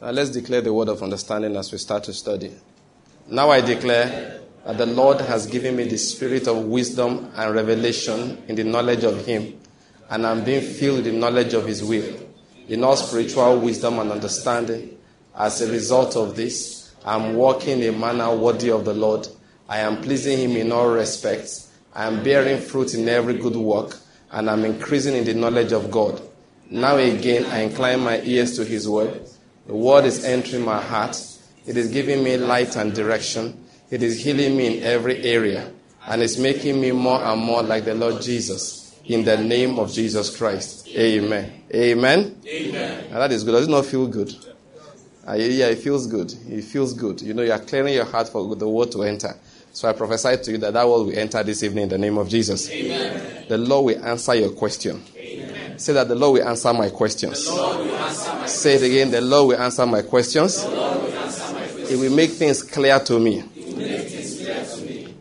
Now 0.00 0.12
let's 0.12 0.30
declare 0.30 0.62
the 0.62 0.72
word 0.72 0.88
of 0.88 1.02
understanding 1.02 1.54
as 1.56 1.70
we 1.70 1.76
start 1.76 2.04
to 2.04 2.14
study. 2.14 2.50
Now 3.28 3.50
I 3.50 3.60
declare 3.60 4.40
that 4.64 4.78
the 4.78 4.86
Lord 4.86 5.20
has 5.20 5.46
given 5.46 5.76
me 5.76 5.84
the 5.84 5.98
spirit 5.98 6.48
of 6.48 6.64
wisdom 6.64 7.30
and 7.36 7.54
revelation 7.54 8.42
in 8.48 8.54
the 8.54 8.64
knowledge 8.64 9.04
of 9.04 9.26
Him, 9.26 9.60
and 10.08 10.26
I'm 10.26 10.42
being 10.42 10.62
filled 10.62 10.96
with 10.96 11.04
the 11.04 11.12
knowledge 11.12 11.52
of 11.52 11.66
His 11.66 11.84
will, 11.84 12.16
in 12.66 12.82
all 12.82 12.96
spiritual 12.96 13.58
wisdom 13.60 13.98
and 13.98 14.10
understanding. 14.10 14.96
As 15.36 15.60
a 15.60 15.70
result 15.70 16.16
of 16.16 16.34
this, 16.34 16.94
I'm 17.04 17.34
walking 17.34 17.82
in 17.82 17.94
a 17.94 17.98
manner 17.98 18.34
worthy 18.34 18.70
of 18.70 18.86
the 18.86 18.94
Lord. 18.94 19.28
I 19.68 19.80
am 19.80 20.00
pleasing 20.00 20.38
Him 20.38 20.56
in 20.56 20.72
all 20.72 20.88
respects. 20.88 21.70
I 21.94 22.06
am 22.06 22.24
bearing 22.24 22.58
fruit 22.58 22.94
in 22.94 23.06
every 23.06 23.36
good 23.36 23.56
work, 23.56 23.98
and 24.30 24.48
I'm 24.48 24.64
increasing 24.64 25.14
in 25.14 25.24
the 25.24 25.34
knowledge 25.34 25.72
of 25.72 25.90
God. 25.90 26.22
Now 26.70 26.96
again, 26.96 27.44
I 27.46 27.64
incline 27.64 28.00
my 28.00 28.22
ears 28.22 28.56
to 28.56 28.64
His 28.64 28.88
word. 28.88 29.26
The 29.70 29.76
word 29.76 30.04
is 30.04 30.24
entering 30.24 30.64
my 30.64 30.82
heart. 30.82 31.16
It 31.64 31.76
is 31.76 31.92
giving 31.92 32.24
me 32.24 32.36
light 32.36 32.74
and 32.74 32.92
direction. 32.92 33.66
It 33.88 34.02
is 34.02 34.20
healing 34.20 34.56
me 34.56 34.78
in 34.78 34.82
every 34.82 35.22
area. 35.22 35.70
And 36.08 36.22
it's 36.22 36.38
making 36.38 36.80
me 36.80 36.90
more 36.90 37.22
and 37.22 37.40
more 37.40 37.62
like 37.62 37.84
the 37.84 37.94
Lord 37.94 38.20
Jesus. 38.20 38.98
In 39.04 39.24
the 39.24 39.36
name 39.36 39.78
of 39.78 39.92
Jesus 39.92 40.36
Christ. 40.36 40.88
Amen. 40.88 41.62
Amen. 41.72 42.42
Amen. 42.44 43.04
And 43.04 43.14
that 43.14 43.30
is 43.30 43.44
good. 43.44 43.52
Does 43.52 43.68
it 43.68 43.70
not 43.70 43.86
feel 43.86 44.08
good? 44.08 44.34
Uh, 45.28 45.34
yeah, 45.34 45.66
it 45.66 45.78
feels 45.78 46.08
good. 46.08 46.34
It 46.48 46.64
feels 46.64 46.92
good. 46.92 47.22
You 47.22 47.32
know, 47.32 47.42
you 47.42 47.52
are 47.52 47.60
clearing 47.60 47.94
your 47.94 48.06
heart 48.06 48.28
for 48.28 48.56
the 48.56 48.68
word 48.68 48.90
to 48.90 49.04
enter. 49.04 49.36
So 49.72 49.88
I 49.88 49.92
prophesy 49.92 50.36
to 50.36 50.50
you 50.50 50.58
that 50.58 50.72
that 50.72 50.88
word 50.88 51.04
will 51.04 51.16
enter 51.16 51.44
this 51.44 51.62
evening 51.62 51.84
in 51.84 51.90
the 51.90 51.98
name 51.98 52.18
of 52.18 52.28
Jesus. 52.28 52.68
Amen. 52.72 53.44
The 53.48 53.56
Lord 53.56 53.84
will 53.84 54.04
answer 54.04 54.34
your 54.34 54.50
question. 54.50 55.00
Say 55.80 55.94
that 55.94 56.08
the 56.08 56.14
Lord 56.14 56.38
will 56.38 56.46
answer 56.46 56.74
my 56.74 56.90
questions. 56.90 57.48
Answer 57.48 58.34
my 58.34 58.44
Say 58.44 58.74
it 58.74 58.82
again. 58.82 59.10
The 59.10 59.22
Lord 59.22 59.48
will 59.48 59.64
answer 59.64 59.86
my 59.86 60.02
questions. 60.02 60.62
Will 60.62 60.78
answer 60.78 61.54
my 61.54 61.60
questions. 61.60 61.90
It 61.90 61.96
will 61.98 62.14
make 62.14 62.32
things 62.32 62.62
clear 62.62 63.00
to 63.00 63.18
me. 63.18 63.42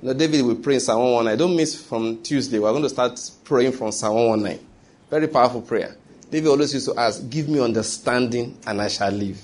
Now, 0.02 0.11
David 0.11 0.41
will 0.41 0.57
pray 0.57 0.73
in 0.73 0.80
Psalm 0.81 1.02
119. 1.02 1.37
Don't 1.37 1.55
miss 1.55 1.81
from 1.81 2.21
Tuesday. 2.23 2.59
We're 2.59 2.71
going 2.71 2.83
to 2.83 2.89
start 2.89 3.19
praying 3.45 3.71
from 3.71 3.93
Psalm 3.93 4.15
119. 4.15 4.67
Very 5.09 5.30
powerful 5.30 5.61
prayer. 5.61 5.95
David 6.30 6.49
always 6.49 6.73
used 6.73 6.87
to 6.87 6.99
ask, 6.99 7.30
Give 7.30 7.47
me 7.47 7.61
understanding 7.61 8.57
and 8.67 8.81
I 8.81 8.89
shall 8.89 9.11
live. 9.11 9.39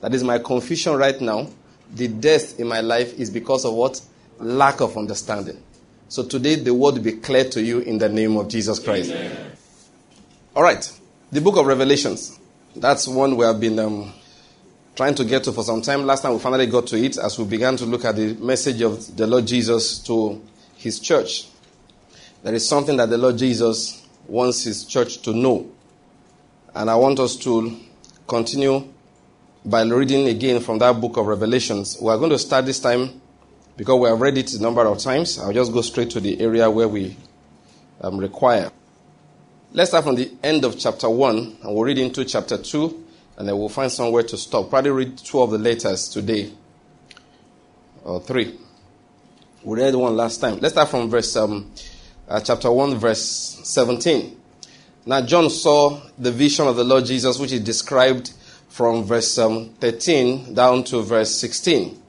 That 0.00 0.14
is 0.14 0.24
my 0.24 0.38
confusion 0.38 0.96
right 0.96 1.20
now. 1.20 1.46
The 1.94 2.08
death 2.08 2.58
in 2.58 2.68
my 2.68 2.80
life 2.80 3.18
is 3.18 3.30
because 3.30 3.66
of 3.66 3.74
what? 3.74 4.00
Lack 4.38 4.80
of 4.80 4.96
understanding. 4.96 5.62
So 6.08 6.22
today 6.22 6.54
the 6.54 6.72
word 6.72 6.94
will 6.94 7.02
be 7.02 7.12
clear 7.12 7.44
to 7.50 7.62
you 7.62 7.80
in 7.80 7.98
the 7.98 8.08
name 8.08 8.38
of 8.38 8.48
Jesus 8.48 8.78
Christ. 8.78 9.10
Amen. 9.10 9.50
All 10.56 10.62
right. 10.62 10.88
The 11.32 11.40
book 11.40 11.56
of 11.56 11.66
Revelations. 11.66 12.38
That's 12.76 13.08
one 13.08 13.36
we 13.36 13.44
have 13.44 13.58
been 13.58 13.76
um, 13.80 14.12
trying 14.94 15.16
to 15.16 15.24
get 15.24 15.42
to 15.44 15.52
for 15.52 15.64
some 15.64 15.82
time. 15.82 16.06
Last 16.06 16.22
time 16.22 16.32
we 16.32 16.38
finally 16.38 16.66
got 16.66 16.86
to 16.88 16.96
it 16.96 17.18
as 17.18 17.36
we 17.40 17.44
began 17.44 17.76
to 17.76 17.84
look 17.84 18.04
at 18.04 18.14
the 18.14 18.34
message 18.34 18.80
of 18.80 19.16
the 19.16 19.26
Lord 19.26 19.46
Jesus 19.48 19.98
to 20.04 20.40
his 20.76 21.00
church. 21.00 21.48
There 22.44 22.54
is 22.54 22.68
something 22.68 22.96
that 22.98 23.10
the 23.10 23.18
Lord 23.18 23.36
Jesus 23.36 24.06
wants 24.28 24.62
his 24.62 24.84
church 24.84 25.22
to 25.22 25.32
know. 25.32 25.68
And 26.72 26.88
I 26.88 26.94
want 26.94 27.18
us 27.18 27.34
to 27.38 27.76
continue 28.28 28.92
by 29.64 29.82
reading 29.82 30.28
again 30.28 30.60
from 30.60 30.78
that 30.78 31.00
book 31.00 31.16
of 31.16 31.26
Revelations. 31.26 31.98
We 32.00 32.10
are 32.10 32.18
going 32.18 32.30
to 32.30 32.38
start 32.38 32.64
this 32.64 32.78
time 32.78 33.20
because 33.76 34.00
we 34.00 34.08
have 34.08 34.20
read 34.20 34.38
it 34.38 34.52
a 34.52 34.62
number 34.62 34.86
of 34.86 34.98
times. 34.98 35.36
I'll 35.36 35.52
just 35.52 35.72
go 35.72 35.80
straight 35.80 36.10
to 36.10 36.20
the 36.20 36.40
area 36.40 36.70
where 36.70 36.86
we 36.86 37.16
um, 38.00 38.18
require. 38.18 38.70
Let's 39.76 39.90
start 39.90 40.04
from 40.04 40.14
the 40.14 40.30
end 40.40 40.64
of 40.64 40.78
chapter 40.78 41.10
1 41.10 41.36
and 41.36 41.74
we'll 41.74 41.82
read 41.82 41.98
into 41.98 42.24
chapter 42.24 42.56
2 42.56 43.06
and 43.36 43.48
then 43.48 43.58
we'll 43.58 43.68
find 43.68 43.90
somewhere 43.90 44.22
to 44.22 44.38
stop. 44.38 44.70
Probably 44.70 44.92
read 44.92 45.18
two 45.18 45.40
of 45.40 45.50
the 45.50 45.58
letters 45.58 46.08
today, 46.08 46.52
or 48.04 48.20
three. 48.20 48.56
We 49.64 49.82
read 49.82 49.96
one 49.96 50.16
last 50.16 50.40
time. 50.40 50.60
Let's 50.60 50.74
start 50.74 50.90
from 50.90 51.10
verse 51.10 51.34
um, 51.34 51.72
uh, 52.28 52.38
chapter 52.38 52.70
one, 52.70 52.98
verse 52.98 53.20
seventeen. 53.64 54.40
Now 55.06 55.22
John 55.22 55.50
saw 55.50 56.00
the 56.16 56.30
vision 56.30 56.68
of 56.68 56.76
the 56.76 56.84
Lord 56.84 57.06
Jesus, 57.06 57.40
which 57.40 57.50
is 57.50 57.58
described 57.58 58.32
from 58.68 59.02
verse 59.02 59.36
um, 59.38 59.70
thirteen 59.80 60.54
down 60.54 60.84
to 60.84 61.02
verse 61.02 61.34
sixteen. 61.34 62.00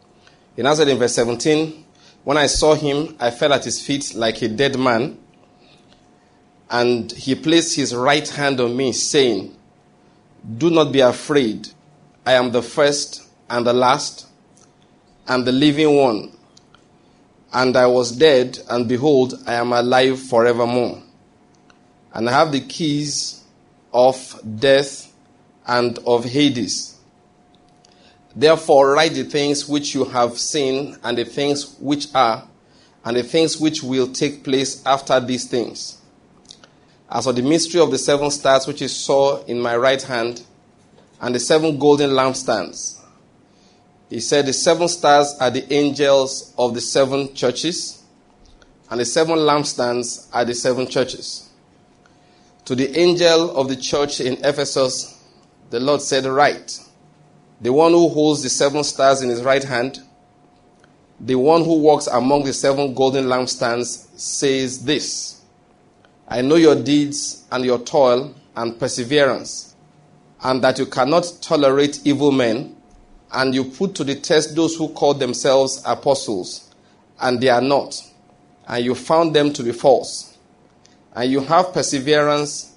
He 0.56 0.62
answered 0.62 0.90
in 0.90 1.00
verse 1.00 1.16
seventeen, 1.16 1.84
"When 2.26 2.38
I 2.38 2.46
saw 2.46 2.76
him, 2.76 3.16
I 3.20 3.32
fell 3.32 3.54
at 3.54 3.66
his 3.66 3.82
feet 3.82 4.14
like 4.14 4.44
a 4.44 4.50
dead 4.50 4.78
man." 4.78 5.18
And 6.70 7.12
he 7.12 7.36
placed 7.36 7.76
his 7.76 7.94
right 7.94 8.28
hand 8.28 8.60
on 8.60 8.76
me, 8.76 8.92
saying, 8.92 9.56
do 10.58 10.70
not 10.70 10.92
be 10.92 11.00
afraid. 11.00 11.70
I 12.26 12.34
am 12.34 12.52
the 12.52 12.62
first 12.62 13.28
and 13.50 13.66
the 13.66 13.74
last 13.74 14.28
and 15.28 15.46
the 15.46 15.52
living 15.52 15.96
one. 15.96 16.32
And 17.54 17.76
I 17.76 17.88
was 17.88 18.12
dead, 18.12 18.60
and 18.70 18.88
behold, 18.88 19.34
I 19.48 19.54
am 19.56 19.72
alive 19.72 20.20
forevermore. 20.20 21.02
And 22.14 22.30
I 22.30 22.34
have 22.34 22.52
the 22.52 22.60
keys 22.60 23.44
of 23.94 24.40
death 24.60 25.12
and 25.66 25.98
of 26.06 26.26
Hades. 26.26 26.98
Therefore, 28.36 28.92
write 28.92 29.14
the 29.14 29.24
things 29.24 29.70
which 29.70 29.96
you 29.96 30.04
have 30.04 30.38
seen, 30.38 30.98
and 31.04 31.18
the 31.18 31.26
things 31.26 31.76
which 31.80 32.08
are, 32.14 32.46
and 33.06 33.16
the 33.16 33.24
things 33.24 33.58
which 33.58 33.82
will 33.82 34.12
take 34.12 34.44
place 34.44 34.86
after 34.86 35.20
these 35.20 35.48
things 35.48 36.02
as 37.10 37.26
for 37.26 37.34
the 37.34 37.42
mystery 37.42 37.82
of 37.82 37.92
the 37.92 37.98
seven 37.98 38.32
stars 38.32 38.68
which 38.68 38.82
you 38.82 38.88
saw 38.88 39.44
in 39.46 39.60
my 39.60 39.76
right 39.76 40.02
hand, 40.02 40.44
and 41.22 41.34
the 41.34 41.40
seven 41.40 41.78
golden 41.78 42.12
lampstands. 42.12 43.02
He 44.10 44.20
said, 44.20 44.46
The 44.46 44.54
seven 44.54 44.88
stars 44.88 45.36
are 45.40 45.50
the 45.50 45.72
angels 45.74 46.54
of 46.58 46.74
the 46.74 46.82
seven 46.82 47.34
churches, 47.34 48.04
and 48.90 49.00
the 49.00 49.06
seven 49.06 49.40
lampstands 49.40 50.28
are 50.34 50.46
the 50.46 50.54
seven 50.54 50.88
churches. 50.88 51.50
To 52.66 52.76
the 52.76 52.98
angel 52.98 53.56
of 53.56 53.70
the 53.70 53.76
church 53.76 54.20
in 54.20 54.44
Ephesus, 54.44 55.24
the 55.70 55.80
Lord 55.80 56.02
said, 56.02 56.26
Write, 56.26 56.80
the 57.62 57.72
one 57.72 57.92
who 57.92 58.10
holds 58.10 58.44
the 58.44 58.50
seven 58.50 58.84
stars 58.84 59.22
in 59.22 59.30
his 59.30 59.44
right 59.44 59.64
hand, 59.64 60.02
the 61.20 61.36
one 61.36 61.64
who 61.64 61.80
walks 61.80 62.08
among 62.08 62.44
the 62.44 62.54
seven 62.54 62.94
golden 62.94 63.26
lampstands, 63.26 64.08
says 64.20 64.84
this. 64.84 65.35
I 66.28 66.42
know 66.42 66.56
your 66.56 66.76
deeds 66.76 67.46
and 67.52 67.64
your 67.64 67.80
toil 67.80 68.34
and 68.56 68.80
perseverance, 68.80 69.76
and 70.44 70.64
that 70.64 70.80
you 70.80 70.88
cannot 70.88 71.32
tolerate 71.42 72.02
evil 72.06 72.32
men, 72.32 72.76
and 73.32 73.54
you 73.54 73.66
put 73.66 73.96
to 73.96 74.04
the 74.04 74.16
test 74.16 74.56
those 74.56 74.76
who 74.76 74.90
call 74.90 75.14
themselves 75.14 75.82
apostles, 75.86 76.74
and 77.22 77.40
they 77.42 77.50
are 77.50 77.62
not, 77.62 78.02
and 78.68 78.84
you 78.84 78.96
found 78.96 79.36
them 79.36 79.54
to 79.54 79.64
be 79.64 79.72
false. 79.72 80.38
And 81.14 81.32
you 81.32 81.42
have 81.42 81.74
perseverance 81.74 82.76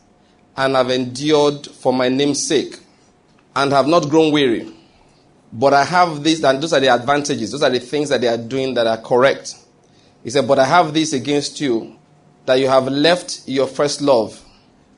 and 0.56 0.75
have 0.75 0.91
endured 0.91 1.66
for 1.66 1.92
my 1.92 2.09
name's 2.09 2.47
sake, 2.47 2.78
and 3.56 3.72
have 3.72 3.86
not 3.86 4.10
grown 4.10 4.30
weary. 4.30 4.75
But 5.53 5.72
I 5.72 5.84
have 5.84 6.22
this, 6.22 6.44
and 6.44 6.62
those 6.62 6.75
are 6.75 6.80
the 6.80 6.88
advantages, 6.88 7.53
those 7.53 7.62
are 7.62 7.70
the 7.70 7.80
things 7.80 8.10
that 8.10 8.20
they 8.20 8.28
are 8.28 8.36
doing 8.36 8.75
that 8.75 8.86
are 8.86 8.98
correct. 8.98 9.54
He 10.22 10.28
said, 10.28 10.47
But 10.47 10.59
I 10.59 10.66
have 10.66 10.92
this 10.92 11.15
against 11.15 11.60
you 11.60 11.97
that 12.48 12.59
you 12.60 12.66
have 12.66 12.88
left 12.88 13.47
your 13.47 13.66
first 13.66 14.00
love. 14.00 14.42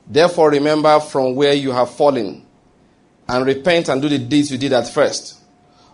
Therefore, 0.07 0.51
remember 0.51 1.01
from 1.01 1.35
where 1.35 1.51
you 1.53 1.73
have 1.73 1.93
fallen 1.93 2.45
and 3.27 3.45
repent 3.45 3.89
and 3.89 4.01
do 4.01 4.07
the 4.07 4.19
deeds 4.19 4.49
you 4.49 4.57
did 4.57 4.71
at 4.71 4.87
first. 4.87 5.37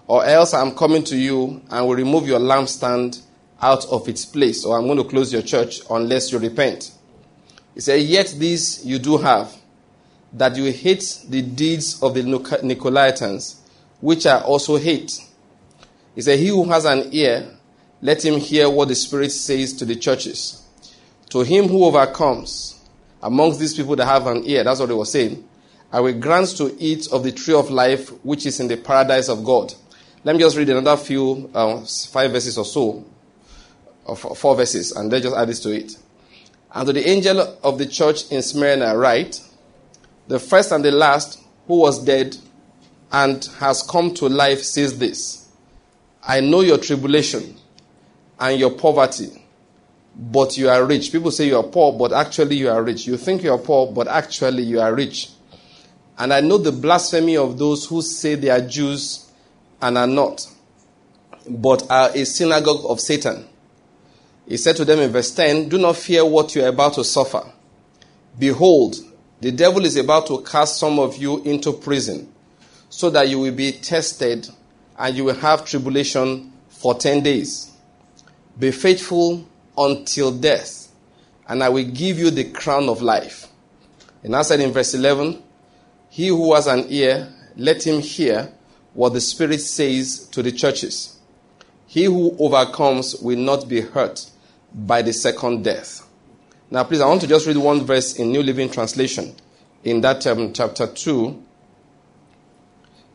Or 0.06 0.24
else 0.24 0.54
I'm 0.54 0.76
coming 0.76 1.04
to 1.06 1.18
you 1.18 1.64
and 1.72 1.88
will 1.88 1.96
remove 1.96 2.28
your 2.28 2.40
lampstand 2.40 3.24
out 3.60 3.88
of 3.88 4.08
its 4.08 4.24
place, 4.24 4.66
or 4.66 4.78
I'm 4.78 4.86
going 4.86 5.00
to 5.00 5.04
close 5.04 5.34
your 5.34 5.42
church 5.42 5.82
unless 5.90 6.32
you 6.32 6.38
repent. 6.38 6.92
He 7.74 7.80
said, 7.80 8.02
Yet 8.04 8.36
this 8.38 8.86
you 8.86 9.00
do 9.00 9.18
have, 9.18 9.52
that 10.34 10.56
you 10.58 10.72
hate 10.72 11.24
the 11.28 11.42
deeds 11.42 12.04
of 12.04 12.14
the 12.14 12.22
Nicolaitans, 12.22 13.62
which 14.00 14.28
I 14.28 14.42
also 14.42 14.78
hate. 14.78 15.26
He 16.14 16.22
said, 16.22 16.38
He 16.38 16.50
who 16.50 16.70
has 16.70 16.86
an 16.86 17.10
ear, 17.14 17.50
let 18.04 18.24
him 18.24 18.40
hear 18.40 18.70
what 18.70 18.90
the 18.90 18.96
Spirit 18.96 19.32
says 19.32 19.74
to 19.74 19.86
the 19.86 19.96
churches. 19.96 20.62
To 21.30 21.42
him 21.42 21.68
who 21.68 21.86
overcomes 21.86 22.80
amongst 23.22 23.60
these 23.60 23.74
people 23.74 23.96
that 23.98 24.06
have 24.06 24.28
an 24.28 24.44
ear, 24.46 24.64
that's 24.64 24.80
what 24.80 24.90
they 24.90 24.96
were 24.96 25.06
saying, 25.06 25.48
I 25.92 26.00
will 26.00 26.20
grant 26.20 26.50
to 26.58 26.76
eat 26.80 27.08
of 27.12 27.24
the 27.24 27.32
tree 27.32 27.54
of 27.54 27.70
life 27.70 28.10
which 28.24 28.46
is 28.46 28.60
in 28.60 28.68
the 28.68 28.78
paradise 28.78 29.30
of 29.30 29.44
God. 29.44 29.74
Let 30.24 30.36
me 30.36 30.42
just 30.42 30.58
read 30.58 30.70
another 30.70 30.98
few, 31.02 31.50
uh, 31.54 31.86
five 32.10 32.32
verses 32.32 32.58
or 32.58 32.66
so, 32.66 33.06
or 34.06 34.16
four 34.16 34.56
verses, 34.56 34.92
and 34.92 35.12
then 35.12 35.22
just 35.22 35.36
add 35.36 35.48
this 35.50 35.62
to 35.62 35.72
it. 35.72 35.98
And 36.74 36.88
to 36.88 36.94
the 36.94 37.08
angel 37.08 37.58
of 37.64 37.78
the 37.78 37.86
church 37.86 38.30
in 38.32 38.42
Smyrna 38.42 38.98
write, 38.98 39.42
the 40.28 40.40
first 40.40 40.72
and 40.72 40.84
the 40.84 40.92
last 40.92 41.40
who 41.68 41.80
was 41.80 42.04
dead 42.04 42.36
and 43.12 43.44
has 43.60 43.84
come 43.84 44.14
to 44.16 44.28
life 44.28 44.62
says 44.62 44.98
this 45.00 45.48
I 46.22 46.42
know 46.42 46.62
your 46.62 46.78
tribulation 46.78 47.56
and 48.40 48.60
your 48.60 48.72
poverty 48.72 49.44
but 50.18 50.58
you 50.58 50.68
are 50.68 50.84
rich. 50.84 51.12
People 51.12 51.30
say 51.30 51.48
you 51.48 51.58
are 51.58 51.64
poor, 51.64 51.94
but 51.94 52.12
actually 52.12 52.56
you 52.56 52.70
are 52.70 52.82
rich. 52.82 53.06
You 53.06 53.18
think 53.18 53.44
you 53.44 53.52
are 53.52 53.60
poor, 53.60 53.92
but 53.92 54.08
actually 54.08 54.64
you 54.64 54.82
are 54.82 54.94
rich. 54.94 55.30
And 56.18 56.34
I 56.34 56.42
know 56.42 56.58
the 56.58 56.72
blasphemy 56.72 57.38
of 57.38 57.60
those 57.60 57.86
who 57.86 58.02
say 58.02 58.34
they 58.34 58.50
are 58.50 58.62
Jews 58.62 59.32
and 59.80 59.96
are 59.96 60.08
not, 60.08 60.48
but 61.48 61.90
are 61.92 62.10
a 62.16 62.26
synagogue 62.26 62.82
of 62.86 63.00
Satan. 63.00 63.48
He 64.48 64.58
said 64.58 64.76
to 64.78 64.86
them 64.86 65.00
in 65.00 65.12
verse 65.12 65.30
10 65.36 65.70
Do 65.70 65.78
not 65.78 65.98
fear 65.98 66.26
what 66.26 66.56
you 66.56 66.64
are 66.64 66.70
about 66.70 66.96
to 66.96 67.04
suffer. 67.04 67.44
Behold, 68.40 68.96
the 69.40 69.52
devil 69.52 69.86
is 69.86 69.98
about 69.98 70.26
to 70.28 70.42
cast 70.42 70.80
some 70.80 70.98
of 70.98 71.18
you 71.18 71.44
into 71.44 71.72
prison, 71.74 72.34
so 72.90 73.12
that 73.12 73.30
you 73.30 73.40
will 73.40 73.54
be 73.54 73.72
tested 73.72 74.50
and 74.98 75.16
you 75.16 75.26
will 75.26 75.36
have 75.36 75.64
tribulation 75.64 76.52
for 76.70 76.96
10 76.96 77.22
days. 77.22 77.72
Be 78.58 78.72
faithful 78.72 79.46
until 79.78 80.32
death, 80.32 80.90
and 81.48 81.64
I 81.64 81.70
will 81.70 81.86
give 81.86 82.18
you 82.18 82.32
the 82.32 82.46
crown 82.52 82.90
of 82.90 83.02
life. 83.02 83.48
And 84.24 84.36
I 84.36 84.42
said 84.42 84.60
in 84.60 84.72
verse 84.72 84.94
11, 84.94 85.42
He 86.10 86.28
who 86.28 86.54
has 86.54 86.68
an 86.68 86.86
ear, 86.90 87.32
let 87.56 87.86
him 87.86 88.02
hear 88.02 88.52
what 88.94 89.14
the 89.14 89.22
Spirit 89.22 89.62
says 89.62 90.28
to 90.30 90.42
the 90.42 90.52
churches. 90.52 91.18
He 91.86 92.06
who 92.06 92.36
overcomes 92.40 93.16
will 93.22 93.38
not 93.38 93.70
be 93.70 93.82
hurt 93.82 94.30
by 94.74 95.02
the 95.02 95.14
second 95.14 95.64
death. 95.64 96.06
Now, 96.70 96.84
please, 96.84 97.00
I 97.00 97.08
want 97.08 97.22
to 97.22 97.28
just 97.28 97.48
read 97.48 97.58
one 97.58 97.86
verse 97.86 98.18
in 98.18 98.32
New 98.32 98.44
Living 98.44 98.70
Translation 98.70 99.36
in 99.84 100.02
that 100.02 100.28
um, 100.28 100.52
chapter 100.52 100.88
2, 100.88 101.44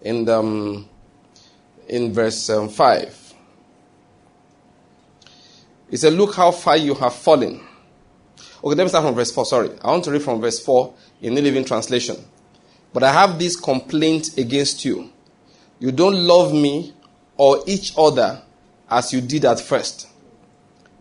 in, 0.03 0.29
um, 0.29 0.89
in 1.89 2.13
verse 2.15 2.49
um, 2.49 2.69
5. 2.71 3.22
He 5.93 5.99
said, 5.99 6.15
Look 6.15 6.35
how 6.35 6.51
far 6.51 6.79
you 6.79 6.95
have 6.95 7.15
fallen. 7.15 7.61
Okay, 8.65 8.75
let 8.75 8.79
me 8.79 8.89
start 8.89 9.05
from 9.05 9.15
verse 9.15 9.31
4. 9.31 9.45
Sorry. 9.45 9.71
I 9.83 9.89
want 9.89 10.05
to 10.05 10.11
read 10.11 10.23
from 10.23 10.41
verse 10.41 10.59
4 10.65 10.95
in 11.21 11.35
the 11.35 11.43
Living 11.43 11.67
Translation. 11.67 12.17
But 12.95 13.03
I 13.03 13.13
have 13.13 13.39
this 13.39 13.57
complaint 13.57 14.39
against 14.39 14.87
you. 14.87 15.11
You 15.81 15.93
don't 15.93 16.15
love 16.15 16.55
me 16.55 16.95
or 17.37 17.63
each 17.67 17.93
other 17.99 18.41
as 18.89 19.13
you 19.13 19.21
did 19.21 19.45
at 19.45 19.61
first. 19.61 20.09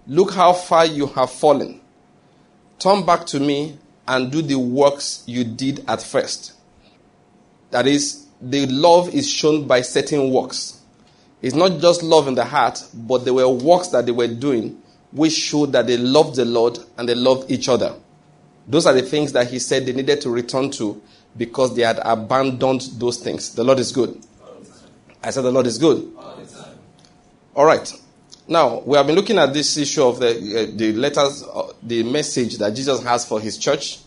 Look 0.07 0.33
how 0.33 0.51
far 0.51 0.85
you 0.85 1.07
have 1.07 1.31
fallen. 1.31 1.79
Turn 2.77 3.05
back 3.05 3.25
to 3.27 3.39
me 3.39 3.77
and 4.09 4.29
do 4.29 4.41
the 4.41 4.59
works 4.59 5.23
you 5.25 5.45
did 5.45 5.85
at 5.87 6.01
first. 6.01 6.51
That 7.69 7.87
is, 7.87 8.25
the 8.41 8.65
love 8.65 9.15
is 9.15 9.29
shown 9.29 9.67
by 9.67 9.83
certain 9.83 10.31
works. 10.31 10.80
It's 11.41 11.55
not 11.55 11.79
just 11.79 12.03
love 12.03 12.27
in 12.27 12.35
the 12.35 12.45
heart, 12.45 12.83
but 12.93 13.25
there 13.25 13.33
were 13.33 13.49
works 13.49 13.87
that 13.89 14.05
they 14.05 14.11
were 14.11 14.27
doing 14.27 14.81
which 15.11 15.33
showed 15.33 15.73
that 15.73 15.87
they 15.87 15.97
loved 15.97 16.35
the 16.35 16.45
Lord 16.45 16.79
and 16.97 17.07
they 17.07 17.15
loved 17.15 17.51
each 17.51 17.67
other. 17.67 17.95
Those 18.67 18.85
are 18.85 18.93
the 18.93 19.01
things 19.01 19.33
that 19.33 19.49
he 19.49 19.59
said 19.59 19.85
they 19.85 19.93
needed 19.93 20.21
to 20.21 20.29
return 20.29 20.71
to 20.71 21.01
because 21.35 21.75
they 21.75 21.81
had 21.81 21.99
abandoned 22.03 22.81
those 22.93 23.17
things. 23.17 23.53
The 23.53 23.63
Lord 23.63 23.79
is 23.79 23.91
good. 23.91 24.21
I 25.23 25.31
said 25.31 25.41
the 25.41 25.51
Lord 25.51 25.67
is 25.67 25.77
good. 25.77 26.11
All 27.55 27.65
right. 27.65 27.91
Now, 28.47 28.79
we 28.79 28.97
have 28.97 29.07
been 29.07 29.15
looking 29.15 29.37
at 29.37 29.53
this 29.53 29.77
issue 29.77 30.03
of 30.03 30.19
the, 30.19 30.29
uh, 30.29 30.71
the 30.75 30.93
letters, 30.93 31.43
uh, 31.43 31.73
the 31.83 32.03
message 32.03 32.57
that 32.57 32.75
Jesus 32.75 33.03
has 33.03 33.25
for 33.25 33.39
his 33.39 33.57
church. 33.57 33.99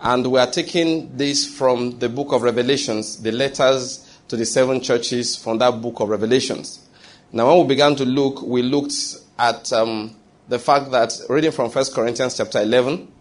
And 0.00 0.26
we 0.30 0.38
are 0.38 0.50
taking 0.50 1.16
this 1.16 1.46
from 1.46 1.98
the 1.98 2.08
book 2.08 2.32
of 2.32 2.42
Revelations, 2.42 3.22
the 3.22 3.32
letters 3.32 4.05
to 4.28 4.36
the 4.36 4.44
seven 4.44 4.80
churches 4.80 5.36
from 5.36 5.58
that 5.58 5.80
book 5.80 6.00
of 6.00 6.08
Revelations. 6.08 6.86
Now, 7.32 7.48
when 7.48 7.62
we 7.62 7.74
began 7.74 7.96
to 7.96 8.04
look, 8.04 8.42
we 8.42 8.62
looked 8.62 8.94
at 9.38 9.72
um, 9.72 10.16
the 10.48 10.58
fact 10.58 10.90
that, 10.92 11.12
reading 11.28 11.50
from 11.50 11.70
1 11.70 11.84
Corinthians 11.94 12.36
chapter 12.36 12.60
11, 12.60 13.12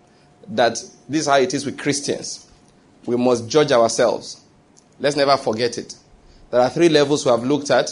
that 0.50 0.76
this 1.10 1.22
is 1.22 1.28
how 1.28 1.38
it 1.38 1.54
is 1.54 1.66
with 1.66 1.78
Christians. 1.78 2.50
We 3.06 3.18
must 3.18 3.48
judge 3.50 3.72
ourselves. 3.72 4.42
Let's 5.00 5.16
never 5.16 5.38
forget 5.38 5.78
it. 5.78 5.96
There 6.52 6.62
are 6.62 6.70
three 6.70 6.90
levels 6.90 7.26
we 7.26 7.32
have 7.32 7.44
looked 7.44 7.70
at. 7.72 7.90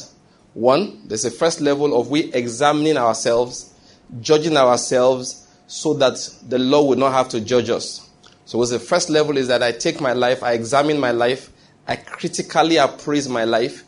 One, 0.54 1.08
there's 1.08 1.26
a 1.26 1.32
first 1.32 1.62
level 1.62 2.00
of 2.00 2.10
we 2.10 2.32
examining 2.34 2.98
ourselves, 2.98 3.74
judging 4.22 4.56
ourselves, 4.56 5.48
so 5.68 5.94
that 5.96 6.30
the 6.48 6.60
law 6.60 6.84
will 6.84 6.98
not 6.98 7.14
have 7.14 7.30
to 7.30 7.42
judge 7.42 7.70
us. 7.70 8.10
So, 8.46 8.58
what's 8.58 8.72
the 8.72 8.80
first 8.80 9.10
level 9.10 9.38
is 9.38 9.48
that 9.48 9.64
I 9.64 9.72
take 9.72 10.00
my 10.00 10.14
life, 10.14 10.44
I 10.44 10.54
examine 10.54 11.00
my 11.00 11.12
life, 11.12 11.50
I 11.88 11.98
critically 11.98 12.78
appraise 12.78 13.28
my 13.28 13.44
life, 13.44 13.84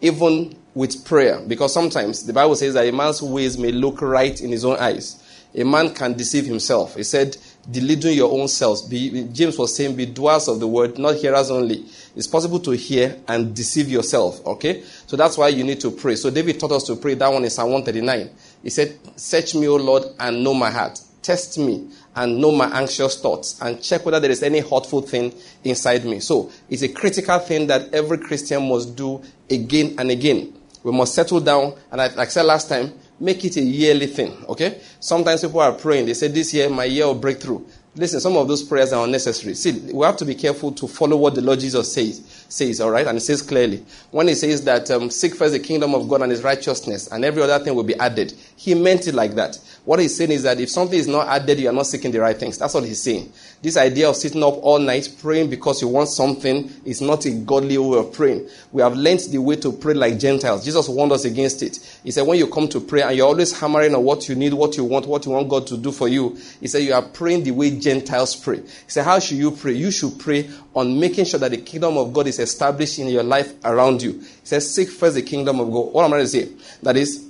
even 0.00 0.56
with 0.74 1.04
prayer. 1.04 1.40
Because 1.46 1.72
sometimes 1.72 2.24
the 2.24 2.32
Bible 2.32 2.56
says 2.56 2.74
that 2.74 2.86
a 2.86 2.92
man's 2.92 3.22
ways 3.22 3.58
may 3.58 3.72
look 3.72 4.02
right 4.02 4.40
in 4.40 4.50
his 4.50 4.64
own 4.64 4.76
eyes. 4.78 5.20
A 5.54 5.64
man 5.64 5.94
can 5.94 6.14
deceive 6.14 6.46
himself. 6.46 6.96
He 6.96 7.04
said, 7.04 7.36
deluding 7.70 8.16
your 8.16 8.32
own 8.32 8.48
selves. 8.48 8.82
Be, 8.82 9.28
James 9.32 9.56
was 9.56 9.76
saying, 9.76 9.94
be 9.94 10.04
doers 10.06 10.48
of 10.48 10.58
the 10.58 10.66
word, 10.66 10.98
not 10.98 11.14
hearers 11.14 11.50
only. 11.50 11.84
It's 12.16 12.26
possible 12.26 12.58
to 12.60 12.72
hear 12.72 13.20
and 13.28 13.54
deceive 13.54 13.88
yourself. 13.88 14.44
Okay? 14.44 14.82
So 15.06 15.16
that's 15.16 15.38
why 15.38 15.48
you 15.48 15.62
need 15.62 15.80
to 15.80 15.92
pray. 15.92 16.16
So 16.16 16.30
David 16.30 16.58
taught 16.58 16.72
us 16.72 16.84
to 16.84 16.96
pray. 16.96 17.14
That 17.14 17.32
one 17.32 17.44
is 17.44 17.54
Psalm 17.54 17.70
139. 17.70 18.30
He 18.62 18.70
said, 18.70 18.98
Search 19.16 19.54
me, 19.54 19.68
O 19.68 19.76
Lord, 19.76 20.04
and 20.18 20.42
know 20.42 20.54
my 20.54 20.70
heart. 20.70 21.00
Test 21.22 21.58
me 21.58 21.88
and 22.16 22.38
know 22.38 22.52
my 22.52 22.66
anxious 22.78 23.20
thoughts 23.20 23.60
and 23.60 23.82
check 23.82 24.04
whether 24.04 24.20
there 24.20 24.30
is 24.30 24.42
any 24.42 24.60
hurtful 24.60 25.02
thing 25.02 25.34
inside 25.64 26.04
me. 26.04 26.20
So 26.20 26.50
it's 26.68 26.82
a 26.82 26.88
critical 26.88 27.38
thing 27.38 27.66
that 27.68 27.92
every 27.92 28.18
Christian 28.18 28.68
must 28.68 28.96
do 28.96 29.22
again 29.50 29.96
and 29.98 30.10
again. 30.10 30.54
We 30.82 30.92
must 30.92 31.14
settle 31.14 31.40
down, 31.40 31.74
and 31.90 31.98
like 31.98 32.18
I 32.18 32.24
said 32.26 32.42
last 32.42 32.68
time, 32.68 32.92
make 33.18 33.44
it 33.44 33.56
a 33.56 33.62
yearly 33.62 34.06
thing, 34.06 34.44
okay? 34.48 34.80
Sometimes 35.00 35.40
people 35.40 35.60
are 35.60 35.72
praying, 35.72 36.06
they 36.06 36.14
say, 36.14 36.28
This 36.28 36.52
year, 36.52 36.68
my 36.68 36.84
year 36.84 37.06
will 37.06 37.14
break 37.14 37.40
through. 37.40 37.66
Listen, 37.96 38.18
some 38.18 38.36
of 38.36 38.48
those 38.48 38.62
prayers 38.64 38.92
are 38.92 39.04
unnecessary. 39.04 39.54
See, 39.54 39.70
we 39.92 40.04
have 40.04 40.16
to 40.16 40.24
be 40.24 40.34
careful 40.34 40.72
to 40.72 40.88
follow 40.88 41.16
what 41.16 41.36
the 41.36 41.40
Lord 41.40 41.60
Jesus 41.60 41.92
says, 41.92 42.44
says 42.48 42.80
all 42.80 42.90
right? 42.90 43.06
And 43.06 43.16
it 43.16 43.20
says 43.20 43.40
clearly. 43.40 43.84
When 44.10 44.26
he 44.26 44.34
says 44.34 44.64
that 44.64 44.90
um, 44.90 45.10
seek 45.10 45.36
first 45.36 45.52
the 45.52 45.60
kingdom 45.60 45.94
of 45.94 46.08
God 46.08 46.22
and 46.22 46.32
his 46.32 46.42
righteousness, 46.42 47.06
and 47.12 47.24
every 47.24 47.42
other 47.42 47.62
thing 47.64 47.74
will 47.76 47.84
be 47.84 47.94
added, 48.00 48.34
he 48.56 48.74
meant 48.74 49.08
it 49.08 49.14
like 49.14 49.34
that. 49.34 49.58
What 49.84 49.98
he's 49.98 50.16
saying 50.16 50.30
is 50.30 50.44
that 50.44 50.58
if 50.60 50.70
something 50.70 50.98
is 50.98 51.08
not 51.08 51.28
added, 51.28 51.58
you 51.60 51.68
are 51.68 51.72
not 51.72 51.86
seeking 51.86 52.10
the 52.10 52.20
right 52.20 52.36
things. 52.36 52.56
That's 52.56 52.72
what 52.72 52.84
he's 52.84 53.02
saying. 53.02 53.30
This 53.60 53.76
idea 53.76 54.08
of 54.08 54.16
sitting 54.16 54.42
up 54.42 54.54
all 54.62 54.78
night 54.78 55.14
praying 55.20 55.50
because 55.50 55.82
you 55.82 55.88
want 55.88 56.08
something 56.08 56.70
is 56.84 57.02
not 57.02 57.26
a 57.26 57.32
godly 57.32 57.76
way 57.76 57.98
of 57.98 58.12
praying. 58.12 58.48
We 58.72 58.80
have 58.80 58.94
learned 58.94 59.20
the 59.30 59.38
way 59.38 59.56
to 59.56 59.72
pray 59.72 59.92
like 59.92 60.18
Gentiles. 60.18 60.64
Jesus 60.64 60.88
warned 60.88 61.12
us 61.12 61.24
against 61.24 61.62
it. 61.62 61.78
He 62.02 62.10
said, 62.10 62.26
when 62.26 62.38
you 62.38 62.46
come 62.46 62.68
to 62.68 62.80
pray 62.80 63.02
and 63.02 63.14
you're 63.16 63.26
always 63.26 63.58
hammering 63.58 63.94
on 63.94 64.04
what 64.04 64.28
you 64.28 64.34
need, 64.34 64.54
what 64.54 64.76
you 64.76 64.84
want, 64.84 65.06
what 65.06 65.26
you 65.26 65.32
want 65.32 65.48
God 65.48 65.66
to 65.66 65.76
do 65.76 65.92
for 65.92 66.08
you, 66.08 66.38
he 66.60 66.68
said, 66.68 66.78
you 66.78 66.94
are 66.94 67.02
praying 67.02 67.44
the 67.44 67.50
way 67.50 67.78
Gentiles 67.78 68.36
pray. 68.36 68.60
He 68.60 68.68
said, 68.86 69.04
how 69.04 69.18
should 69.18 69.36
you 69.36 69.50
pray? 69.50 69.72
You 69.72 69.90
should 69.90 70.18
pray 70.18 70.48
on 70.74 70.98
making 70.98 71.26
sure 71.26 71.40
that 71.40 71.50
the 71.50 71.58
kingdom 71.58 71.98
of 71.98 72.12
God 72.12 72.26
is 72.26 72.38
established 72.38 72.98
in 72.98 73.08
your 73.08 73.22
life 73.22 73.52
around 73.64 74.00
you. 74.00 74.12
He 74.12 74.44
says, 74.44 74.74
seek 74.74 74.88
first 74.88 75.16
the 75.16 75.22
kingdom 75.22 75.60
of 75.60 75.70
God. 75.70 75.92
What 75.92 76.04
am 76.04 76.14
I 76.14 76.16
going 76.16 76.24
to 76.24 76.28
say? 76.28 76.48
That 76.82 76.96
is, 76.96 77.28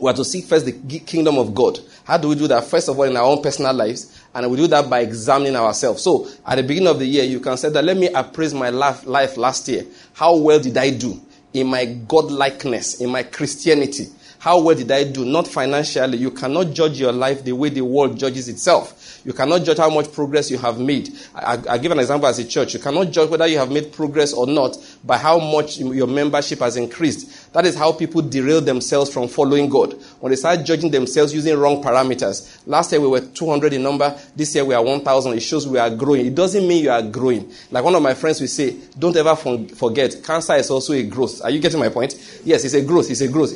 we 0.00 0.10
are 0.10 0.14
to 0.14 0.24
seek 0.24 0.44
first 0.44 0.66
the 0.66 1.00
kingdom 1.00 1.38
of 1.38 1.54
God. 1.54 1.78
How 2.04 2.18
do 2.18 2.28
we 2.28 2.34
do 2.34 2.46
that? 2.48 2.64
First 2.64 2.88
of 2.88 2.98
all, 2.98 3.04
in 3.04 3.16
our 3.16 3.24
own 3.24 3.42
personal 3.42 3.72
lives, 3.72 4.20
and 4.34 4.50
we 4.50 4.56
do 4.56 4.66
that 4.68 4.90
by 4.90 5.00
examining 5.00 5.56
ourselves. 5.56 6.02
So, 6.02 6.28
at 6.46 6.56
the 6.56 6.62
beginning 6.62 6.88
of 6.88 6.98
the 6.98 7.06
year, 7.06 7.24
you 7.24 7.40
can 7.40 7.56
say 7.56 7.70
that 7.70 7.84
let 7.84 7.96
me 7.96 8.08
appraise 8.08 8.52
my 8.52 8.70
life, 8.70 9.06
life 9.06 9.36
last 9.36 9.68
year. 9.68 9.84
How 10.12 10.36
well 10.36 10.58
did 10.60 10.76
I 10.76 10.90
do 10.90 11.20
in 11.52 11.68
my 11.68 11.84
God 11.84 12.30
likeness, 12.30 13.00
in 13.00 13.10
my 13.10 13.22
Christianity? 13.22 14.08
How 14.44 14.60
well 14.60 14.76
did 14.76 14.92
I 14.92 15.04
do? 15.04 15.24
Not 15.24 15.48
financially. 15.48 16.18
You 16.18 16.30
cannot 16.30 16.74
judge 16.74 17.00
your 17.00 17.12
life 17.12 17.42
the 17.42 17.52
way 17.52 17.70
the 17.70 17.80
world 17.80 18.18
judges 18.18 18.46
itself. 18.46 19.22
You 19.24 19.32
cannot 19.32 19.64
judge 19.64 19.78
how 19.78 19.88
much 19.88 20.12
progress 20.12 20.50
you 20.50 20.58
have 20.58 20.78
made. 20.78 21.08
I, 21.34 21.58
I, 21.66 21.78
give 21.78 21.90
an 21.92 21.98
example 21.98 22.28
as 22.28 22.38
a 22.38 22.44
church. 22.44 22.74
You 22.74 22.80
cannot 22.80 23.10
judge 23.10 23.30
whether 23.30 23.46
you 23.46 23.56
have 23.56 23.70
made 23.70 23.90
progress 23.90 24.34
or 24.34 24.46
not 24.46 24.76
by 25.02 25.16
how 25.16 25.38
much 25.38 25.78
your 25.78 26.06
membership 26.06 26.58
has 26.58 26.76
increased. 26.76 27.54
That 27.54 27.64
is 27.64 27.74
how 27.74 27.92
people 27.92 28.20
derail 28.20 28.60
themselves 28.60 29.10
from 29.10 29.28
following 29.28 29.70
God. 29.70 29.98
When 30.20 30.30
they 30.30 30.36
start 30.36 30.64
judging 30.64 30.90
themselves 30.90 31.34
using 31.34 31.56
wrong 31.56 31.82
parameters. 31.82 32.60
Last 32.66 32.92
year 32.92 33.00
we 33.00 33.08
were 33.08 33.20
200 33.20 33.72
in 33.72 33.82
number. 33.82 34.18
This 34.34 34.54
year 34.54 34.64
we 34.64 34.74
are 34.74 34.82
1,000. 34.82 35.34
It 35.34 35.40
shows 35.40 35.66
we 35.66 35.78
are 35.78 35.90
growing. 35.90 36.26
It 36.26 36.34
doesn't 36.34 36.66
mean 36.66 36.84
you 36.84 36.90
are 36.90 37.02
growing. 37.02 37.52
Like 37.70 37.84
one 37.84 37.94
of 37.94 38.02
my 38.02 38.14
friends 38.14 38.40
will 38.40 38.48
say, 38.48 38.76
don't 38.98 39.16
ever 39.16 39.36
forget, 39.36 40.22
cancer 40.24 40.54
is 40.54 40.70
also 40.70 40.92
a 40.92 41.02
growth. 41.02 41.42
Are 41.42 41.50
you 41.50 41.60
getting 41.60 41.80
my 41.80 41.88
point? 41.88 42.14
Yes, 42.44 42.64
it's 42.64 42.74
a 42.74 42.82
growth. 42.82 43.10
It's 43.10 43.20
a 43.20 43.28
growth. 43.28 43.50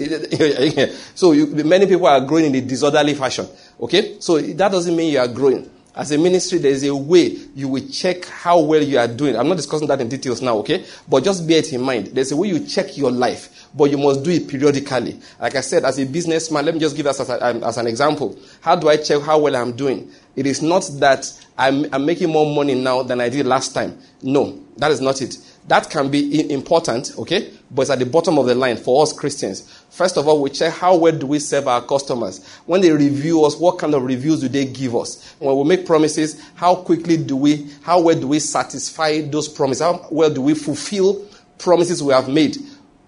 so 1.14 1.32
you, 1.32 1.46
many 1.64 1.86
people 1.86 2.06
are 2.06 2.20
growing 2.20 2.46
in 2.46 2.54
a 2.54 2.60
disorderly 2.60 3.14
fashion. 3.14 3.46
Okay? 3.80 4.16
So 4.20 4.40
that 4.40 4.70
doesn't 4.70 4.94
mean 4.94 5.12
you 5.12 5.18
are 5.18 5.28
growing. 5.28 5.70
As 5.98 6.12
a 6.12 6.16
ministry, 6.16 6.60
there 6.60 6.70
is 6.70 6.84
a 6.84 6.94
way 6.94 7.36
you 7.56 7.66
will 7.66 7.86
check 7.88 8.24
how 8.26 8.60
well 8.60 8.80
you 8.80 9.00
are 9.00 9.08
doing. 9.08 9.34
I'm 9.34 9.48
not 9.48 9.56
discussing 9.56 9.88
that 9.88 10.00
in 10.00 10.08
details 10.08 10.40
now, 10.40 10.58
okay? 10.58 10.84
But 11.08 11.24
just 11.24 11.46
bear 11.48 11.58
it 11.58 11.72
in 11.72 11.82
mind. 11.82 12.06
There's 12.14 12.30
a 12.30 12.36
way 12.36 12.46
you 12.46 12.64
check 12.64 12.96
your 12.96 13.10
life, 13.10 13.66
but 13.74 13.90
you 13.90 13.98
must 13.98 14.22
do 14.22 14.30
it 14.30 14.46
periodically. 14.46 15.18
Like 15.40 15.56
I 15.56 15.60
said, 15.60 15.84
as 15.84 15.98
a 15.98 16.06
businessman, 16.06 16.66
let 16.66 16.74
me 16.74 16.78
just 16.78 16.94
give 16.96 17.08
us 17.08 17.18
as, 17.18 17.28
um, 17.28 17.64
as 17.64 17.78
an 17.78 17.88
example. 17.88 18.38
How 18.60 18.76
do 18.76 18.88
I 18.88 18.96
check 18.96 19.22
how 19.22 19.40
well 19.40 19.56
I'm 19.56 19.72
doing? 19.72 20.08
It 20.36 20.46
is 20.46 20.62
not 20.62 20.88
that 21.00 21.32
I'm, 21.58 21.92
I'm 21.92 22.06
making 22.06 22.30
more 22.30 22.46
money 22.46 22.76
now 22.76 23.02
than 23.02 23.20
I 23.20 23.28
did 23.28 23.44
last 23.44 23.74
time. 23.74 23.98
No, 24.22 24.56
that 24.76 24.92
is 24.92 25.00
not 25.00 25.20
it. 25.20 25.36
That 25.68 25.90
can 25.90 26.10
be 26.10 26.50
important, 26.50 27.12
okay? 27.18 27.52
But 27.70 27.82
it's 27.82 27.90
at 27.90 27.98
the 27.98 28.06
bottom 28.06 28.38
of 28.38 28.46
the 28.46 28.54
line 28.54 28.78
for 28.78 29.02
us 29.02 29.12
Christians. 29.12 29.70
First 29.90 30.16
of 30.16 30.26
all, 30.26 30.40
we 30.40 30.48
check 30.48 30.72
how 30.72 30.96
well 30.96 31.12
do 31.12 31.26
we 31.26 31.38
serve 31.38 31.68
our 31.68 31.82
customers. 31.82 32.42
When 32.64 32.80
they 32.80 32.90
review 32.90 33.44
us, 33.44 33.54
what 33.56 33.78
kind 33.78 33.94
of 33.94 34.02
reviews 34.02 34.40
do 34.40 34.48
they 34.48 34.64
give 34.64 34.96
us? 34.96 35.34
When 35.38 35.54
we 35.58 35.64
make 35.64 35.84
promises, 35.84 36.42
how 36.54 36.76
quickly 36.76 37.18
do 37.18 37.36
we, 37.36 37.68
how 37.82 38.00
well 38.00 38.18
do 38.18 38.28
we 38.28 38.38
satisfy 38.38 39.20
those 39.20 39.46
promises? 39.46 39.82
How 39.82 40.06
well 40.10 40.30
do 40.30 40.40
we 40.40 40.54
fulfill 40.54 41.26
promises 41.58 42.02
we 42.02 42.14
have 42.14 42.30
made? 42.30 42.56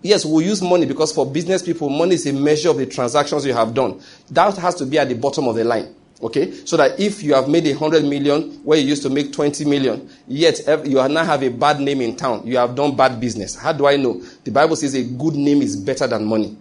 Yes, 0.02 0.26
we 0.26 0.44
use 0.44 0.60
money 0.60 0.84
because 0.84 1.14
for 1.14 1.24
business 1.24 1.62
people, 1.62 1.88
money 1.88 2.14
is 2.14 2.26
a 2.26 2.32
measure 2.32 2.70
of 2.70 2.76
the 2.76 2.86
transactions 2.86 3.46
you 3.46 3.54
have 3.54 3.72
done. 3.72 4.02
That 4.30 4.56
has 4.58 4.74
to 4.76 4.86
be 4.86 4.98
at 4.98 5.08
the 5.08 5.14
bottom 5.14 5.48
of 5.48 5.56
the 5.56 5.64
line. 5.64 5.94
Okay? 6.22 6.52
So 6.64 6.76
that 6.76 7.00
if 7.00 7.22
you 7.22 7.34
have 7.34 7.48
made 7.48 7.66
a 7.66 7.72
hundred 7.72 8.04
million 8.04 8.62
where 8.64 8.78
you 8.78 8.86
used 8.86 9.02
to 9.02 9.10
make 9.10 9.32
20 9.32 9.64
million, 9.64 10.08
yet 10.26 10.60
you 10.84 10.96
now 11.08 11.24
have 11.24 11.42
a 11.42 11.48
bad 11.48 11.80
name 11.80 12.00
in 12.00 12.16
town, 12.16 12.46
you 12.46 12.56
have 12.58 12.74
done 12.74 12.94
bad 12.94 13.20
business. 13.20 13.54
How 13.54 13.72
do 13.72 13.86
I 13.86 13.96
know? 13.96 14.20
The 14.44 14.50
Bible 14.50 14.76
says 14.76 14.94
a 14.94 15.02
good 15.02 15.34
name 15.34 15.62
is 15.62 15.76
better 15.76 16.06
than 16.06 16.24
money. 16.24 16.56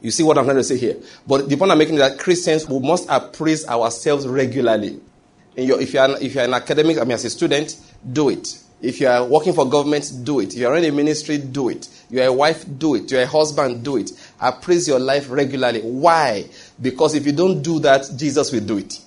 You 0.00 0.10
see 0.10 0.22
what 0.22 0.38
I'm 0.38 0.44
trying 0.44 0.58
to 0.58 0.64
say 0.64 0.76
here? 0.76 0.96
But 1.26 1.48
the 1.48 1.56
point 1.56 1.72
I'm 1.72 1.78
making 1.78 1.94
is 1.94 2.00
that 2.00 2.18
Christians 2.18 2.68
we 2.68 2.78
must 2.78 3.06
appraise 3.08 3.66
ourselves 3.66 4.26
regularly. 4.26 5.00
If, 5.56 5.94
you 5.94 6.00
are, 6.00 6.20
if 6.20 6.34
you're 6.34 6.44
an 6.44 6.54
academic, 6.54 6.98
I 6.98 7.00
mean, 7.00 7.12
as 7.12 7.24
a 7.24 7.30
student, 7.30 7.80
do 8.12 8.28
it. 8.28 8.62
If 8.82 9.00
you 9.00 9.08
are 9.08 9.24
working 9.24 9.54
for 9.54 9.68
government, 9.68 10.12
do 10.22 10.40
it. 10.40 10.52
If 10.52 10.60
you 10.60 10.68
are 10.68 10.76
in 10.76 10.84
a 10.84 10.92
ministry, 10.92 11.38
do 11.38 11.70
it. 11.70 11.88
You're 12.10 12.26
a 12.26 12.32
wife, 12.32 12.66
do 12.78 12.94
it. 12.94 13.10
You're 13.10 13.22
a 13.22 13.26
husband, 13.26 13.82
do 13.82 13.96
it. 13.96 14.12
Appraise 14.40 14.86
your 14.88 14.98
life 14.98 15.30
regularly. 15.30 15.80
Why? 15.80 16.46
Because 16.80 17.14
if 17.14 17.24
you 17.26 17.32
don't 17.32 17.62
do 17.62 17.78
that, 17.80 18.08
Jesus 18.16 18.52
will 18.52 18.60
do 18.60 18.78
it. 18.78 19.00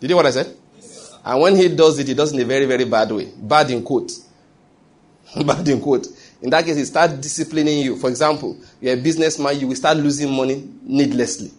Did 0.00 0.08
you 0.10 0.16
hear 0.16 0.16
what 0.16 0.26
I 0.26 0.30
said? 0.30 0.56
Yes, 0.76 1.14
and 1.24 1.40
when 1.40 1.56
he 1.56 1.68
does 1.68 1.98
it, 1.98 2.08
he 2.08 2.14
does 2.14 2.32
it 2.32 2.36
in 2.36 2.42
a 2.42 2.44
very, 2.44 2.64
very 2.64 2.84
bad 2.84 3.10
way. 3.12 3.30
Bad 3.36 3.70
in 3.70 3.82
quote. 3.82 4.10
bad 5.46 5.68
in 5.68 5.80
quote. 5.80 6.06
In 6.40 6.50
that 6.50 6.64
case, 6.64 6.76
he 6.76 6.84
starts 6.84 7.14
disciplining 7.14 7.78
you. 7.78 7.96
For 7.96 8.10
example, 8.10 8.58
you're 8.80 8.94
a 8.94 9.00
businessman, 9.00 9.60
you 9.60 9.68
will 9.68 9.76
start 9.76 9.96
losing 9.96 10.32
money 10.32 10.68
needlessly. 10.82 11.52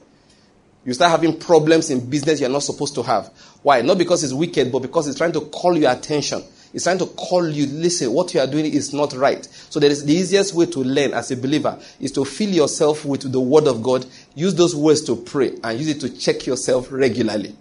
You 0.86 0.94
start 0.94 1.12
having 1.12 1.40
problems 1.40 1.90
in 1.90 2.10
business 2.10 2.42
you're 2.42 2.50
not 2.50 2.64
supposed 2.64 2.96
to 2.96 3.04
have. 3.04 3.28
Why? 3.62 3.82
Not 3.82 3.98
because 3.98 4.22
he's 4.22 4.34
wicked, 4.34 4.72
but 4.72 4.82
because 4.82 5.06
he's 5.06 5.16
trying 5.16 5.32
to 5.32 5.42
call 5.42 5.78
your 5.78 5.92
attention. 5.92 6.44
He's 6.74 6.84
trying 6.84 6.98
to 6.98 7.06
call 7.06 7.48
you, 7.48 7.68
listen, 7.68 8.12
what 8.12 8.34
you 8.34 8.40
are 8.40 8.48
doing 8.48 8.66
is 8.66 8.94
not 8.94 9.14
right. 9.14 9.46
So 9.70 9.80
that 9.80 9.92
is 9.92 10.04
the 10.04 10.14
easiest 10.14 10.56
way 10.56 10.66
to 10.66 10.80
learn 10.80 11.14
as 11.14 11.30
a 11.30 11.38
believer 11.38 11.80
is 12.00 12.12
to 12.14 12.26
fill 12.26 12.50
yourself 12.50 13.06
with 13.06 13.32
the 13.32 13.40
word 13.40 13.68
of 13.68 13.84
God. 13.84 14.08
Use 14.34 14.56
those 14.56 14.76
words 14.76 15.02
to 15.04 15.16
pray 15.16 15.56
and 15.64 15.78
use 15.78 15.90
it 15.90 16.00
to 16.02 16.10
check 16.10 16.48
yourself 16.48 16.92
regularly. 16.92 17.56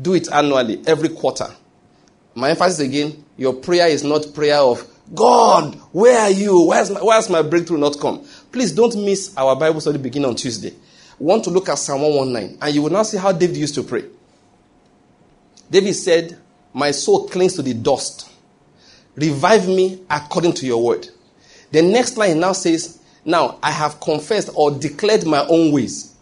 Do 0.00 0.14
it 0.14 0.32
annually, 0.32 0.80
every 0.86 1.08
quarter. 1.08 1.48
My 2.36 2.50
emphasis 2.50 2.78
again, 2.78 3.24
your 3.36 3.54
prayer 3.54 3.88
is 3.88 4.04
not 4.04 4.32
prayer 4.32 4.58
of 4.58 4.86
God, 5.12 5.74
where 5.90 6.20
are 6.20 6.30
you? 6.30 6.68
Where's 6.68 6.90
my, 6.90 7.02
where's 7.02 7.28
my 7.28 7.42
breakthrough 7.42 7.78
not 7.78 7.98
come? 7.98 8.24
Please 8.52 8.70
don't 8.70 8.94
miss 9.04 9.36
our 9.36 9.56
Bible 9.56 9.80
study 9.80 9.98
beginning 9.98 10.28
on 10.28 10.36
Tuesday. 10.36 10.72
We 11.18 11.26
want 11.26 11.42
to 11.44 11.50
look 11.50 11.68
at 11.68 11.78
Psalm 11.78 12.02
119, 12.02 12.58
and 12.62 12.74
you 12.74 12.82
will 12.82 12.90
now 12.90 13.02
see 13.02 13.16
how 13.16 13.32
David 13.32 13.56
used 13.56 13.74
to 13.74 13.82
pray. 13.82 14.04
David 15.68 15.94
said, 15.94 16.38
My 16.72 16.90
soul 16.90 17.28
clings 17.28 17.54
to 17.54 17.62
the 17.62 17.74
dust. 17.74 18.30
Revive 19.16 19.66
me 19.66 20.02
according 20.08 20.52
to 20.54 20.66
your 20.66 20.82
word. 20.82 21.08
The 21.72 21.82
next 21.82 22.16
line 22.16 22.40
now 22.40 22.52
says, 22.52 23.00
Now 23.24 23.58
I 23.62 23.70
have 23.70 24.00
confessed 24.00 24.50
or 24.54 24.70
declared 24.70 25.26
my 25.26 25.44
own 25.46 25.72
ways. 25.72 26.14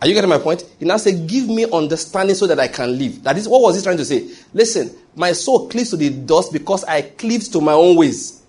Are 0.00 0.06
you 0.06 0.14
getting 0.14 0.30
my 0.30 0.38
point? 0.38 0.64
He 0.78 0.84
now 0.84 0.96
said, 0.96 1.26
Give 1.26 1.48
me 1.48 1.66
understanding 1.70 2.36
so 2.36 2.46
that 2.46 2.60
I 2.60 2.68
can 2.68 2.96
live. 2.98 3.22
That 3.24 3.36
is, 3.36 3.48
what 3.48 3.62
was 3.62 3.76
he 3.76 3.82
trying 3.82 3.96
to 3.96 4.04
say? 4.04 4.28
Listen, 4.52 4.94
my 5.16 5.32
soul 5.32 5.68
cleaves 5.68 5.90
to 5.90 5.96
the 5.96 6.10
dust 6.10 6.52
because 6.52 6.84
I 6.84 7.02
cleave 7.02 7.44
to 7.50 7.60
my 7.60 7.72
own 7.72 7.96
ways. 7.96 8.42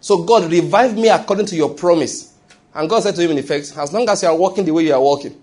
So, 0.00 0.22
God, 0.22 0.50
revive 0.50 0.96
me 0.96 1.08
according 1.08 1.46
to 1.46 1.56
your 1.56 1.70
promise. 1.74 2.34
And 2.74 2.88
God 2.88 3.02
said 3.02 3.14
to 3.16 3.22
him, 3.22 3.32
in 3.32 3.38
effect, 3.38 3.72
As 3.76 3.92
long 3.92 4.08
as 4.08 4.22
you 4.22 4.28
are 4.28 4.36
walking 4.36 4.64
the 4.64 4.72
way 4.72 4.84
you 4.84 4.94
are 4.94 5.00
walking, 5.00 5.40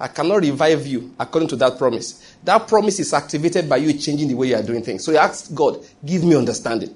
I 0.00 0.08
cannot 0.08 0.36
revive 0.36 0.86
you 0.86 1.14
according 1.20 1.50
to 1.50 1.56
that 1.56 1.76
promise. 1.76 2.36
That 2.42 2.66
promise 2.66 3.00
is 3.00 3.12
activated 3.12 3.68
by 3.68 3.76
you 3.76 3.92
changing 3.92 4.28
the 4.28 4.34
way 4.34 4.48
you 4.48 4.56
are 4.56 4.62
doing 4.62 4.82
things. 4.82 5.04
So 5.04 5.12
you 5.12 5.18
ask 5.18 5.54
God, 5.54 5.84
give 6.04 6.24
me 6.24 6.34
understanding. 6.34 6.94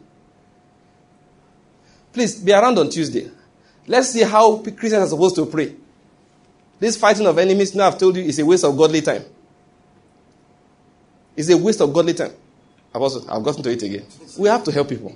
Please 2.14 2.40
be 2.40 2.52
around 2.52 2.78
on 2.78 2.88
Tuesday. 2.88 3.30
Let's 3.86 4.08
see 4.08 4.22
how 4.22 4.56
Christians 4.56 4.94
are 4.94 5.08
supposed 5.08 5.36
to 5.36 5.44
pray. 5.44 5.74
This 6.80 6.96
fighting 6.96 7.26
of 7.26 7.36
enemies, 7.36 7.74
now 7.74 7.88
I've 7.88 7.98
told 7.98 8.16
you, 8.16 8.22
is 8.22 8.38
a 8.38 8.46
waste 8.46 8.64
of 8.64 8.76
godly 8.76 9.02
time. 9.02 9.24
It's 11.36 11.50
a 11.50 11.58
waste 11.58 11.82
of 11.82 11.92
godly 11.92 12.14
time. 12.14 12.32
I've 12.94 13.02
also 13.02 13.20
I've 13.28 13.42
gotten 13.42 13.62
to 13.64 13.70
it 13.70 13.82
again. 13.82 14.06
We 14.38 14.48
have 14.48 14.64
to 14.64 14.72
help 14.72 14.88
people. 14.88 15.14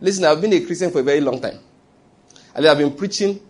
Listen, 0.00 0.24
I've 0.24 0.40
been 0.40 0.52
a 0.54 0.60
Christian 0.60 0.90
for 0.90 1.00
a 1.00 1.02
very 1.02 1.20
long 1.20 1.40
time. 1.40 1.58
And 2.54 2.66
I've 2.66 2.78
been 2.78 2.92
preaching 2.94 3.40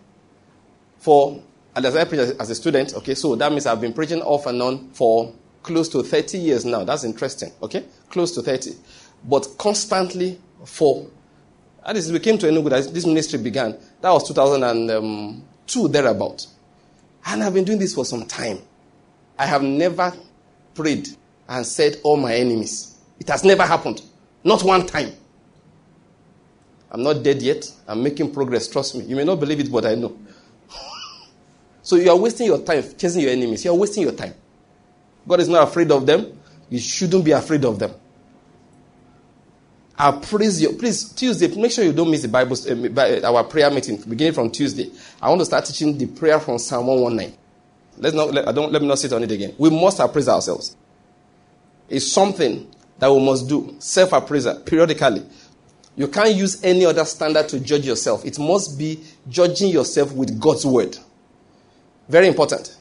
for 0.99 1.43
and 1.79 1.87
as 1.87 1.95
I 1.95 2.03
preach 2.03 2.19
as 2.19 2.51
a 2.51 2.57
student, 2.57 2.93
okay, 2.95 3.15
so 3.15 3.37
that 3.37 3.53
means 3.53 3.65
I've 3.65 3.81
been 3.81 3.93
preaching 3.93 4.21
off 4.23 4.47
and 4.47 4.61
on 4.61 4.91
for 4.91 5.33
close 5.63 5.89
to 5.91 6.03
30 6.03 6.37
years 6.37 6.65
now. 6.65 6.83
That's 6.83 7.05
interesting, 7.05 7.53
okay? 7.63 7.85
Close 8.11 8.35
to 8.35 8.43
30. 8.43 8.73
But 9.23 9.47
constantly 9.59 10.41
for, 10.65 11.07
that 11.87 11.97
is, 11.97 12.11
we 12.11 12.19
came 12.19 12.37
to 12.39 12.47
Enugu, 12.47 12.93
this 12.93 13.07
ministry 13.07 13.39
began. 13.41 13.79
That 14.01 14.11
was 14.11 14.27
2002, 14.27 15.87
thereabout. 15.87 16.49
And 17.25 17.45
I've 17.45 17.55
been 17.55 17.65
doing 17.65 17.79
this 17.79 17.95
for 17.95 18.05
some 18.05 18.27
time. 18.27 18.59
I 19.39 19.47
have 19.47 19.63
never 19.63 20.13
prayed 20.75 21.09
and 21.49 21.65
said, 21.65 22.01
all 22.03 22.17
my 22.17 22.35
enemies. 22.35 22.97
It 23.21 23.29
has 23.29 23.45
never 23.45 23.63
happened. 23.63 24.03
Not 24.43 24.65
one 24.65 24.85
time. 24.85 25.13
I'm 26.91 27.05
not 27.05 27.23
dead 27.23 27.41
yet. 27.41 27.71
I'm 27.87 28.03
making 28.03 28.33
progress, 28.33 28.67
trust 28.67 28.97
me. 28.97 29.05
You 29.05 29.15
may 29.15 29.23
not 29.23 29.39
believe 29.39 29.61
it, 29.61 29.71
but 29.71 29.87
I 29.87 29.95
know. 29.95 30.19
So 31.89 31.97
you 31.97 32.11
are 32.11 32.17
wasting 32.19 32.49
your 32.49 32.59
time 32.61 32.85
chasing 32.99 33.23
your 33.23 33.31
enemies. 33.31 33.65
You 33.65 33.71
are 33.71 33.75
wasting 33.75 34.03
your 34.03 34.13
time. 34.13 34.35
God 35.27 35.41
is 35.41 35.49
not 35.49 35.67
afraid 35.67 35.91
of 35.91 36.05
them. 36.05 36.39
You 36.69 36.79
shouldn't 36.79 37.25
be 37.25 37.31
afraid 37.31 37.65
of 37.65 37.79
them. 37.79 37.95
I 39.97 40.11
praise 40.11 40.61
you. 40.61 40.75
Please, 40.75 41.11
Tuesday, 41.15 41.49
make 41.57 41.73
sure 41.73 41.83
you 41.87 41.95
don't 41.95 42.11
miss 42.11 42.21
the 42.21 42.29
Bible, 42.29 42.59
uh, 42.95 43.33
our 43.33 43.43
prayer 43.45 43.71
meeting 43.71 43.97
beginning 44.07 44.35
from 44.35 44.51
Tuesday. 44.51 44.91
I 45.23 45.31
want 45.31 45.41
to 45.41 45.47
start 45.47 45.65
teaching 45.65 45.97
the 45.97 46.05
prayer 46.05 46.39
from 46.39 46.59
Psalm 46.59 46.89
119. 46.89 47.35
Let's 47.97 48.15
not, 48.15 48.35
let, 48.35 48.47
I 48.47 48.53
don't, 48.53 48.71
let 48.71 48.83
me 48.83 48.89
not 48.89 48.99
sit 48.99 49.15
on 49.15 49.23
it 49.23 49.33
again. 49.33 49.55
We 49.57 49.71
must 49.71 49.99
appraise 49.99 50.29
ourselves. 50.29 50.77
It's 51.89 52.07
something 52.07 52.71
that 52.99 53.11
we 53.11 53.25
must 53.25 53.49
do. 53.49 53.77
Self 53.79 54.13
appraisal, 54.13 54.61
periodically. 54.61 55.25
You 55.97 56.09
can't 56.09 56.35
use 56.35 56.63
any 56.63 56.85
other 56.85 57.07
standard 57.07 57.49
to 57.49 57.61
judge 57.61 57.87
yourself. 57.87 58.27
It 58.27 58.39
must 58.39 58.79
be 58.79 59.03
judging 59.31 59.71
yourself 59.71 60.13
with 60.13 60.39
God's 60.39 60.67
word. 60.67 60.99
Very 62.09 62.29
important. 62.29 62.77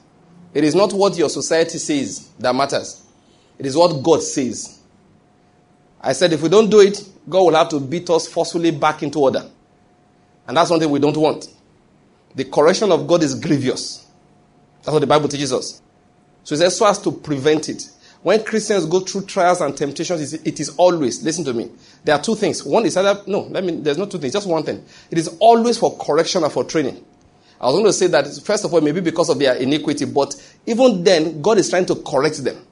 It 0.54 0.64
is 0.64 0.74
not 0.74 0.94
what 0.94 1.18
your 1.18 1.30
society 1.30 1.78
says 1.78 2.30
that 2.40 2.56
matters, 2.56 3.04
it 3.58 3.66
is 3.66 3.76
what 3.76 4.02
God 4.04 4.24
says. 4.24 4.80
I 6.00 6.14
said, 6.14 6.32
if 6.32 6.42
we 6.42 6.50
don't 6.50 6.70
do 6.70 6.80
it, 6.80 7.04
God 7.28 7.42
will 7.42 7.56
have 7.56 7.70
to 7.70 7.80
beat 7.80 8.10
us 8.10 8.28
forcefully 8.28 8.72
back 8.72 9.02
into 9.04 9.20
order. 9.20 9.44
And 10.48 10.56
that's 10.56 10.70
something 10.70 10.90
we 10.90 11.00
don't 11.00 11.18
want. 11.18 11.48
The 12.36 12.46
correction 12.46 12.92
of 12.92 13.08
God 13.08 13.24
is 13.24 13.36
grievous. 13.36 14.06
That's 14.84 14.94
what 14.94 15.00
the 15.00 15.08
Bible 15.08 15.28
teaches 15.28 15.52
us. 15.52 15.82
So 16.44 16.54
it 16.54 16.60
says, 16.60 16.78
so 16.78 16.88
as 16.88 17.00
to 17.00 17.12
prevent 17.12 17.68
it. 17.68 17.90
When 18.22 18.44
Christians 18.44 18.86
go 18.86 19.02
through 19.02 19.26
trials 19.26 19.60
and 19.62 19.76
temptations, 19.76 20.34
it 20.34 20.60
is 20.60 20.70
always, 20.78 21.24
listen 21.24 21.44
to 21.46 21.54
me, 21.54 21.70
there 22.04 22.16
are 22.16 22.22
two 22.22 22.36
things. 22.36 22.64
One 22.64 22.86
is 22.86 22.96
either, 22.96 23.22
no, 23.28 23.42
let 23.42 23.64
me, 23.64 23.82
there's 23.82 23.98
not 23.98 24.12
two 24.12 24.18
things, 24.18 24.34
just 24.34 24.48
one 24.48 24.64
thing. 24.64 24.84
It 25.12 25.18
is 25.18 25.36
always 25.40 25.78
for 25.78 25.98
correction 25.98 26.44
and 26.44 26.52
for 26.52 26.64
training. 26.64 27.04
I 27.60 27.66
was 27.66 27.76
going 27.76 27.86
to 27.86 27.94
say 27.94 28.08
that, 28.08 28.28
first 28.44 28.66
of 28.66 28.74
all, 28.74 28.82
maybe 28.82 29.02
because 29.02 29.30
of 29.30 29.40
their 29.40 29.56
iniquity, 29.56 30.06
but 30.06 30.36
even 30.66 31.04
then, 31.04 31.42
God 31.42 31.58
is 31.58 31.70
trying 31.70 31.86
to 31.88 31.96
correct 31.96 32.44
them. 32.44 32.66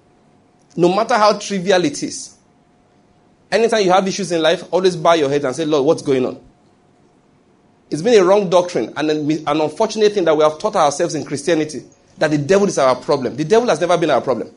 No 0.76 0.94
matter 0.94 1.16
how 1.16 1.40
trivial 1.40 1.84
it 1.86 2.04
is. 2.04 2.36
Anytime 3.52 3.84
you 3.84 3.92
have 3.92 4.08
issues 4.08 4.32
in 4.32 4.42
life, 4.42 4.64
always 4.72 4.96
bow 4.96 5.14
your 5.14 5.30
head 5.30 5.46
and 5.46 5.56
say, 5.56 5.66
Lord, 5.66 5.86
what's 5.86 6.02
going 6.02 6.26
on? 6.26 6.40
It's 7.90 8.02
been 8.02 8.20
a 8.20 8.24
wrong 8.26 8.50
doctrine 8.50 8.94
and 8.98 9.10
an 9.10 9.62
unfortunate 9.62 10.14
thing 10.14 10.26
that 10.26 10.36
we 10.36 10.44
have 10.44 10.60
taught 10.60 10.76
ourselves 10.76 11.16
in 11.16 11.24
Christianity 11.24 11.84
that 12.18 12.32
the 12.32 12.38
devil 12.38 12.68
is 12.68 12.78
our 12.78 12.96
problem. 12.96 13.36
The 13.36 13.44
devil 13.44 13.70
has 13.70 13.80
never 13.80 13.98
been 13.98 14.10
our 14.10 14.22
problem. 14.22 14.52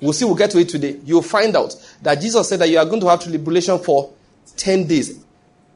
We'll 0.00 0.12
see, 0.12 0.24
we'll 0.24 0.34
get 0.34 0.50
to 0.50 0.58
it 0.58 0.68
today. 0.68 1.00
You'll 1.04 1.22
find 1.22 1.56
out 1.56 1.74
that 2.02 2.20
Jesus 2.20 2.48
said 2.48 2.58
that 2.60 2.68
you 2.68 2.78
are 2.78 2.84
going 2.84 3.00
to 3.00 3.08
have 3.08 3.22
tribulation 3.22 3.78
for 3.78 4.12
10 4.56 4.86
days. 4.86 5.24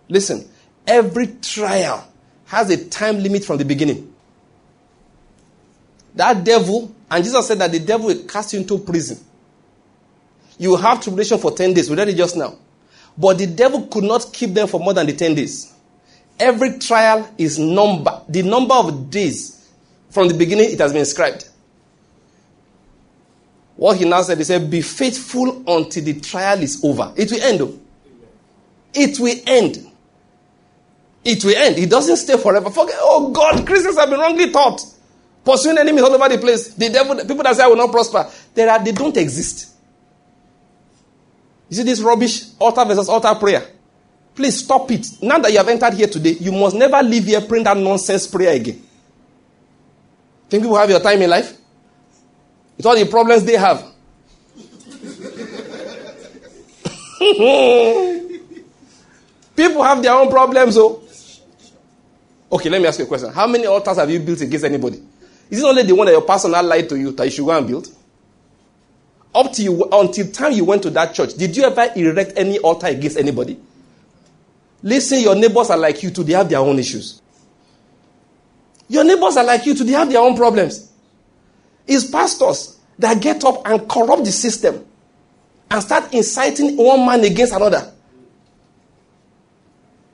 Listen, 0.09 0.47
every 0.87 1.29
trial 1.41 2.07
has 2.51 2.69
a 2.69 2.89
time 2.89 3.23
limit 3.23 3.45
from 3.45 3.59
the 3.59 3.65
beginning. 3.65 4.13
That 6.17 6.43
devil, 6.43 6.93
and 7.09 7.23
Jesus 7.23 7.47
said 7.47 7.61
that 7.61 7.71
the 7.71 7.79
devil 7.79 8.09
will 8.09 8.25
cast 8.25 8.53
you 8.53 8.59
into 8.59 8.77
prison. 8.77 9.19
You 10.59 10.71
will 10.71 10.79
have 10.79 11.01
tribulation 11.01 11.39
for 11.39 11.53
10 11.53 11.75
days. 11.75 11.89
We 11.89 11.95
read 11.95 12.09
it 12.09 12.17
just 12.17 12.37
now. 12.37 12.59
But 13.17 13.39
the 13.39 13.47
devil 13.47 13.87
could 13.87 14.03
not 14.03 14.33
keep 14.33 14.53
them 14.53 14.67
for 14.67 14.81
more 14.81 14.93
than 14.93 15.07
the 15.07 15.13
10 15.13 15.37
days. 15.37 15.73
Every 16.41 16.81
trial 16.81 17.33
is 17.39 17.57
number. 17.57 18.21
The 18.29 18.43
number 18.43 18.75
of 18.75 19.11
days 19.11 19.71
from 20.11 20.27
the 20.27 20.35
beginning 20.35 20.73
it 20.73 20.81
has 20.81 20.91
been 20.93 21.01
inscribed. 21.01 21.49
What 23.77 23.97
he 23.97 24.07
now 24.07 24.23
said, 24.23 24.39
he 24.39 24.45
said, 24.45 24.69
Be 24.69 24.83
faithful 24.83 25.63
until 25.69 26.03
the 26.03 26.19
trial 26.19 26.61
is 26.61 26.85
over. 26.85 27.13
It 27.17 27.31
will 27.31 27.43
end. 27.43 27.61
Though. 27.61 27.79
It 28.93 29.21
will 29.21 29.37
end. 29.47 29.90
It 31.25 31.45
will 31.45 31.57
end. 31.57 31.79
It 31.79 31.91
doesn't 31.91 32.17
stay 32.17 32.39
forever. 32.39 32.71
Forget, 32.71 32.97
oh 33.01 33.31
God, 33.31 33.67
Christians 33.67 33.99
have 33.99 34.09
been 34.09 34.21
wrongly 34.21 34.51
taught. 34.51 34.81
Pursuing 35.45 35.79
enemies 35.79 36.03
all 36.03 36.15
over 36.15 36.29
the 36.29 36.39
place. 36.39 36.75
The 36.75 36.89
devil, 36.89 37.17
people 37.17 37.43
that 37.43 37.57
say 37.57 37.65
I 37.65 37.67
will 37.67 37.77
not 37.77 37.91
prosper, 37.91 38.29
they, 38.55 38.69
are, 38.69 38.83
they 38.83 38.93
don't 38.93 39.17
exist. 39.17 39.75
You 41.69 41.77
see 41.77 41.83
this 41.85 42.01
rubbish 42.01 42.45
altar 42.59 42.85
versus 42.85 43.09
altar 43.09 43.35
prayer? 43.35 43.67
Please 44.35 44.65
stop 44.65 44.91
it. 44.91 45.07
Now 45.23 45.39
that 45.39 45.53
you 45.53 45.59
have 45.59 45.69
entered 45.69 45.95
here 45.95 46.09
today, 46.09 46.33
you 46.33 46.53
must 46.53 46.77
never 46.77 47.03
leave 47.03 47.25
here 47.25 47.41
praying 47.41 47.65
that 47.65 47.77
nonsense 47.77 48.27
prayer 48.27 48.55
again. 48.55 48.83
Think 50.49 50.65
people 50.65 50.77
have 50.77 50.91
your 50.91 51.01
time 51.01 51.23
in 51.23 51.31
life? 51.31 51.57
With 52.77 52.87
all 52.87 52.97
the 52.97 53.07
problems 53.07 53.45
they 53.45 53.57
have. 53.57 53.85
people 59.57 59.83
have 59.83 60.03
their 60.03 60.15
own 60.15 60.31
problems, 60.31 60.77
oh. 60.79 61.03
Okay, 62.53 62.69
let 62.69 62.81
me 62.81 62.89
ask 62.89 62.99
you 62.99 63.05
a 63.05 63.09
question. 63.09 63.33
How 63.33 63.47
many 63.47 63.67
altars 63.67 63.97
have 63.97 64.11
you 64.11 64.19
built 64.21 64.41
against 64.41 64.65
anybody? 64.65 65.01
Is 65.51 65.61
it 65.61 65.65
only 65.65 65.83
the 65.83 65.95
one 65.95 66.07
that 66.07 66.13
your 66.13 66.23
pastor 66.23 66.49
lied 66.49 66.89
to 66.89 66.99
you 66.99 67.13
that 67.13 67.25
you 67.25 67.31
should 67.31 67.45
go 67.47 67.57
and 67.57 67.67
build? 67.67 67.89
Up 69.35 69.53
to 69.53 69.63
you, 69.63 69.85
until 69.93 70.27
time 70.33 70.53
you 70.53 70.65
went 70.65 70.83
to 70.83 70.91
that 70.91 71.15
church, 71.15 71.35
did 71.35 71.57
you 71.57 71.65
ever 71.65 71.93
erect 71.95 72.33
any 72.37 72.59
altar 72.59 72.89
against 72.89 73.17
anybody? 73.17 73.59
Listen, 74.83 75.21
your 75.21 75.37
neighbors 75.37 75.71
are 75.71 75.77
like 75.77 76.03
you 76.03 76.11
too. 76.11 76.25
They 76.25 76.33
have 76.33 76.49
their 76.49 76.59
own 76.59 76.79
issues. 76.79 77.21
Your 78.89 79.05
neighbors 79.05 79.37
are 79.37 79.45
like 79.45 79.65
you 79.67 79.75
too. 79.75 79.85
They 79.85 79.93
have 79.93 80.11
their 80.11 80.21
own 80.21 80.37
problems. 80.37 80.91
It's 81.87 82.11
pastors 82.11 82.79
that 82.99 83.21
get 83.21 83.45
up 83.45 83.63
and 83.67 83.89
corrupt 83.89 84.25
the 84.25 84.33
system 84.33 84.85
and 85.71 85.83
start 85.83 86.13
inciting 86.13 86.77
one 86.77 87.07
man 87.07 87.23
against 87.23 87.53
another. 87.53 87.93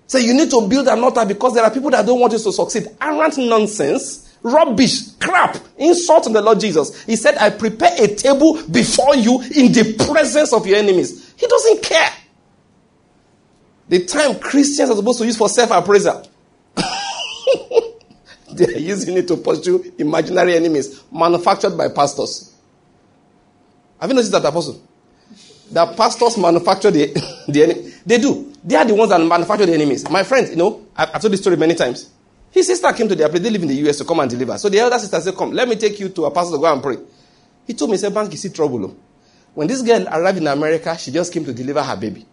Say 0.08 0.20
so 0.20 0.26
you 0.26 0.34
need 0.34 0.50
to 0.50 0.68
build 0.68 0.86
an 0.88 1.02
altar 1.02 1.24
because 1.26 1.54
there 1.54 1.64
are 1.64 1.70
people 1.70 1.90
that 1.90 2.06
don't 2.06 2.20
want 2.20 2.32
you 2.32 2.38
to 2.38 2.52
succeed. 2.52 2.88
Arrant 3.00 3.38
nonsense 3.38 4.26
rubbish, 4.46 5.10
crap, 5.20 5.56
insult 5.76 6.26
on 6.26 6.32
the 6.32 6.40
Lord 6.40 6.60
Jesus. 6.60 7.02
He 7.04 7.16
said, 7.16 7.36
I 7.38 7.50
prepare 7.50 7.92
a 7.98 8.06
table 8.14 8.62
before 8.70 9.16
you 9.16 9.40
in 9.42 9.72
the 9.72 9.96
presence 10.06 10.52
of 10.52 10.66
your 10.66 10.78
enemies. 10.78 11.34
He 11.36 11.46
doesn't 11.46 11.82
care. 11.82 12.10
The 13.88 14.04
time 14.04 14.38
Christians 14.38 14.90
are 14.90 14.96
supposed 14.96 15.18
to 15.20 15.26
use 15.26 15.36
for 15.36 15.48
self 15.48 15.70
appraisal, 15.70 16.28
they 18.52 18.66
are 18.66 18.78
using 18.78 19.16
it 19.16 19.28
to 19.28 19.36
pursue 19.36 19.92
imaginary 19.98 20.56
enemies 20.56 21.02
manufactured 21.10 21.76
by 21.76 21.88
pastors. 21.88 22.52
Have 24.00 24.10
you 24.10 24.14
noticed 24.14 24.32
that, 24.32 24.44
Apostle? 24.44 24.82
That 25.72 25.96
pastors 25.96 26.38
manufacture 26.38 26.90
the, 26.90 27.06
the 27.48 27.62
enemy. 27.62 27.92
They 28.04 28.18
do. 28.18 28.52
They 28.64 28.76
are 28.76 28.84
the 28.84 28.94
ones 28.94 29.10
that 29.10 29.20
manufacture 29.20 29.66
the 29.66 29.74
enemies. 29.74 30.08
My 30.08 30.22
friends, 30.22 30.50
you 30.50 30.56
know, 30.56 30.86
I've, 30.96 31.14
I've 31.14 31.20
told 31.20 31.32
this 31.32 31.40
story 31.40 31.56
many 31.56 31.74
times. 31.74 32.10
His 32.50 32.66
sister 32.66 32.92
came 32.92 33.08
to 33.08 33.14
their 33.14 33.28
place. 33.28 33.42
They 33.42 33.50
live 33.50 33.62
in 33.62 33.68
the 33.68 33.74
US 33.88 33.98
to 33.98 34.04
come 34.04 34.20
and 34.20 34.30
deliver. 34.30 34.56
So 34.58 34.68
the 34.68 34.78
elder 34.78 34.98
sister 34.98 35.20
said, 35.20 35.36
Come, 35.36 35.52
let 35.52 35.68
me 35.68 35.76
take 35.76 35.98
you 36.00 36.08
to 36.10 36.24
a 36.24 36.30
pastor 36.30 36.56
to 36.56 36.58
go 36.58 36.72
and 36.72 36.82
pray. 36.82 36.96
He 37.66 37.74
told 37.74 37.90
me, 37.90 37.96
he 37.96 38.00
said, 38.00 38.12
Banky, 38.14 38.32
you 38.32 38.38
see 38.38 38.50
trouble. 38.50 38.84
Oh. 38.86 38.96
When 39.54 39.66
this 39.66 39.82
girl 39.82 40.06
arrived 40.08 40.38
in 40.38 40.46
America, 40.46 40.96
she 40.98 41.10
just 41.10 41.32
came 41.32 41.44
to 41.44 41.52
deliver 41.52 41.82
her 41.82 41.96
baby. 41.96 42.26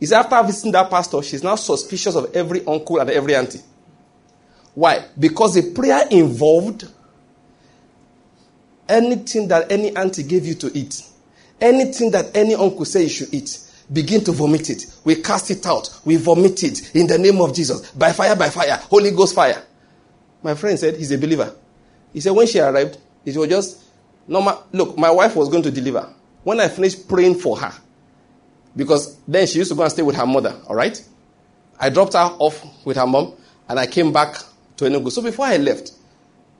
He 0.00 0.06
said, 0.06 0.20
after 0.20 0.42
visiting 0.46 0.72
that 0.72 0.90
pastor, 0.90 1.22
she's 1.22 1.42
now 1.42 1.56
suspicious 1.56 2.14
of 2.14 2.34
every 2.34 2.64
uncle 2.66 2.98
and 3.00 3.10
every 3.10 3.34
auntie. 3.34 3.60
Why? 4.74 5.06
Because 5.18 5.54
the 5.54 5.72
prayer 5.72 6.06
involved 6.10 6.88
anything 8.88 9.48
that 9.48 9.70
any 9.70 9.94
auntie 9.94 10.22
gave 10.22 10.46
you 10.46 10.54
to 10.54 10.78
eat, 10.78 11.02
anything 11.60 12.10
that 12.12 12.36
any 12.36 12.54
uncle 12.54 12.84
said 12.84 13.02
you 13.02 13.08
should 13.08 13.32
eat 13.32 13.58
begin 13.92 14.22
to 14.24 14.32
vomit 14.32 14.70
it. 14.70 14.86
We 15.04 15.16
cast 15.16 15.50
it 15.50 15.66
out. 15.66 15.88
We 16.04 16.16
vomit 16.16 16.62
it 16.62 16.94
in 16.94 17.06
the 17.06 17.18
name 17.18 17.40
of 17.40 17.54
Jesus. 17.54 17.90
By 17.92 18.12
fire, 18.12 18.36
by 18.36 18.50
fire. 18.50 18.76
Holy 18.90 19.10
Ghost 19.10 19.34
fire. 19.34 19.62
My 20.42 20.54
friend 20.54 20.78
said 20.78 20.96
he's 20.96 21.10
a 21.10 21.18
believer. 21.18 21.54
He 22.12 22.20
said 22.20 22.32
when 22.32 22.46
she 22.46 22.60
arrived, 22.60 22.98
it 23.24 23.36
was 23.36 23.48
just 23.48 23.82
normal. 24.26 24.64
Look, 24.72 24.96
my 24.96 25.10
wife 25.10 25.36
was 25.36 25.48
going 25.48 25.62
to 25.64 25.70
deliver. 25.70 26.12
When 26.44 26.60
I 26.60 26.68
finished 26.68 27.08
praying 27.08 27.36
for 27.36 27.58
her, 27.58 27.72
because 28.76 29.16
then 29.26 29.46
she 29.46 29.58
used 29.58 29.70
to 29.70 29.74
go 29.74 29.82
and 29.82 29.90
stay 29.90 30.02
with 30.02 30.16
her 30.16 30.26
mother, 30.26 30.60
all 30.68 30.76
right? 30.76 31.02
I 31.80 31.90
dropped 31.90 32.12
her 32.12 32.18
off 32.38 32.64
with 32.84 32.96
her 32.96 33.06
mom 33.06 33.34
and 33.68 33.78
I 33.78 33.86
came 33.86 34.12
back 34.12 34.36
to 34.76 34.84
Enugu. 34.84 35.10
So 35.10 35.22
before 35.22 35.46
I 35.46 35.56
left, 35.56 35.92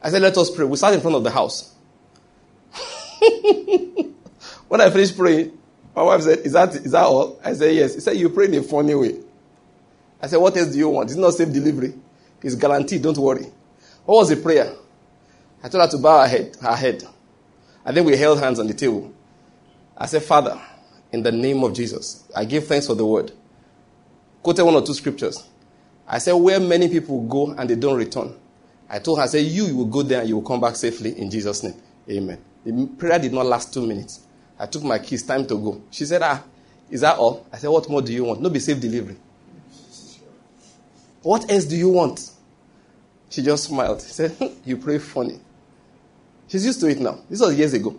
I 0.02 0.10
said, 0.10 0.22
let 0.22 0.36
us 0.36 0.50
pray. 0.50 0.64
We 0.64 0.76
sat 0.76 0.94
in 0.94 1.00
front 1.00 1.16
of 1.16 1.24
the 1.24 1.30
house. 1.30 1.74
when 4.68 4.80
I 4.80 4.90
finished 4.90 5.16
praying, 5.16 5.58
my 5.94 6.02
wife 6.02 6.22
said, 6.22 6.40
Is 6.40 6.52
that, 6.52 6.74
is 6.74 6.92
that 6.92 7.04
all? 7.04 7.40
I 7.44 7.54
said, 7.54 7.74
Yes. 7.74 7.94
He 7.94 8.00
said, 8.00 8.16
You 8.16 8.28
pray 8.28 8.46
in 8.46 8.54
a 8.54 8.62
funny 8.62 8.94
way. 8.94 9.18
I 10.22 10.26
said, 10.26 10.36
What 10.36 10.56
else 10.56 10.68
do 10.72 10.78
you 10.78 10.88
want? 10.88 11.10
It's 11.10 11.18
not 11.18 11.34
safe 11.34 11.52
delivery. 11.52 11.94
It's 12.42 12.54
guaranteed, 12.54 13.02
don't 13.02 13.18
worry. 13.18 13.46
What 14.04 14.16
was 14.16 14.28
the 14.28 14.36
prayer? 14.36 14.74
I 15.62 15.68
told 15.68 15.82
her 15.84 15.90
to 15.90 15.98
bow 15.98 16.20
her 16.22 16.28
head, 16.28 16.56
her 16.62 16.76
head. 16.76 17.02
And 17.84 17.96
then 17.96 18.04
we 18.04 18.16
held 18.16 18.38
hands 18.38 18.60
on 18.60 18.66
the 18.66 18.74
table. 18.74 19.12
I 19.96 20.06
said, 20.06 20.22
Father, 20.22 20.60
in 21.10 21.22
the 21.22 21.32
name 21.32 21.64
of 21.64 21.72
Jesus, 21.72 22.24
I 22.36 22.44
give 22.44 22.66
thanks 22.66 22.86
for 22.86 22.94
the 22.94 23.04
word. 23.04 23.32
Quoted 24.42 24.64
one 24.64 24.74
or 24.74 24.82
two 24.82 24.94
scriptures. 24.94 25.48
I 26.06 26.18
said, 26.18 26.34
Where 26.34 26.60
many 26.60 26.88
people 26.88 27.22
go 27.26 27.50
and 27.52 27.68
they 27.68 27.74
don't 27.74 27.96
return. 27.96 28.34
I 28.88 29.00
told 29.00 29.18
her, 29.18 29.24
I 29.24 29.26
said, 29.26 29.44
You, 29.44 29.64
you 29.64 29.76
will 29.76 29.84
go 29.86 30.02
there 30.02 30.20
and 30.20 30.28
you 30.28 30.36
will 30.36 30.46
come 30.46 30.60
back 30.60 30.76
safely 30.76 31.18
in 31.18 31.30
Jesus' 31.30 31.62
name. 31.62 31.74
Amen. 32.08 32.38
The 32.64 32.86
prayer 32.98 33.18
did 33.18 33.32
not 33.32 33.46
last 33.46 33.74
two 33.74 33.86
minutes. 33.86 34.20
I 34.58 34.66
took 34.66 34.82
my 34.82 34.98
keys, 34.98 35.22
time 35.22 35.46
to 35.46 35.54
go. 35.54 35.82
She 35.90 36.04
said, 36.04 36.22
Ah, 36.22 36.42
is 36.90 37.02
that 37.02 37.18
all? 37.18 37.46
I 37.52 37.58
said, 37.58 37.68
What 37.68 37.88
more 37.88 38.02
do 38.02 38.12
you 38.12 38.24
want? 38.24 38.40
No, 38.40 38.50
be 38.50 38.58
safe 38.58 38.80
delivery. 38.80 39.16
What 41.22 41.50
else 41.50 41.64
do 41.64 41.76
you 41.76 41.90
want? 41.90 42.30
She 43.30 43.42
just 43.42 43.64
smiled. 43.64 44.00
She 44.02 44.08
said, 44.08 44.36
You 44.64 44.76
pray 44.76 44.98
funny. 44.98 45.38
She's 46.48 46.64
used 46.64 46.80
to 46.80 46.86
it 46.88 46.98
now. 46.98 47.18
This 47.28 47.40
was 47.40 47.56
years 47.56 47.74
ago. 47.74 47.94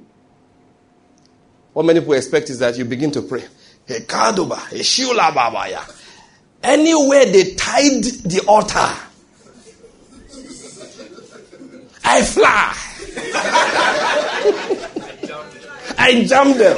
What 1.74 1.86
many 1.86 2.00
people 2.00 2.14
expect 2.14 2.50
is 2.50 2.60
that 2.60 2.78
you 2.78 2.86
begin 2.86 3.12
to 3.12 3.22
pray. 3.22 3.46
Anywhere 6.62 7.26
they 7.26 7.54
tied 7.56 8.04
the 8.04 8.44
altar, 8.48 8.94
I 12.04 12.22
fly. 12.24 12.76
I 16.00 16.24
jam 16.24 16.58
them. 16.58 16.78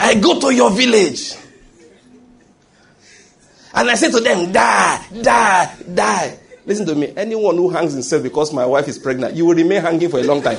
I 0.00 0.14
go 0.14 0.40
to 0.40 0.54
your 0.54 0.70
village. 0.70 1.34
And 3.74 3.90
I 3.90 3.94
say 3.96 4.10
to 4.10 4.18
them, 4.20 4.50
die, 4.50 5.06
die, 5.22 5.76
die. 5.94 6.38
Listen 6.64 6.86
to 6.86 6.94
me. 6.94 7.12
Anyone 7.14 7.56
who 7.56 7.68
hangs 7.68 7.92
himself 7.92 8.22
because 8.22 8.52
my 8.54 8.64
wife 8.64 8.88
is 8.88 8.98
pregnant, 8.98 9.34
you 9.34 9.44
will 9.44 9.54
remain 9.54 9.82
hanging 9.82 10.08
for 10.08 10.18
a 10.18 10.22
long 10.22 10.40
time. 10.42 10.56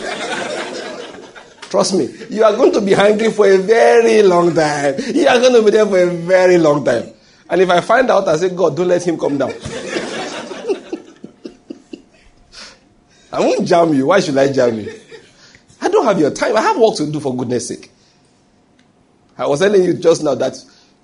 Trust 1.70 1.96
me. 1.96 2.08
You 2.30 2.44
are 2.44 2.56
going 2.56 2.72
to 2.74 2.82
be 2.82 2.94
hungry 2.94 3.32
for 3.32 3.48
a 3.48 3.58
very 3.58 4.22
long 4.22 4.54
time. 4.54 4.96
You 5.14 5.28
are 5.28 5.40
going 5.40 5.54
to 5.54 5.64
be 5.64 5.72
there 5.72 5.88
for 5.88 5.98
a 6.00 6.08
very 6.12 6.60
long 6.60 6.86
time. 6.86 7.12
And 7.50 7.62
if 7.62 7.70
I 7.70 7.82
find 7.82 8.12
out, 8.12 8.28
I 8.28 8.38
say, 8.38 8.50
God, 8.50 8.78
don't 8.78 8.88
let 8.88 9.06
him 9.08 9.18
come 9.18 9.40
down. 9.40 9.52
I 13.34 13.40
won't 13.40 13.68
jam 13.68 13.92
you. 13.94 14.06
Why 14.08 14.20
should 14.20 14.38
I 14.38 14.52
jam 14.52 14.80
you? 14.80 14.94
I 15.90 15.92
don't 15.92 16.06
have 16.06 16.20
your 16.20 16.30
time. 16.30 16.56
I 16.56 16.62
have 16.62 16.78
work 16.78 16.96
to 16.98 17.12
do 17.12 17.20
for 17.20 17.36
goodness 17.36 17.70
sake. 17.70 17.90
I 19.36 19.48
was 19.48 19.60
telling 19.60 19.84
you 19.84 19.96
just 19.96 20.24
now 20.24 20.36
that, 20.36 20.56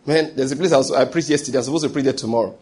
man, 0.06 0.36
there's 0.36 0.52
a 0.52 0.56
place 0.56 0.72
I, 0.72 0.78
was, 0.78 0.92
I 0.92 1.06
preached 1.06 1.30
yesterday. 1.30 1.58
I'm 1.58 1.64
supposed 1.64 1.86
to 1.86 1.90
preach 1.90 2.04
there 2.04 2.14
tomorrow. 2.14 2.56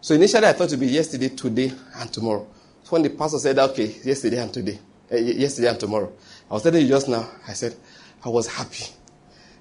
So 0.00 0.14
initially 0.16 0.46
I 0.46 0.54
thought 0.54 0.64
it 0.64 0.70
would 0.72 0.80
be 0.80 0.88
yesterday, 0.88 1.28
today, 1.28 1.72
and 1.96 2.12
tomorrow. 2.12 2.48
So 2.82 2.90
when 2.90 3.02
the 3.02 3.10
pastor 3.10 3.38
said, 3.38 3.60
okay, 3.60 3.94
yesterday 4.02 4.42
and 4.42 4.52
today, 4.52 4.76
uh, 5.12 5.16
yesterday 5.16 5.68
and 5.68 5.78
tomorrow, 5.78 6.12
I 6.50 6.54
was 6.54 6.64
telling 6.64 6.82
you 6.82 6.88
just 6.88 7.08
now, 7.08 7.28
I 7.46 7.52
said, 7.52 7.76
I 8.24 8.28
was 8.28 8.48
happy 8.48 8.86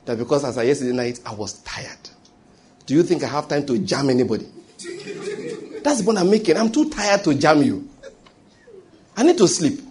that 0.05 0.17
because 0.17 0.43
as 0.43 0.57
I 0.57 0.63
yesterday 0.63 0.95
night, 0.95 1.19
I 1.23 1.35
was 1.35 1.59
tired. 1.59 2.09
Do 2.87 2.95
you 2.95 3.03
think 3.03 3.23
I 3.23 3.27
have 3.27 3.47
time 3.47 3.63
to 3.67 3.77
jam 3.77 4.09
anybody? 4.09 4.47
That's 5.83 6.01
point 6.01 6.17
I'm 6.17 6.31
making. 6.31 6.57
I'm 6.57 6.71
too 6.71 6.89
tired 6.89 7.23
to 7.25 7.35
jam 7.35 7.61
you. 7.61 7.87
I 9.15 9.21
need 9.21 9.37
to 9.37 9.47
sleep. 9.47 9.81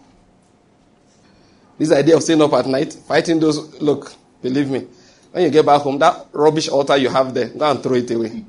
This 1.78 1.92
idea 1.92 2.16
of 2.16 2.22
staying 2.22 2.40
up 2.40 2.52
at 2.54 2.66
night, 2.66 2.92
fighting 2.92 3.38
those, 3.38 3.80
look, 3.80 4.14
believe 4.40 4.70
me, 4.70 4.86
when 5.32 5.44
you 5.44 5.50
get 5.50 5.66
back 5.66 5.82
home, 5.82 5.98
that 5.98 6.28
rubbish 6.32 6.68
altar 6.68 6.96
you 6.96 7.08
have 7.10 7.34
there, 7.34 7.48
go 7.48 7.70
and 7.70 7.82
throw 7.82 7.94
it 7.94 8.10
away. 8.10 8.44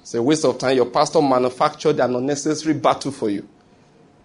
It's 0.00 0.14
a 0.14 0.22
waste 0.22 0.44
of 0.46 0.58
time. 0.58 0.76
Your 0.76 0.86
pastor 0.86 1.20
manufactured 1.20 2.00
an 2.00 2.16
unnecessary 2.16 2.74
battle 2.74 3.12
for 3.12 3.28
you. 3.28 3.46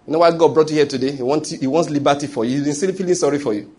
You 0.06 0.12
know 0.12 0.20
why 0.20 0.30
God 0.30 0.54
brought 0.54 0.70
you 0.70 0.76
here 0.76 0.86
today? 0.86 1.12
He 1.12 1.22
wants, 1.22 1.50
he 1.50 1.66
wants 1.66 1.90
liberty 1.90 2.26
for 2.26 2.44
you. 2.44 2.52
He's 2.52 2.64
been 2.64 2.74
still 2.74 2.92
feeling 2.94 3.14
sorry 3.14 3.38
for 3.38 3.52
you. 3.52 3.74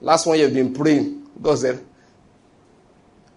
Last 0.00 0.26
one 0.26 0.38
you've 0.38 0.54
been 0.54 0.72
praying. 0.72 1.26
God 1.42 1.58
said, 1.58 1.84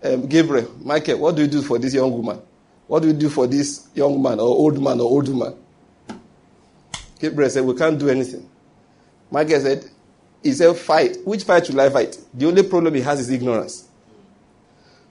um, 0.03 0.27
Gabriel, 0.27 0.71
Michael, 0.83 1.17
what 1.19 1.35
do 1.35 1.41
you 1.41 1.47
do 1.47 1.61
for 1.61 1.79
this 1.79 1.93
young 1.93 2.11
woman? 2.11 2.39
What 2.87 3.01
do 3.01 3.07
you 3.07 3.13
do 3.13 3.29
for 3.29 3.47
this 3.47 3.87
young 3.93 4.21
man 4.21 4.39
or 4.39 4.47
old 4.47 4.81
man 4.81 4.99
or 4.99 5.03
old 5.03 5.27
woman? 5.27 5.55
Gabriel 7.19 7.49
said, 7.49 7.65
We 7.65 7.75
can't 7.75 7.99
do 7.99 8.09
anything. 8.09 8.49
Michael 9.31 9.59
said, 9.61 9.85
He 10.43 10.51
said, 10.51 10.75
Fight. 10.75 11.17
Which 11.25 11.43
fight 11.43 11.67
should 11.67 11.79
I 11.79 11.89
fight? 11.89 12.17
The 12.33 12.47
only 12.47 12.63
problem 12.63 12.93
he 12.95 13.01
has 13.01 13.19
is 13.19 13.29
ignorance. 13.29 13.87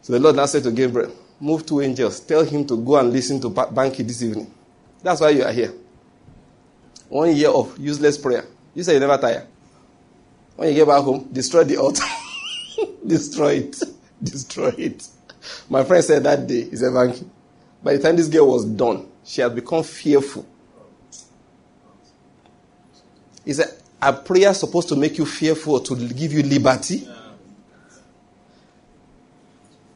So 0.03 0.13
the 0.13 0.21
Lord 0.21 0.37
now 0.37 0.47
said 0.47 0.63
to 0.65 0.71
Gabriel, 0.71 1.13
Move 1.41 1.67
two 1.67 1.81
angels. 1.81 2.21
Tell 2.21 2.45
him 2.45 2.67
to 2.67 2.77
go 2.77 2.97
and 2.97 3.13
listen 3.13 3.41
to 3.41 3.51
Banky 3.51 4.07
this 4.07 4.23
evening. 4.23 4.53
That's 5.03 5.21
why 5.21 5.31
you 5.31 5.45
are 5.45 5.53
here. 5.53 5.73
One 7.09 7.35
year 7.35 7.51
of 7.51 7.79
useless 7.79 8.19
prayer. 8.19 8.45
You 8.75 8.83
say 8.83 8.95
you 8.95 9.01
never 9.01 9.17
tire. 9.19 9.47
When 10.57 10.69
you 10.69 10.75
get 10.75 10.89
back 10.89 11.03
home, 11.03 11.29
destroy 11.33 11.65
the 11.65 11.77
altar. 11.77 12.05
destroy 13.07 13.53
it. 13.55 13.83
Destroy 14.23 14.75
it. 14.77 15.07
My 15.71 15.85
friend 15.85 16.03
said 16.05 16.25
that 16.25 16.47
day, 16.47 16.65
he 16.69 16.77
said, 16.77 16.93
Banky. 16.93 17.27
By 17.83 17.97
the 17.97 18.03
time 18.03 18.17
this 18.17 18.29
girl 18.29 18.49
was 18.49 18.65
done, 18.65 19.07
she 19.25 19.41
had 19.41 19.55
become 19.55 19.85
fearful. 19.85 20.45
He 23.45 23.53
said, 23.53 23.78
Are 24.01 24.13
prayers 24.13 24.61
supposed 24.61 24.89
to 24.91 24.97
make 24.97 25.19
you 25.19 25.27
fearful 25.27 25.75
or 25.75 25.81
to 25.81 25.97
give 25.97 26.33
you 26.33 26.43
liberty? 26.43 27.09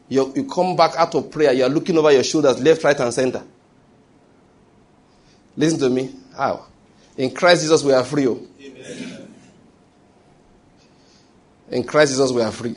You, 0.09 0.31
you 0.35 0.43
come 0.45 0.75
back 0.75 0.95
out 0.97 1.15
of 1.15 1.31
prayer, 1.31 1.53
you 1.53 1.63
are 1.63 1.69
looking 1.69 1.97
over 1.97 2.11
your 2.11 2.23
shoulders, 2.23 2.61
left, 2.61 2.83
right, 2.83 2.99
and 2.99 3.13
center. 3.13 3.43
Listen 5.55 5.79
to 5.79 5.89
me. 5.89 6.13
How? 6.35 6.65
In 7.17 7.31
Christ 7.33 7.61
Jesus, 7.61 7.83
we 7.83 7.93
are 7.93 8.03
free. 8.03 8.27
Oh. 8.27 8.39
In 11.69 11.83
Christ 11.83 12.11
Jesus, 12.11 12.31
we 12.31 12.41
are 12.41 12.51
free. 12.51 12.75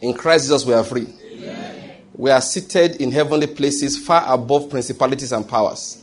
In 0.00 0.14
Christ 0.14 0.44
Jesus, 0.44 0.64
we 0.64 0.72
are 0.72 0.82
free. 0.82 1.06
Amen. 1.32 1.96
We 2.14 2.30
are 2.30 2.40
seated 2.40 2.96
in 2.96 3.12
heavenly 3.12 3.46
places 3.46 3.98
far 3.98 4.24
above 4.32 4.70
principalities 4.70 5.32
and 5.32 5.48
powers. 5.48 6.01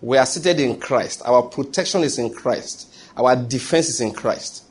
We 0.00 0.16
are 0.16 0.26
seated 0.26 0.60
in 0.60 0.78
Christ. 0.78 1.22
Our 1.24 1.42
protection 1.42 2.02
is 2.02 2.18
in 2.18 2.32
Christ. 2.32 2.94
Our 3.16 3.34
defense 3.34 3.88
is 3.88 4.00
in 4.00 4.12
Christ. 4.12 4.64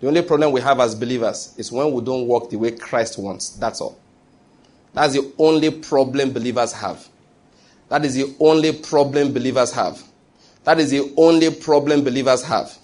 The 0.00 0.08
only 0.08 0.22
problem 0.22 0.52
we 0.52 0.60
have 0.60 0.80
as 0.80 0.94
believers 0.94 1.54
is 1.56 1.70
when 1.70 1.92
we 1.92 2.02
don't 2.02 2.26
walk 2.26 2.50
the 2.50 2.56
way 2.56 2.70
Christ 2.70 3.18
wants. 3.18 3.50
That's 3.50 3.80
all. 3.80 3.98
That's 4.94 5.14
the 5.14 5.32
only 5.38 5.70
problem 5.70 6.32
believers 6.32 6.72
have. 6.72 7.06
That 7.88 8.04
is 8.04 8.14
the 8.14 8.34
only 8.40 8.72
problem 8.72 9.32
believers 9.32 9.72
have. 9.72 10.02
That 10.64 10.78
is 10.78 10.90
the 10.90 11.12
only 11.16 11.50
problem 11.50 12.04
believers 12.04 12.44
have. 12.44 12.76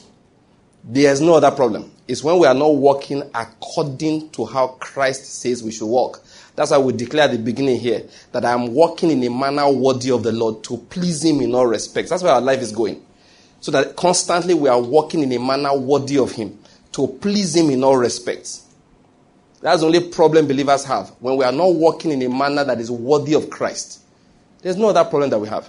There's 0.84 1.20
no 1.20 1.34
other 1.34 1.50
problem. 1.50 1.92
It's 2.08 2.22
when 2.22 2.38
we 2.38 2.46
are 2.46 2.54
not 2.54 2.74
walking 2.74 3.22
according 3.34 4.30
to 4.30 4.44
how 4.44 4.68
Christ 4.68 5.40
says 5.40 5.62
we 5.62 5.72
should 5.72 5.86
walk. 5.86 6.22
That's 6.54 6.70
why 6.70 6.78
we 6.78 6.92
declare 6.92 7.24
at 7.24 7.32
the 7.32 7.38
beginning 7.38 7.80
here 7.80 8.04
that 8.32 8.44
I 8.44 8.52
am 8.52 8.72
walking 8.72 9.10
in 9.10 9.22
a 9.24 9.30
manner 9.30 9.70
worthy 9.70 10.10
of 10.10 10.22
the 10.22 10.32
Lord 10.32 10.62
to 10.64 10.78
please 10.78 11.24
Him 11.24 11.40
in 11.40 11.54
all 11.54 11.66
respects. 11.66 12.10
That's 12.10 12.22
where 12.22 12.32
our 12.32 12.40
life 12.40 12.60
is 12.60 12.72
going. 12.72 13.04
So 13.60 13.72
that 13.72 13.96
constantly 13.96 14.54
we 14.54 14.68
are 14.68 14.80
walking 14.80 15.22
in 15.22 15.32
a 15.32 15.38
manner 15.38 15.76
worthy 15.76 16.18
of 16.18 16.32
Him 16.32 16.58
to 16.92 17.08
please 17.08 17.56
Him 17.56 17.70
in 17.70 17.82
all 17.82 17.96
respects. 17.96 18.66
That's 19.60 19.80
the 19.80 19.86
only 19.86 20.08
problem 20.10 20.46
believers 20.46 20.84
have 20.84 21.08
when 21.20 21.36
we 21.36 21.44
are 21.44 21.52
not 21.52 21.74
walking 21.74 22.12
in 22.12 22.22
a 22.22 22.28
manner 22.28 22.62
that 22.64 22.78
is 22.78 22.90
worthy 22.90 23.34
of 23.34 23.50
Christ. 23.50 24.00
There's 24.62 24.76
no 24.76 24.88
other 24.88 25.04
problem 25.04 25.30
that 25.30 25.38
we 25.38 25.48
have. 25.48 25.68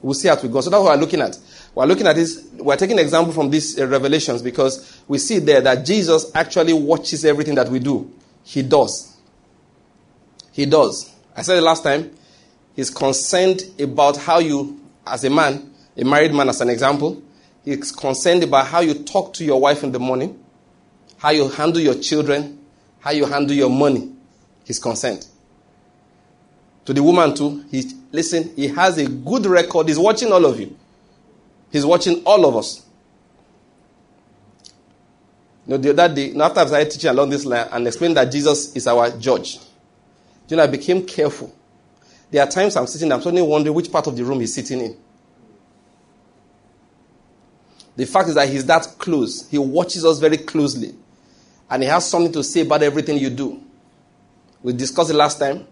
We'll 0.00 0.14
see 0.14 0.28
as 0.28 0.42
we 0.42 0.48
go. 0.48 0.60
So 0.60 0.70
that's 0.70 0.82
what 0.82 0.94
we're 0.94 1.00
looking 1.00 1.20
at. 1.20 1.38
We're 1.78 1.86
looking 1.86 2.08
at 2.08 2.16
this, 2.16 2.44
we're 2.54 2.74
taking 2.74 2.98
an 2.98 3.04
example 3.04 3.32
from 3.32 3.50
these 3.50 3.78
uh, 3.78 3.86
revelations 3.86 4.42
because 4.42 5.00
we 5.06 5.16
see 5.18 5.38
there 5.38 5.60
that 5.60 5.86
Jesus 5.86 6.28
actually 6.34 6.72
watches 6.72 7.24
everything 7.24 7.54
that 7.54 7.68
we 7.68 7.78
do. 7.78 8.12
He 8.42 8.62
does. 8.62 9.16
He 10.50 10.66
does. 10.66 11.08
I 11.36 11.42
said 11.42 11.56
it 11.56 11.60
last 11.60 11.84
time. 11.84 12.10
He's 12.74 12.90
concerned 12.90 13.62
about 13.78 14.16
how 14.16 14.40
you, 14.40 14.80
as 15.06 15.22
a 15.22 15.30
man, 15.30 15.72
a 15.96 16.04
married 16.04 16.34
man 16.34 16.48
as 16.48 16.60
an 16.60 16.68
example, 16.68 17.22
he's 17.64 17.92
concerned 17.92 18.42
about 18.42 18.66
how 18.66 18.80
you 18.80 18.94
talk 18.94 19.32
to 19.34 19.44
your 19.44 19.60
wife 19.60 19.84
in 19.84 19.92
the 19.92 20.00
morning, 20.00 20.36
how 21.18 21.30
you 21.30 21.48
handle 21.48 21.80
your 21.80 21.94
children, 21.94 22.58
how 22.98 23.12
you 23.12 23.24
handle 23.24 23.54
your 23.54 23.70
money. 23.70 24.10
He's 24.64 24.80
concerned. 24.80 25.28
To 26.86 26.92
the 26.92 27.04
woman 27.04 27.36
too, 27.36 27.64
he 27.70 27.88
listen, 28.10 28.52
he 28.56 28.66
has 28.66 28.98
a 28.98 29.08
good 29.08 29.46
record. 29.46 29.86
He's 29.86 29.96
watching 29.96 30.32
all 30.32 30.44
of 30.44 30.58
you. 30.58 30.76
He's 31.70 31.84
watching 31.84 32.22
all 32.24 32.46
of 32.46 32.56
us. 32.56 32.84
You 35.66 35.74
know, 35.74 35.76
the 35.76 35.90
other 35.90 36.14
day, 36.14 36.34
after 36.34 36.60
I 36.60 36.66
started 36.66 36.90
teaching 36.90 37.10
along 37.10 37.30
this 37.30 37.44
line 37.44 37.68
and 37.70 37.86
explained 37.86 38.16
that 38.16 38.32
Jesus 38.32 38.74
is 38.74 38.86
our 38.86 39.10
judge, 39.18 39.58
you 40.48 40.56
know, 40.56 40.62
I 40.62 40.66
became 40.66 41.04
careful. 41.04 41.54
There 42.30 42.42
are 42.42 42.50
times 42.50 42.76
I'm 42.76 42.86
sitting, 42.86 43.12
I'm 43.12 43.20
suddenly 43.20 43.42
wondering 43.42 43.74
which 43.74 43.92
part 43.92 44.06
of 44.06 44.16
the 44.16 44.24
room 44.24 44.40
he's 44.40 44.54
sitting 44.54 44.80
in. 44.80 44.96
The 47.96 48.06
fact 48.06 48.28
is 48.28 48.36
that 48.36 48.48
he's 48.48 48.64
that 48.66 48.94
close. 48.98 49.48
He 49.50 49.58
watches 49.58 50.04
us 50.04 50.20
very 50.20 50.36
closely. 50.36 50.94
And 51.68 51.82
he 51.82 51.88
has 51.88 52.08
something 52.08 52.32
to 52.32 52.44
say 52.44 52.60
about 52.60 52.82
everything 52.82 53.18
you 53.18 53.28
do. 53.28 53.60
We 54.62 54.72
discussed 54.72 55.10
it 55.10 55.14
last 55.14 55.38
time. 55.38 55.66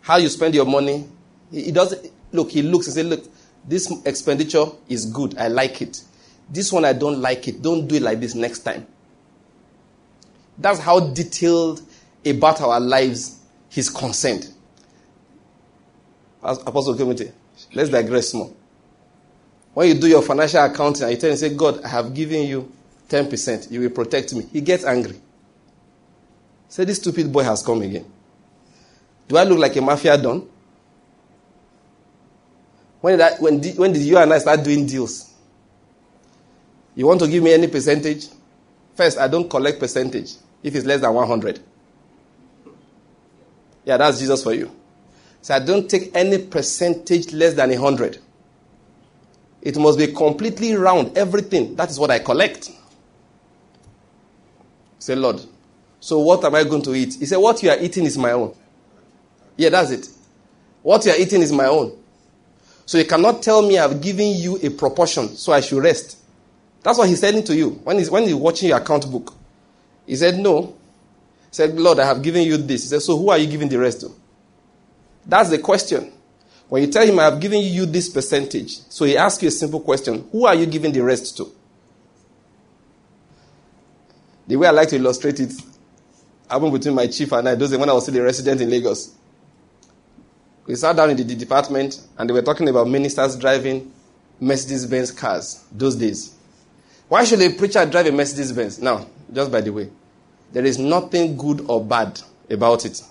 How 0.00 0.16
you 0.16 0.28
spend 0.28 0.54
your 0.54 0.66
money. 0.66 1.08
He, 1.50 1.64
he 1.64 1.72
doesn't 1.72 2.12
look, 2.32 2.50
he 2.50 2.62
looks 2.62 2.86
and 2.86 2.94
says, 2.94 3.06
Look, 3.06 3.24
this 3.66 3.90
expenditure 4.04 4.66
is 4.88 5.06
good. 5.06 5.36
I 5.38 5.48
like 5.48 5.82
it. 5.82 6.02
This 6.48 6.72
one 6.72 6.84
I 6.84 6.92
don't 6.92 7.20
like 7.20 7.46
it. 7.48 7.62
Don't 7.62 7.86
do 7.86 7.96
it 7.96 8.02
like 8.02 8.20
this 8.20 8.34
next 8.34 8.60
time. 8.60 8.86
That's 10.58 10.80
how 10.80 11.00
detailed 11.00 11.82
about 12.24 12.60
our 12.60 12.80
lives 12.80 13.38
he's 13.68 13.88
concerned. 13.88 14.48
Apostle 16.42 16.96
Timothy, 16.96 17.30
let's 17.72 17.90
digress 17.90 18.34
more. 18.34 18.52
When 19.72 19.88
you 19.88 19.94
do 19.94 20.08
your 20.08 20.22
financial 20.22 20.64
accounting 20.64 21.04
and 21.04 21.12
you 21.12 21.18
tell 21.18 21.30
him, 21.30 21.36
say, 21.36 21.54
God, 21.54 21.82
I 21.84 21.88
have 21.88 22.12
given 22.12 22.46
you 22.46 22.70
10%, 23.08 23.70
you 23.70 23.80
will 23.80 23.90
protect 23.90 24.34
me. 24.34 24.46
He 24.52 24.60
gets 24.60 24.84
angry. 24.84 25.20
Say, 26.68 26.84
this 26.84 26.98
stupid 26.98 27.32
boy 27.32 27.44
has 27.44 27.62
come 27.62 27.82
again. 27.82 28.10
Do 29.28 29.36
I 29.36 29.44
look 29.44 29.58
like 29.58 29.76
a 29.76 29.80
mafia 29.80 30.18
don? 30.18 30.48
When 33.00 33.18
did, 33.18 33.20
I, 33.22 33.36
when, 33.36 33.60
did, 33.60 33.78
when 33.78 33.92
did 33.92 34.02
you 34.02 34.18
and 34.18 34.32
I 34.32 34.38
start 34.38 34.62
doing 34.62 34.86
deals? 34.86 35.32
You 36.94 37.06
want 37.06 37.20
to 37.20 37.28
give 37.28 37.42
me 37.42 37.52
any 37.52 37.66
percentage? 37.66 38.26
First, 38.94 39.18
I 39.18 39.28
don't 39.28 39.48
collect 39.48 39.80
percentage 39.80 40.34
if 40.62 40.74
it's 40.74 40.84
less 40.84 41.00
than 41.00 41.14
100. 41.14 41.60
Yeah, 43.84 43.96
that's 43.96 44.18
Jesus 44.18 44.42
for 44.42 44.52
you. 44.52 44.70
So 45.40 45.54
I 45.54 45.58
don't 45.60 45.88
take 45.88 46.14
any 46.14 46.38
percentage 46.38 47.32
less 47.32 47.54
than 47.54 47.70
100. 47.70 48.18
It 49.62 49.78
must 49.78 49.98
be 49.98 50.08
completely 50.08 50.74
round, 50.74 51.16
everything. 51.16 51.76
That 51.76 51.90
is 51.90 51.98
what 51.98 52.10
I 52.10 52.18
collect. 52.18 52.70
Say, 54.98 55.14
Lord, 55.14 55.40
so 55.98 56.18
what 56.18 56.44
am 56.44 56.54
I 56.54 56.64
going 56.64 56.82
to 56.82 56.94
eat? 56.94 57.14
He 57.14 57.26
said, 57.26 57.36
What 57.38 57.62
you 57.62 57.70
are 57.70 57.78
eating 57.78 58.04
is 58.04 58.16
my 58.18 58.32
own. 58.32 58.54
Yeah, 59.56 59.70
that's 59.70 59.90
it. 59.90 60.08
What 60.82 61.04
you 61.04 61.12
are 61.12 61.18
eating 61.18 61.42
is 61.42 61.52
my 61.52 61.66
own. 61.66 61.99
So 62.90 62.98
you 62.98 63.04
cannot 63.04 63.40
tell 63.40 63.62
me 63.62 63.78
I've 63.78 64.00
given 64.00 64.32
you 64.34 64.58
a 64.60 64.68
proportion, 64.68 65.36
so 65.36 65.52
I 65.52 65.60
should 65.60 65.80
rest. 65.80 66.18
That's 66.82 66.98
what 66.98 67.08
he's 67.08 67.20
saying 67.20 67.44
to 67.44 67.54
you 67.54 67.70
when 67.84 67.98
he's, 67.98 68.10
when 68.10 68.24
he's 68.24 68.34
watching 68.34 68.68
your 68.68 68.78
account 68.78 69.08
book. 69.08 69.32
He 70.06 70.16
said, 70.16 70.36
No. 70.40 70.62
He 70.62 71.52
said, 71.52 71.78
Lord, 71.78 72.00
I 72.00 72.06
have 72.06 72.20
given 72.20 72.42
you 72.42 72.56
this. 72.56 72.82
He 72.82 72.88
said, 72.88 73.00
So 73.00 73.16
who 73.16 73.30
are 73.30 73.38
you 73.38 73.46
giving 73.46 73.68
the 73.68 73.78
rest 73.78 74.00
to? 74.00 74.10
That's 75.24 75.50
the 75.50 75.58
question. 75.58 76.12
When 76.68 76.82
you 76.82 76.90
tell 76.90 77.06
him, 77.06 77.16
I 77.20 77.26
have 77.26 77.38
given 77.38 77.60
you 77.60 77.86
this 77.86 78.08
percentage, 78.08 78.80
so 78.88 79.04
he 79.04 79.16
asks 79.16 79.40
you 79.40 79.50
a 79.50 79.52
simple 79.52 79.78
question 79.78 80.28
Who 80.32 80.46
are 80.46 80.56
you 80.56 80.66
giving 80.66 80.90
the 80.90 81.04
rest 81.04 81.36
to? 81.36 81.48
The 84.48 84.56
way 84.56 84.66
I 84.66 84.72
like 84.72 84.88
to 84.88 84.96
illustrate 84.96 85.38
it 85.38 85.52
happened 86.50 86.72
between 86.72 86.96
my 86.96 87.06
chief 87.06 87.30
and 87.30 87.50
I, 87.50 87.54
those 87.54 87.70
when 87.76 87.88
I 87.88 87.92
was 87.92 88.02
still 88.02 88.16
a 88.16 88.22
resident 88.24 88.60
in 88.62 88.68
Lagos. 88.68 89.14
We 90.70 90.76
sat 90.76 90.94
down 90.94 91.10
in 91.10 91.16
the 91.16 91.34
department 91.34 92.00
and 92.16 92.30
they 92.30 92.32
were 92.32 92.42
talking 92.42 92.68
about 92.68 92.86
ministers 92.86 93.34
driving 93.34 93.92
Mercedes 94.38 94.86
Benz 94.86 95.10
cars 95.10 95.64
those 95.72 95.96
days. 95.96 96.36
Why 97.08 97.24
should 97.24 97.42
a 97.42 97.52
preacher 97.54 97.84
drive 97.86 98.06
a 98.06 98.12
Mercedes 98.12 98.52
Benz? 98.52 98.78
Now, 98.78 99.04
just 99.32 99.50
by 99.50 99.62
the 99.62 99.72
way, 99.72 99.90
there 100.52 100.64
is 100.64 100.78
nothing 100.78 101.36
good 101.36 101.62
or 101.68 101.84
bad 101.84 102.20
about 102.48 102.84
it. 102.84 103.02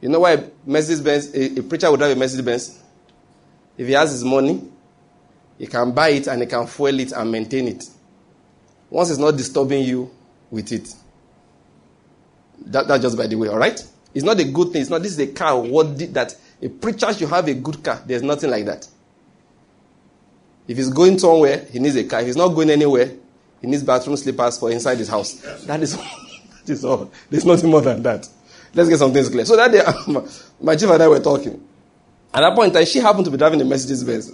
You 0.00 0.08
know 0.08 0.20
why 0.20 0.42
Mercedes 0.64 1.02
Benz, 1.02 1.34
a, 1.34 1.58
a 1.58 1.62
preacher 1.64 1.90
would 1.90 1.98
drive 2.00 2.16
a 2.16 2.18
Mercedes 2.18 2.46
Benz? 2.46 2.82
If 3.76 3.86
he 3.86 3.92
has 3.92 4.12
his 4.12 4.24
money, 4.24 4.66
he 5.58 5.66
can 5.66 5.92
buy 5.92 6.08
it 6.08 6.28
and 6.28 6.40
he 6.40 6.46
can 6.46 6.66
fuel 6.66 6.98
it 6.98 7.12
and 7.12 7.30
maintain 7.30 7.68
it. 7.68 7.84
Once 8.88 9.10
it's 9.10 9.18
not 9.18 9.36
disturbing 9.36 9.84
you 9.84 10.10
with 10.50 10.72
it. 10.72 10.94
That, 12.64 12.88
that's 12.88 13.02
just 13.02 13.18
by 13.18 13.26
the 13.26 13.36
way, 13.36 13.48
all 13.48 13.58
right? 13.58 13.86
It's 14.14 14.24
not 14.24 14.40
a 14.40 14.44
good 14.44 14.72
thing. 14.72 14.82
It's 14.82 14.90
not, 14.90 15.02
this 15.02 15.12
is 15.12 15.18
a 15.18 15.26
car. 15.26 15.58
What 15.60 15.96
did 15.96 16.14
that? 16.14 16.34
A 16.62 16.68
preacher 16.68 17.12
should 17.12 17.28
have 17.28 17.46
a 17.48 17.54
good 17.54 17.82
car. 17.84 18.02
There's 18.04 18.22
nothing 18.22 18.50
like 18.50 18.64
that. 18.64 18.88
If 20.66 20.76
he's 20.76 20.90
going 20.90 21.18
somewhere, 21.18 21.66
he 21.70 21.78
needs 21.78 21.96
a 21.96 22.04
car. 22.04 22.20
If 22.20 22.26
he's 22.26 22.36
not 22.36 22.48
going 22.48 22.70
anywhere, 22.70 23.12
he 23.60 23.66
needs 23.66 23.82
bathroom 23.82 24.16
slippers 24.16 24.58
for 24.58 24.70
inside 24.70 24.98
his 24.98 25.08
house. 25.08 25.34
That 25.66 25.82
is, 25.82 25.96
that 26.66 26.68
is 26.68 26.84
all. 26.84 27.10
There's 27.30 27.44
nothing 27.44 27.70
more 27.70 27.80
than 27.80 28.02
that. 28.02 28.28
Let's 28.74 28.88
get 28.88 28.98
some 28.98 29.12
things 29.12 29.28
clear. 29.28 29.44
So 29.44 29.56
that 29.56 29.72
day, 29.72 29.82
my 30.60 30.76
chief 30.76 30.90
and 30.90 31.02
I 31.02 31.08
were 31.08 31.20
talking. 31.20 31.64
At 32.32 32.40
that 32.40 32.54
point 32.54 32.68
in 32.68 32.74
time, 32.74 32.86
she 32.86 32.98
happened 32.98 33.24
to 33.24 33.30
be 33.30 33.38
driving 33.38 33.60
a 33.60 33.64
Mercedes 33.64 34.04
Benz. 34.04 34.32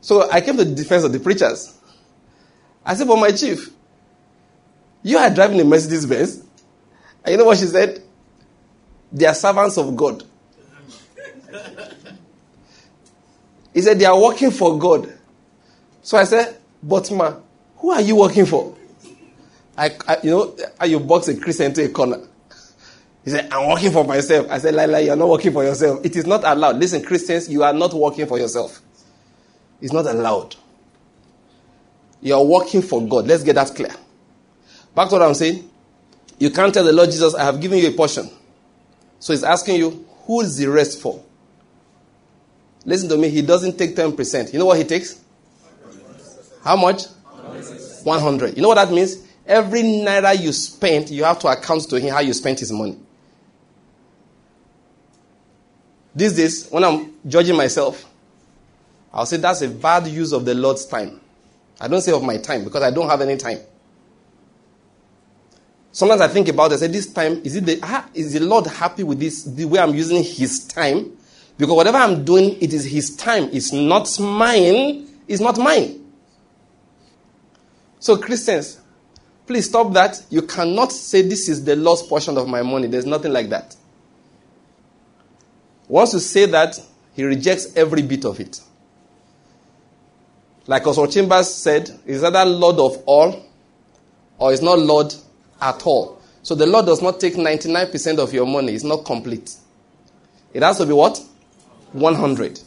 So 0.00 0.30
I 0.30 0.40
came 0.40 0.56
to 0.56 0.64
the 0.64 0.74
defense 0.74 1.04
of 1.04 1.12
the 1.12 1.20
preachers. 1.20 1.78
I 2.84 2.94
said, 2.94 3.06
but 3.06 3.16
my 3.16 3.30
chief, 3.30 3.70
you 5.02 5.18
are 5.18 5.30
driving 5.32 5.60
a 5.60 5.64
Mercedes 5.64 6.06
Benz. 6.06 6.42
And 7.24 7.32
you 7.32 7.36
know 7.36 7.44
what 7.44 7.58
she 7.58 7.66
said? 7.66 8.02
They 9.12 9.26
are 9.26 9.34
servants 9.34 9.76
of 9.76 9.94
God. 9.94 10.24
he 13.74 13.82
said, 13.82 13.98
they 13.98 14.06
are 14.06 14.18
working 14.18 14.50
for 14.50 14.78
God. 14.78 15.12
So 16.02 16.16
I 16.16 16.24
said, 16.24 16.56
but 16.82 17.10
ma, 17.10 17.34
who 17.76 17.90
are 17.90 18.00
you 18.00 18.16
working 18.16 18.46
for? 18.46 18.76
I, 19.76 19.90
I 20.08 20.16
you 20.22 20.30
know, 20.30 20.56
are 20.78 20.86
you 20.86 21.00
box 21.00 21.28
a 21.28 21.36
Christian 21.36 21.66
into 21.66 21.84
a 21.84 21.88
corner. 21.88 22.20
He 23.24 23.30
said, 23.30 23.52
I'm 23.52 23.68
working 23.68 23.92
for 23.92 24.04
myself. 24.04 24.48
I 24.50 24.58
said, 24.58 24.74
Lila, 24.74 25.00
you're 25.00 25.16
not 25.16 25.28
working 25.28 25.52
for 25.52 25.62
yourself. 25.62 26.04
It 26.04 26.16
is 26.16 26.26
not 26.26 26.42
allowed. 26.44 26.76
Listen, 26.76 27.04
Christians, 27.04 27.48
you 27.48 27.62
are 27.62 27.72
not 27.72 27.94
working 27.94 28.26
for 28.26 28.38
yourself. 28.38 28.80
It's 29.80 29.92
not 29.92 30.06
allowed. 30.06 30.56
You 32.20 32.34
are 32.34 32.44
working 32.44 32.82
for 32.82 33.06
God. 33.06 33.26
Let's 33.26 33.44
get 33.44 33.54
that 33.54 33.74
clear. 33.74 33.90
Back 34.94 35.08
to 35.08 35.16
what 35.16 35.22
I'm 35.22 35.34
saying. 35.34 35.68
You 36.38 36.50
can't 36.50 36.74
tell 36.74 36.84
the 36.84 36.92
Lord 36.92 37.10
Jesus, 37.10 37.34
I 37.34 37.44
have 37.44 37.60
given 37.60 37.78
you 37.78 37.88
a 37.88 37.92
portion. 37.92 38.28
So 39.22 39.32
he's 39.32 39.44
asking 39.44 39.76
you, 39.76 40.04
who 40.24 40.40
is 40.40 40.56
the 40.56 40.66
rest 40.66 41.00
for? 41.00 41.22
Listen 42.84 43.08
to 43.08 43.16
me, 43.16 43.28
he 43.28 43.40
doesn't 43.40 43.78
take 43.78 43.94
10%. 43.94 44.52
You 44.52 44.58
know 44.58 44.66
what 44.66 44.78
he 44.78 44.82
takes? 44.82 45.20
How 46.64 46.74
much? 46.74 47.04
100. 48.02 48.56
You 48.56 48.62
know 48.62 48.66
what 48.66 48.74
that 48.74 48.90
means? 48.90 49.24
Every 49.46 49.82
naira 49.82 50.36
you 50.36 50.50
spent, 50.50 51.12
you 51.12 51.22
have 51.22 51.38
to 51.38 51.46
account 51.46 51.88
to 51.90 52.00
him 52.00 52.12
how 52.12 52.18
you 52.18 52.32
spent 52.32 52.58
his 52.58 52.72
money. 52.72 52.98
These 56.16 56.34
days, 56.34 56.68
when 56.68 56.82
I'm 56.82 57.14
judging 57.24 57.56
myself, 57.56 58.04
I'll 59.12 59.24
say 59.24 59.36
that's 59.36 59.62
a 59.62 59.68
bad 59.68 60.08
use 60.08 60.32
of 60.32 60.44
the 60.44 60.54
Lord's 60.54 60.84
time. 60.84 61.20
I 61.80 61.86
don't 61.86 62.00
say 62.00 62.10
of 62.10 62.24
my 62.24 62.38
time 62.38 62.64
because 62.64 62.82
I 62.82 62.90
don't 62.90 63.08
have 63.08 63.20
any 63.20 63.36
time. 63.36 63.60
Sometimes 65.92 66.22
I 66.22 66.28
think 66.28 66.48
about 66.48 66.72
it, 66.72 66.76
I 66.76 66.78
say, 66.78 66.86
this 66.86 67.12
time, 67.12 67.42
is 67.44 67.54
it 67.54 67.66
the, 67.66 68.04
is 68.14 68.32
the 68.32 68.40
Lord 68.40 68.66
happy 68.66 69.02
with 69.02 69.20
this, 69.20 69.44
the 69.44 69.66
way 69.66 69.78
I'm 69.78 69.94
using 69.94 70.24
his 70.24 70.66
time? 70.66 71.18
Because 71.58 71.76
whatever 71.76 71.98
I'm 71.98 72.24
doing, 72.24 72.56
it 72.62 72.72
is 72.72 72.86
his 72.86 73.14
time. 73.14 73.50
It's 73.52 73.72
not 73.72 74.08
mine. 74.18 75.06
It's 75.28 75.40
not 75.40 75.58
mine. 75.58 76.02
So 77.98 78.16
Christians, 78.16 78.80
please 79.46 79.68
stop 79.68 79.92
that. 79.92 80.24
You 80.30 80.42
cannot 80.42 80.92
say 80.92 81.22
this 81.22 81.50
is 81.50 81.62
the 81.62 81.76
lost 81.76 82.08
portion 82.08 82.38
of 82.38 82.48
my 82.48 82.62
money. 82.62 82.88
There's 82.88 83.06
nothing 83.06 83.32
like 83.32 83.50
that. 83.50 83.76
Once 85.88 86.14
you 86.14 86.20
say 86.20 86.46
that, 86.46 86.80
he 87.12 87.22
rejects 87.22 87.76
every 87.76 88.00
bit 88.00 88.24
of 88.24 88.40
it. 88.40 88.60
Like 90.66 90.86
Oswald 90.86 91.12
Chambers 91.12 91.52
said, 91.52 91.90
is 92.06 92.24
either 92.24 92.46
Lord 92.46 92.78
of 92.78 93.02
all 93.04 93.44
or 94.38 94.52
is 94.52 94.62
not 94.62 94.78
Lord 94.78 95.14
at 95.62 95.86
all. 95.86 96.20
So 96.42 96.54
the 96.54 96.66
Lord 96.66 96.86
does 96.86 97.00
not 97.00 97.20
take 97.20 97.34
99% 97.34 98.18
of 98.18 98.34
your 98.34 98.46
money. 98.46 98.74
It's 98.74 98.84
not 98.84 99.04
complete. 99.04 99.54
It 100.52 100.62
has 100.62 100.78
to 100.78 100.86
be 100.86 100.92
what? 100.92 101.22
100. 101.92 102.60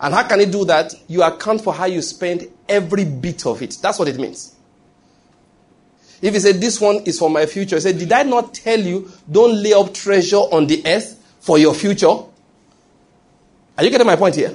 And 0.00 0.12
how 0.14 0.26
can 0.28 0.40
he 0.40 0.46
do 0.46 0.64
that? 0.66 0.92
You 1.08 1.22
account 1.22 1.62
for 1.62 1.72
how 1.72 1.86
you 1.86 2.02
spend 2.02 2.48
every 2.68 3.04
bit 3.04 3.46
of 3.46 3.62
it. 3.62 3.78
That's 3.80 3.98
what 3.98 4.08
it 4.08 4.18
means. 4.18 4.54
If 6.20 6.34
he 6.34 6.40
said, 6.40 6.56
This 6.56 6.80
one 6.80 6.96
is 7.04 7.18
for 7.18 7.30
my 7.30 7.46
future, 7.46 7.76
he 7.76 7.80
said, 7.80 7.98
Did 7.98 8.12
I 8.12 8.22
not 8.24 8.52
tell 8.52 8.80
you, 8.80 9.10
don't 9.30 9.62
lay 9.62 9.72
up 9.72 9.94
treasure 9.94 10.36
on 10.36 10.66
the 10.66 10.82
earth 10.84 11.22
for 11.40 11.58
your 11.58 11.74
future? 11.74 12.08
Are 12.08 13.84
you 13.84 13.90
getting 13.90 14.06
my 14.06 14.16
point 14.16 14.34
here? 14.34 14.54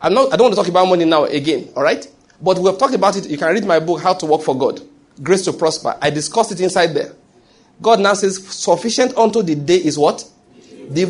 I'm 0.00 0.14
not, 0.14 0.32
I 0.32 0.36
don't 0.36 0.44
want 0.46 0.54
to 0.54 0.60
talk 0.60 0.68
about 0.68 0.86
money 0.86 1.04
now 1.04 1.24
again, 1.24 1.70
all 1.74 1.82
right? 1.82 2.06
But 2.40 2.58
we 2.58 2.66
have 2.66 2.78
talked 2.78 2.94
about 2.94 3.16
it. 3.16 3.28
You 3.28 3.36
can 3.36 3.52
read 3.52 3.64
my 3.64 3.80
book, 3.80 4.00
How 4.00 4.14
to 4.14 4.26
Work 4.26 4.42
for 4.42 4.56
God, 4.56 4.80
Grace 5.22 5.44
to 5.44 5.52
Prosper. 5.52 5.96
I 6.00 6.10
discussed 6.10 6.52
it 6.52 6.60
inside 6.60 6.88
there. 6.88 7.14
God 7.80 8.00
now 8.00 8.14
says, 8.14 8.46
Sufficient 8.46 9.16
unto 9.16 9.42
the 9.42 9.54
day 9.54 9.76
is 9.76 9.98
what? 9.98 10.24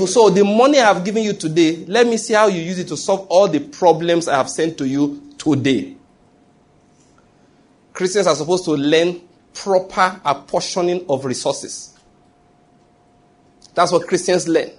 So 0.06 0.28
the 0.28 0.44
money 0.44 0.80
I 0.80 0.92
have 0.92 1.04
given 1.04 1.22
you 1.22 1.32
today, 1.32 1.84
let 1.86 2.06
me 2.06 2.16
see 2.16 2.34
how 2.34 2.48
you 2.48 2.60
use 2.60 2.78
it 2.80 2.88
to 2.88 2.96
solve 2.96 3.26
all 3.28 3.46
the 3.46 3.60
problems 3.60 4.26
I 4.26 4.36
have 4.36 4.50
sent 4.50 4.76
to 4.78 4.88
you 4.88 5.34
today. 5.38 5.96
Christians 7.92 8.26
are 8.26 8.34
supposed 8.34 8.64
to 8.64 8.72
learn 8.72 9.20
proper 9.54 10.20
apportioning 10.24 11.04
of 11.08 11.24
resources. 11.24 11.96
That's 13.74 13.92
what 13.92 14.08
Christians 14.08 14.48
learn. 14.48 14.70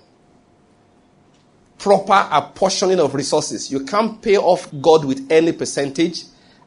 Proper 1.78 2.28
apportioning 2.30 3.00
of 3.00 3.16
resources. 3.16 3.72
You 3.72 3.86
can't 3.86 4.22
pay 4.22 4.36
off 4.38 4.70
God 4.82 5.06
with 5.06 5.32
any 5.32 5.54
percentage 5.54 6.24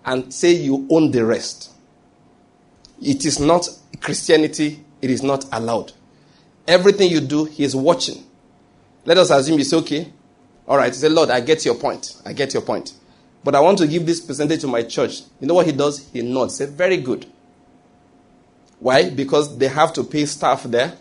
and 0.06 0.32
say 0.32 0.52
you 0.52 0.86
own 0.90 1.10
the 1.10 1.24
rest. 1.24 1.71
It 3.02 3.24
is 3.24 3.40
not 3.40 3.68
Christianity, 4.00 4.84
it 5.00 5.10
is 5.10 5.22
not 5.22 5.44
allowed. 5.52 5.92
Everything 6.68 7.10
you 7.10 7.20
do, 7.20 7.44
He 7.44 7.64
is 7.64 7.74
watching. 7.74 8.24
Let 9.04 9.18
us 9.18 9.30
assume 9.30 9.62
say, 9.62 9.76
okay, 9.78 10.12
all 10.66 10.76
right, 10.76 10.94
say, 10.94 11.08
Lord, 11.08 11.30
I 11.30 11.40
get 11.40 11.64
your 11.64 11.74
point. 11.74 12.22
I 12.24 12.32
get 12.32 12.54
your 12.54 12.62
point. 12.62 12.94
But 13.42 13.56
I 13.56 13.60
want 13.60 13.78
to 13.78 13.88
give 13.88 14.06
this 14.06 14.20
percentage 14.20 14.60
to 14.60 14.68
my 14.68 14.82
church. 14.84 15.22
You 15.40 15.48
know 15.48 15.54
what 15.54 15.66
he 15.66 15.72
does? 15.72 16.08
He 16.12 16.22
nods. 16.22 16.56
Say, 16.56 16.66
very 16.66 16.98
good. 16.98 17.26
Why? 18.78 19.10
Because 19.10 19.58
they 19.58 19.68
have 19.68 19.92
to 19.94 20.04
pay 20.04 20.24
staff 20.26 20.62
there. 20.62 20.96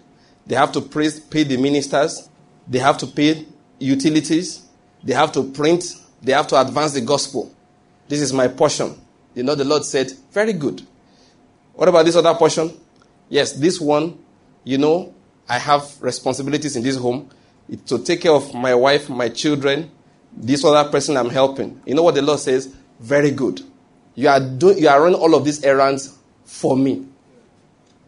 They 0.48 0.56
have 0.56 0.72
to 0.72 0.82
pay 0.82 1.44
the 1.44 1.58
ministers. 1.58 2.28
They 2.68 2.80
have 2.80 2.98
to 3.00 3.08
pay 3.08 3.46
utilities. 3.78 4.68
They 5.04 5.14
have 5.14 5.32
to 5.34 5.44
print. 5.44 5.84
They 6.24 6.32
have 6.32 6.48
to 6.48 6.60
advance 6.60 6.94
the 6.94 7.02
gospel. 7.02 7.54
This 8.08 8.22
is 8.22 8.34
my 8.34 8.48
portion. 8.48 9.00
You 9.36 9.44
know, 9.44 9.54
the 9.54 9.64
Lord 9.64 9.86
said, 9.86 10.12
very 10.32 10.54
good. 10.54 10.86
What 11.74 11.90
about 11.90 12.06
this 12.06 12.16
other 12.16 12.34
portion? 12.34 12.72
Yes, 13.30 13.54
this 13.54 13.80
one, 13.80 14.18
you 14.64 14.78
know, 14.78 15.14
I 15.48 15.58
have 15.58 16.02
responsibilities 16.02 16.76
in 16.76 16.84
this 16.84 16.98
home 16.98 17.30
to 17.88 18.00
take 18.04 18.22
care 18.22 18.34
of 18.34 18.54
my 18.54 18.76
wife, 18.76 19.10
my 19.10 19.30
children, 19.30 19.92
this 20.36 20.64
other 20.64 20.90
person 20.90 21.18
I'm 21.18 21.30
helping. 21.30 21.82
You 21.86 21.96
know 21.96 22.04
what 22.04 22.16
the 22.16 22.22
Lord 22.22 22.40
says? 22.40 22.74
Very 23.00 23.32
good. 23.32 23.62
You 24.16 24.30
are 24.30 24.40
doing, 24.40 24.80
you 24.80 24.90
are 24.90 25.02
running 25.02 25.20
all 25.20 25.34
of 25.36 25.46
these 25.46 25.64
errands 25.64 26.18
for 26.44 26.76
me. 26.76 27.06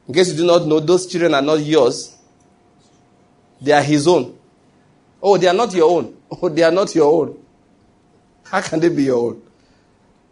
In 0.08 0.13
case 0.13 0.32
you 0.32 0.38
do 0.38 0.45
not 0.45 0.65
know, 0.65 0.80
those 0.80 1.08
children 1.08 1.34
are 1.34 1.41
not 1.41 1.56
yours. 1.62 2.15
They 3.62 3.71
are 3.71 3.82
his 3.82 4.08
own. 4.08 4.38
Oh, 5.21 5.38
they 5.38 5.47
are 5.47 5.54
not 5.54 5.73
your 5.73 5.89
own. 5.89 6.17
Oh, 6.41 6.49
they 6.49 6.63
are 6.63 6.71
not 6.71 6.93
your 6.95 7.13
own. 7.13 7.38
How 8.43 8.60
can 8.62 8.80
they 8.80 8.89
be 8.89 9.04
your 9.04 9.30
own? 9.30 9.41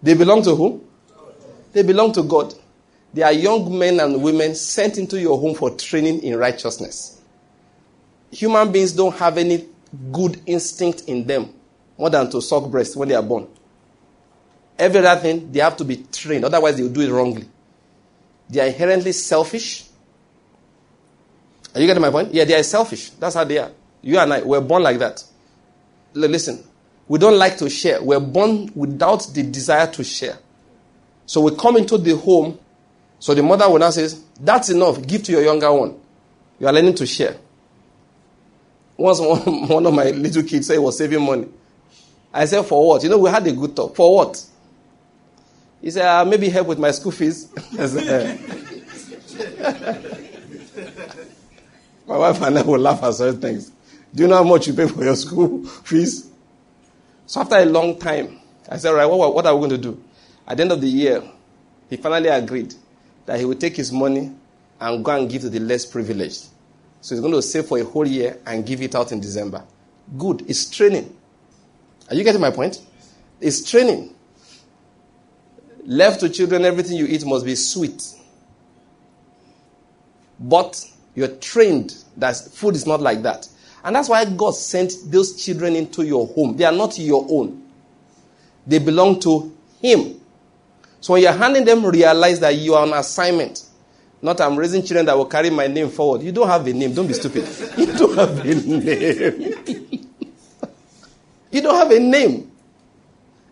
They 0.01 0.15
belong 0.15 0.41
to 0.43 0.55
whom? 0.55 0.81
They 1.71 1.83
belong 1.83 2.11
to 2.13 2.23
God. 2.23 2.55
They 3.13 3.23
are 3.23 3.33
young 3.33 3.77
men 3.77 3.99
and 3.99 4.23
women 4.23 4.55
sent 4.55 4.97
into 4.97 5.19
your 5.19 5.37
home 5.37 5.55
for 5.55 5.71
training 5.71 6.23
in 6.23 6.37
righteousness. 6.37 7.21
Human 8.31 8.71
beings 8.71 8.93
don't 8.93 9.15
have 9.15 9.37
any 9.37 9.67
good 10.11 10.41
instinct 10.45 11.03
in 11.07 11.27
them 11.27 11.53
more 11.97 12.09
than 12.09 12.29
to 12.31 12.41
suck 12.41 12.69
breast 12.71 12.95
when 12.95 13.09
they 13.09 13.15
are 13.15 13.23
born. 13.23 13.47
Every 14.79 15.05
other 15.05 15.19
thing, 15.19 15.51
they 15.51 15.59
have 15.59 15.77
to 15.77 15.83
be 15.83 15.97
trained, 16.11 16.45
otherwise, 16.45 16.77
they 16.77 16.83
will 16.83 16.89
do 16.89 17.01
it 17.01 17.11
wrongly. 17.11 17.45
They 18.49 18.61
are 18.61 18.67
inherently 18.67 19.11
selfish. 19.11 19.85
Are 21.75 21.79
you 21.79 21.87
getting 21.87 22.01
my 22.01 22.09
point? 22.09 22.33
Yeah, 22.33 22.45
they 22.45 22.55
are 22.55 22.63
selfish. 22.63 23.11
That's 23.11 23.35
how 23.35 23.43
they 23.43 23.59
are. 23.59 23.71
You 24.01 24.17
and 24.17 24.33
I, 24.33 24.41
we're 24.41 24.61
born 24.61 24.83
like 24.83 24.99
that. 24.99 25.23
Listen, 26.13 26.63
we 27.07 27.19
don't 27.19 27.37
like 27.37 27.57
to 27.57 27.69
share. 27.69 28.01
We're 28.01 28.19
born 28.19 28.71
without 28.73 29.27
the 29.33 29.43
desire 29.43 29.87
to 29.91 30.03
share. 30.03 30.37
So 31.25 31.41
we 31.41 31.55
come 31.55 31.77
into 31.77 31.97
the 31.97 32.17
home. 32.17 32.57
So 33.21 33.35
the 33.35 33.43
mother 33.43 33.69
will 33.69 33.77
now 33.77 33.91
says, 33.91 34.21
That's 34.39 34.69
enough. 34.69 35.05
Give 35.05 35.21
to 35.23 35.31
your 35.31 35.43
younger 35.43 35.71
one. 35.71 35.95
You 36.59 36.65
are 36.67 36.73
learning 36.73 36.95
to 36.95 37.05
share. 37.05 37.37
Once 38.97 39.19
one, 39.21 39.67
one 39.67 39.85
of 39.85 39.93
my 39.93 40.05
little 40.09 40.41
kids 40.43 40.65
said 40.67 40.73
he 40.73 40.79
was 40.79 40.97
saving 40.97 41.21
money. 41.23 41.47
I 42.33 42.45
said, 42.45 42.63
For 42.63 42.85
what? 42.85 43.03
You 43.03 43.09
know, 43.09 43.19
we 43.19 43.29
had 43.29 43.45
a 43.45 43.51
good 43.51 43.75
talk. 43.75 43.95
For 43.95 44.15
what? 44.15 44.43
He 45.81 45.91
said, 45.91 46.05
uh, 46.05 46.25
maybe 46.25 46.49
help 46.49 46.67
with 46.67 46.79
my 46.79 46.89
school 46.91 47.11
fees. 47.11 47.47
my 52.07 52.17
wife 52.17 52.41
and 52.41 52.57
I 52.57 52.61
will 52.63 52.79
laugh 52.79 53.03
at 53.03 53.13
certain 53.13 53.39
things. 53.39 53.71
Do 54.13 54.23
you 54.23 54.29
know 54.29 54.37
how 54.37 54.43
much 54.43 54.65
you 54.65 54.73
pay 54.73 54.87
for 54.87 55.03
your 55.03 55.15
school 55.15 55.63
fees? 55.65 56.27
So 57.27 57.41
after 57.41 57.55
a 57.57 57.65
long 57.65 57.99
time, 57.99 58.39
I 58.67 58.77
said, 58.77 58.89
all 58.89 58.95
right, 58.95 59.05
what, 59.05 59.35
what 59.35 59.45
are 59.45 59.55
we 59.55 59.67
going 59.67 59.81
to 59.81 59.89
do? 59.89 60.03
At 60.47 60.57
the 60.57 60.63
end 60.63 60.71
of 60.71 60.81
the 60.81 60.87
year, 60.87 61.23
he 61.87 61.97
finally 61.97 62.29
agreed 62.29 62.73
that 63.25 63.39
he 63.39 63.45
will 63.45 63.55
take 63.55 63.75
his 63.75 63.91
money 63.91 64.31
and 64.79 65.05
go 65.05 65.15
and 65.17 65.29
give 65.29 65.43
to 65.43 65.49
the 65.49 65.59
less 65.59 65.85
privileged. 65.85 66.47
So 67.01 67.15
he's 67.15 67.21
going 67.21 67.33
to 67.33 67.41
save 67.41 67.65
for 67.65 67.79
a 67.79 67.83
whole 67.83 68.07
year 68.07 68.39
and 68.45 68.65
give 68.65 68.81
it 68.81 68.95
out 68.95 69.11
in 69.11 69.19
December. 69.19 69.63
Good. 70.17 70.43
It's 70.47 70.69
training. 70.69 71.15
Are 72.09 72.15
you 72.15 72.23
getting 72.23 72.41
my 72.41 72.51
point? 72.51 72.81
It's 73.39 73.69
training. 73.69 74.13
Left 75.85 76.19
to 76.19 76.29
children, 76.29 76.63
everything 76.63 76.97
you 76.97 77.05
eat 77.07 77.25
must 77.25 77.45
be 77.45 77.55
sweet. 77.55 78.03
But 80.39 80.85
you're 81.15 81.27
trained 81.27 81.95
that 82.17 82.35
food 82.35 82.75
is 82.75 82.85
not 82.85 83.01
like 83.01 83.21
that. 83.23 83.47
And 83.83 83.95
that's 83.95 84.09
why 84.09 84.25
God 84.25 84.51
sent 84.55 84.93
those 85.05 85.43
children 85.43 85.75
into 85.75 86.03
your 86.05 86.27
home. 86.27 86.55
They 86.55 86.65
are 86.65 86.71
not 86.71 86.97
your 86.99 87.25
own, 87.29 87.63
they 88.65 88.79
belong 88.79 89.19
to 89.21 89.55
Him. 89.81 90.20
So 91.01 91.13
when 91.13 91.23
you're 91.23 91.33
handing 91.33 91.65
them, 91.65 91.85
realize 91.85 92.39
that 92.39 92.55
you 92.55 92.75
are 92.75 92.83
on 92.83 92.93
assignment. 92.93 93.65
Not 94.21 94.39
I'm 94.39 94.55
raising 94.55 94.83
children 94.83 95.07
that 95.07 95.17
will 95.17 95.25
carry 95.25 95.49
my 95.49 95.65
name 95.67 95.89
forward. 95.89 96.21
You 96.21 96.31
don't 96.31 96.47
have 96.47 96.65
a 96.67 96.73
name. 96.73 96.93
Don't 96.93 97.07
be 97.07 97.13
stupid. 97.13 97.43
You 97.77 97.87
don't 97.87 98.15
have 98.15 98.39
a 98.39 98.53
name. 98.55 99.55
you 101.51 101.61
don't 101.61 101.75
have 101.75 101.91
a 101.91 101.99
name. 101.99 102.51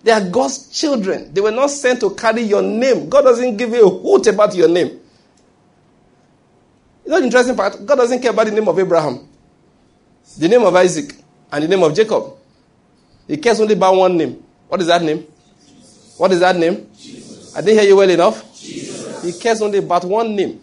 They 0.04 0.12
are 0.12 0.30
God's 0.30 0.70
children. 0.70 1.34
They 1.34 1.42
were 1.42 1.52
not 1.52 1.72
sent 1.72 2.00
to 2.02 2.12
carry 2.12 2.44
your 2.44 2.62
name. 2.62 3.10
God 3.10 3.24
doesn't 3.24 3.58
give 3.58 3.72
you 3.72 3.86
a 3.86 3.90
hoot 3.90 4.28
about 4.28 4.56
your 4.56 4.70
name. 4.70 5.00
You 7.04 7.12
know 7.12 7.20
the 7.20 7.26
interesting 7.26 7.56
part? 7.56 7.84
God 7.86 7.96
doesn't 7.96 8.22
care 8.22 8.32
about 8.32 8.46
the 8.46 8.52
name 8.52 8.68
of 8.68 8.78
Abraham, 8.78 9.28
the 10.38 10.48
name 10.48 10.62
of 10.62 10.76
Isaac, 10.76 11.16
and 11.52 11.64
the 11.64 11.68
name 11.68 11.82
of 11.82 11.96
Jacob. 11.96 12.36
He 13.28 13.38
cares 13.38 13.60
only 13.60 13.74
about 13.74 13.96
one 13.96 14.16
name. 14.16 14.44
What 14.68 14.80
is 14.80 14.88
that 14.88 15.02
name? 15.02 15.26
What 16.18 16.32
is 16.32 16.40
that 16.42 16.56
name? 16.56 16.88
Jesus. 16.96 17.19
I 17.60 17.62
didn't 17.62 17.80
hear 17.82 17.90
you 17.90 17.98
well 17.98 18.10
enough. 18.10 18.58
Jesus. 18.58 19.22
He 19.22 19.34
cares 19.38 19.62
only 19.62 19.80
about 19.80 20.06
one 20.06 20.34
name. 20.34 20.62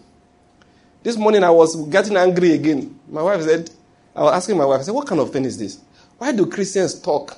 This 1.03 1.15
morning 1.15 1.43
I 1.43 1.51
was 1.51 1.75
getting 1.89 2.17
angry 2.17 2.53
again. 2.53 2.99
My 3.07 3.21
wife 3.21 3.43
said, 3.43 3.69
I 4.15 4.23
was 4.23 4.33
asking 4.33 4.57
my 4.57 4.65
wife, 4.65 4.79
I 4.79 4.83
said, 4.83 4.95
what 4.95 5.05
kind 5.05 5.21
of 5.21 5.31
thing 5.31 5.45
is 5.45 5.59
this? 5.59 5.79
Why 6.17 6.31
do 6.31 6.47
Christians 6.47 6.99
talk 6.99 7.37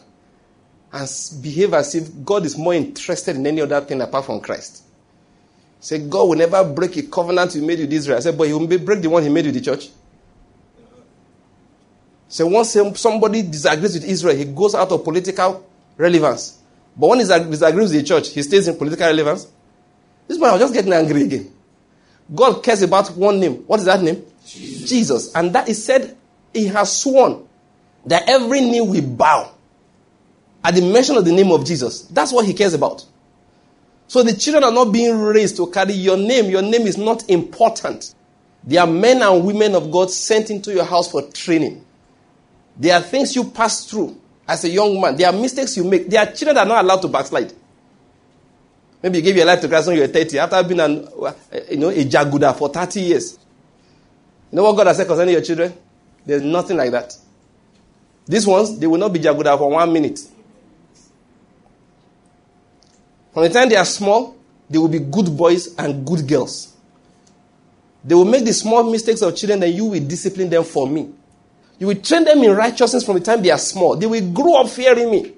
and 0.94 1.10
behave 1.42 1.74
as 1.74 1.94
if 1.94 2.10
God 2.24 2.46
is 2.46 2.58
more 2.58 2.74
interested 2.74 3.36
in 3.36 3.46
any 3.46 3.60
other 3.60 3.82
thing 3.82 4.00
apart 4.00 4.28
from 4.28 4.40
Christ? 4.40 4.84
Say, 5.82 6.08
God 6.08 6.30
will 6.30 6.38
never 6.38 6.64
break 6.64 6.96
a 6.96 7.04
covenant 7.04 7.52
he 7.52 7.60
made 7.60 7.80
with 7.80 7.92
Israel. 7.92 8.18
I 8.18 8.22
said, 8.22 8.38
but 8.38 8.48
he 8.48 8.54
will 8.54 8.66
break 8.66 9.02
the 9.02 9.10
one 9.10 9.24
he 9.24 9.30
made 9.30 9.46
with 9.46 9.56
the 9.56 9.62
church. 9.62 9.90
So 12.30 12.48
once 12.48 12.78
somebody 12.96 13.42
disagrees 13.42 13.96
with 13.96 14.06
Israel, 14.06 14.38
he 14.38 14.46
goes 14.46 14.74
out 14.74 14.90
of 14.94 15.04
political 15.04 15.70
relevance. 15.98 16.59
But 16.96 17.08
when 17.08 17.20
he 17.20 17.26
disagrees 17.26 17.92
with 17.92 18.02
the 18.02 18.04
church, 18.04 18.30
he 18.30 18.42
stays 18.42 18.68
in 18.68 18.78
political 18.78 19.08
relevance. 19.08 19.48
This 20.28 20.38
man 20.38 20.50
I 20.50 20.54
was 20.54 20.62
just 20.62 20.74
getting 20.74 20.94
angry 20.94 21.24
again. 21.24 21.52
God 22.34 22.62
cares 22.64 22.82
about 22.82 23.10
one 23.12 23.40
name. 23.40 23.64
What 23.66 23.80
is 23.80 23.86
that 23.86 24.02
name? 24.02 24.24
Jesus. 24.46 24.90
Jesus. 24.90 25.36
And 25.36 25.54
that 25.54 25.68
is 25.70 25.84
said, 25.84 26.16
he 26.54 26.68
has 26.68 26.96
sworn 26.96 27.48
that 28.06 28.28
every 28.28 28.62
knee 28.62 28.82
will 28.82 29.02
bow 29.02 29.52
at 30.64 30.76
the 30.76 30.82
mention 30.82 31.18
of 31.18 31.26
the 31.26 31.32
name 31.32 31.52
of 31.52 31.66
Jesus. 31.66 32.02
That's 32.04 32.32
what 32.32 32.46
he 32.46 32.54
cares 32.54 32.74
about. 32.74 33.06
So 34.08 34.24
the 34.24 34.34
children 34.34 34.64
are 34.64 34.72
not 34.72 34.92
being 34.92 35.20
raised 35.20 35.58
to 35.58 35.68
carry 35.70 35.94
your 35.94 36.18
name. 36.18 36.50
Your 36.50 36.64
name 36.64 36.82
is 36.82 36.98
not 36.98 37.30
important. 37.30 38.14
They 38.64 38.78
are 38.78 38.88
men 38.88 39.22
and 39.22 39.46
women 39.46 39.76
of 39.76 39.92
God 39.92 40.12
sent 40.12 40.50
into 40.50 40.74
your 40.74 40.84
house 40.84 41.12
for 41.12 41.22
training. 41.22 41.86
There 42.78 42.96
are 42.96 43.02
things 43.02 43.36
you 43.36 43.50
pass 43.50 43.86
through 43.86 44.20
as 44.50 44.64
a 44.64 44.70
young 44.70 45.00
man. 45.00 45.16
There 45.16 45.28
are 45.28 45.34
mistakes 45.34 45.78
you 45.78 45.84
make. 45.84 46.10
There 46.10 46.20
are 46.20 46.32
children 46.32 46.56
that 46.56 46.66
are 46.66 46.68
not 46.68 46.84
allowed 46.84 47.02
to 47.04 47.08
backslide. 47.08 47.54
Maybe 49.02 49.20
you 49.20 49.24
gave 49.24 49.38
your 49.38 49.46
life 49.46 49.62
to 49.62 49.70
Christ 49.70 49.88
when 49.88 49.96
you 49.96 50.02
were 50.02 50.08
30, 50.08 50.40
after 50.40 50.64
being 50.64 50.80
an, 50.80 51.08
you 51.70 51.78
know, 51.78 51.90
a 51.90 52.04
jaguda 52.04 52.54
for 52.54 52.68
30 52.68 53.00
years. 53.00 53.38
You 54.52 54.58
know 54.58 54.64
what 54.64 54.76
God 54.76 54.88
has 54.88 54.98
said 54.98 55.08
concerning 55.08 55.34
your 55.34 55.44
children? 55.44 55.74
There's 56.26 56.42
nothing 56.42 56.76
like 56.76 56.92
that. 56.92 57.16
These 58.26 58.46
ones, 58.48 58.78
they 58.78 58.88
will 58.88 58.98
not 58.98 59.14
be 59.14 59.20
jaguda 59.20 59.58
for 59.58 59.70
one 59.70 59.94
minute. 59.94 60.20
From 63.34 63.44
the 63.44 63.50
time 63.50 63.70
they 63.70 63.78
are 63.78 63.86
small, 63.86 64.36
they 64.70 64.80
will 64.80 64.88
be 64.88 65.00
good 65.00 65.38
boys 65.38 65.76
and 65.76 66.06
good 66.06 66.28
girls. 66.28 66.76
They 68.04 68.16
will 68.16 68.26
make 68.26 68.46
the 68.46 68.54
small 68.54 68.84
mistakes 68.90 69.22
of 69.22 69.36
children, 69.36 69.62
and 69.62 69.74
you 69.74 69.86
will 69.86 70.00
discipline 70.00 70.50
them 70.50 70.64
for 70.64 70.88
me. 70.88 71.14
You 71.80 71.88
will 71.88 71.96
train 71.96 72.26
them 72.26 72.44
in 72.44 72.56
righteousness 72.56 73.06
from 73.06 73.16
the 73.16 73.22
time 73.22 73.42
they 73.42 73.52
are 73.52 73.58
small. 73.58 73.96
They 73.96 74.06
will 74.06 74.32
grow 74.32 74.56
up 74.56 74.70
fearing 74.70 75.10
me. 75.10 75.34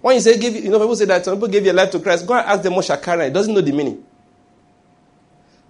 When 0.00 0.16
you 0.16 0.20
say 0.20 0.38
give, 0.38 0.54
you 0.54 0.70
know, 0.70 0.78
people 0.78 0.96
say 0.96 1.04
that 1.04 1.24
some 1.24 1.34
people 1.36 1.48
gave 1.48 1.64
their 1.64 1.74
life 1.74 1.90
to 1.92 2.00
Christ. 2.00 2.26
Go 2.26 2.34
and 2.34 2.46
ask 2.46 2.62
Demos 2.62 2.88
Shakarian. 2.88 3.26
He 3.26 3.32
doesn't 3.32 3.54
know 3.54 3.60
the 3.60 3.72
meaning. 3.72 4.04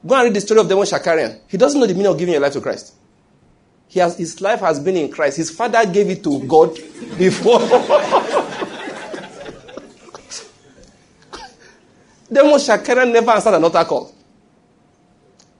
Go 0.06 0.14
and 0.14 0.24
read 0.24 0.34
the 0.34 0.40
story 0.40 0.60
of 0.60 0.68
Demos 0.68 0.90
Shakarian. 0.92 1.40
He 1.48 1.56
doesn't 1.56 1.78
know 1.78 1.86
the 1.86 1.94
meaning 1.94 2.12
of 2.12 2.18
giving 2.18 2.32
your 2.32 2.42
life 2.42 2.52
to 2.52 2.60
Christ. 2.60 2.94
He 3.88 4.00
has, 4.00 4.16
his 4.16 4.40
life 4.40 4.60
has 4.60 4.78
been 4.78 4.96
in 4.96 5.10
Christ. 5.10 5.36
His 5.36 5.50
father 5.50 5.84
gave 5.86 6.08
it 6.08 6.22
to 6.24 6.40
God 6.46 6.74
before. 7.18 7.58
Demos 12.32 12.66
Shakarian 12.66 13.12
never 13.12 13.32
answered 13.32 13.54
an 13.54 13.64
altar 13.64 13.84
call. 13.84 14.14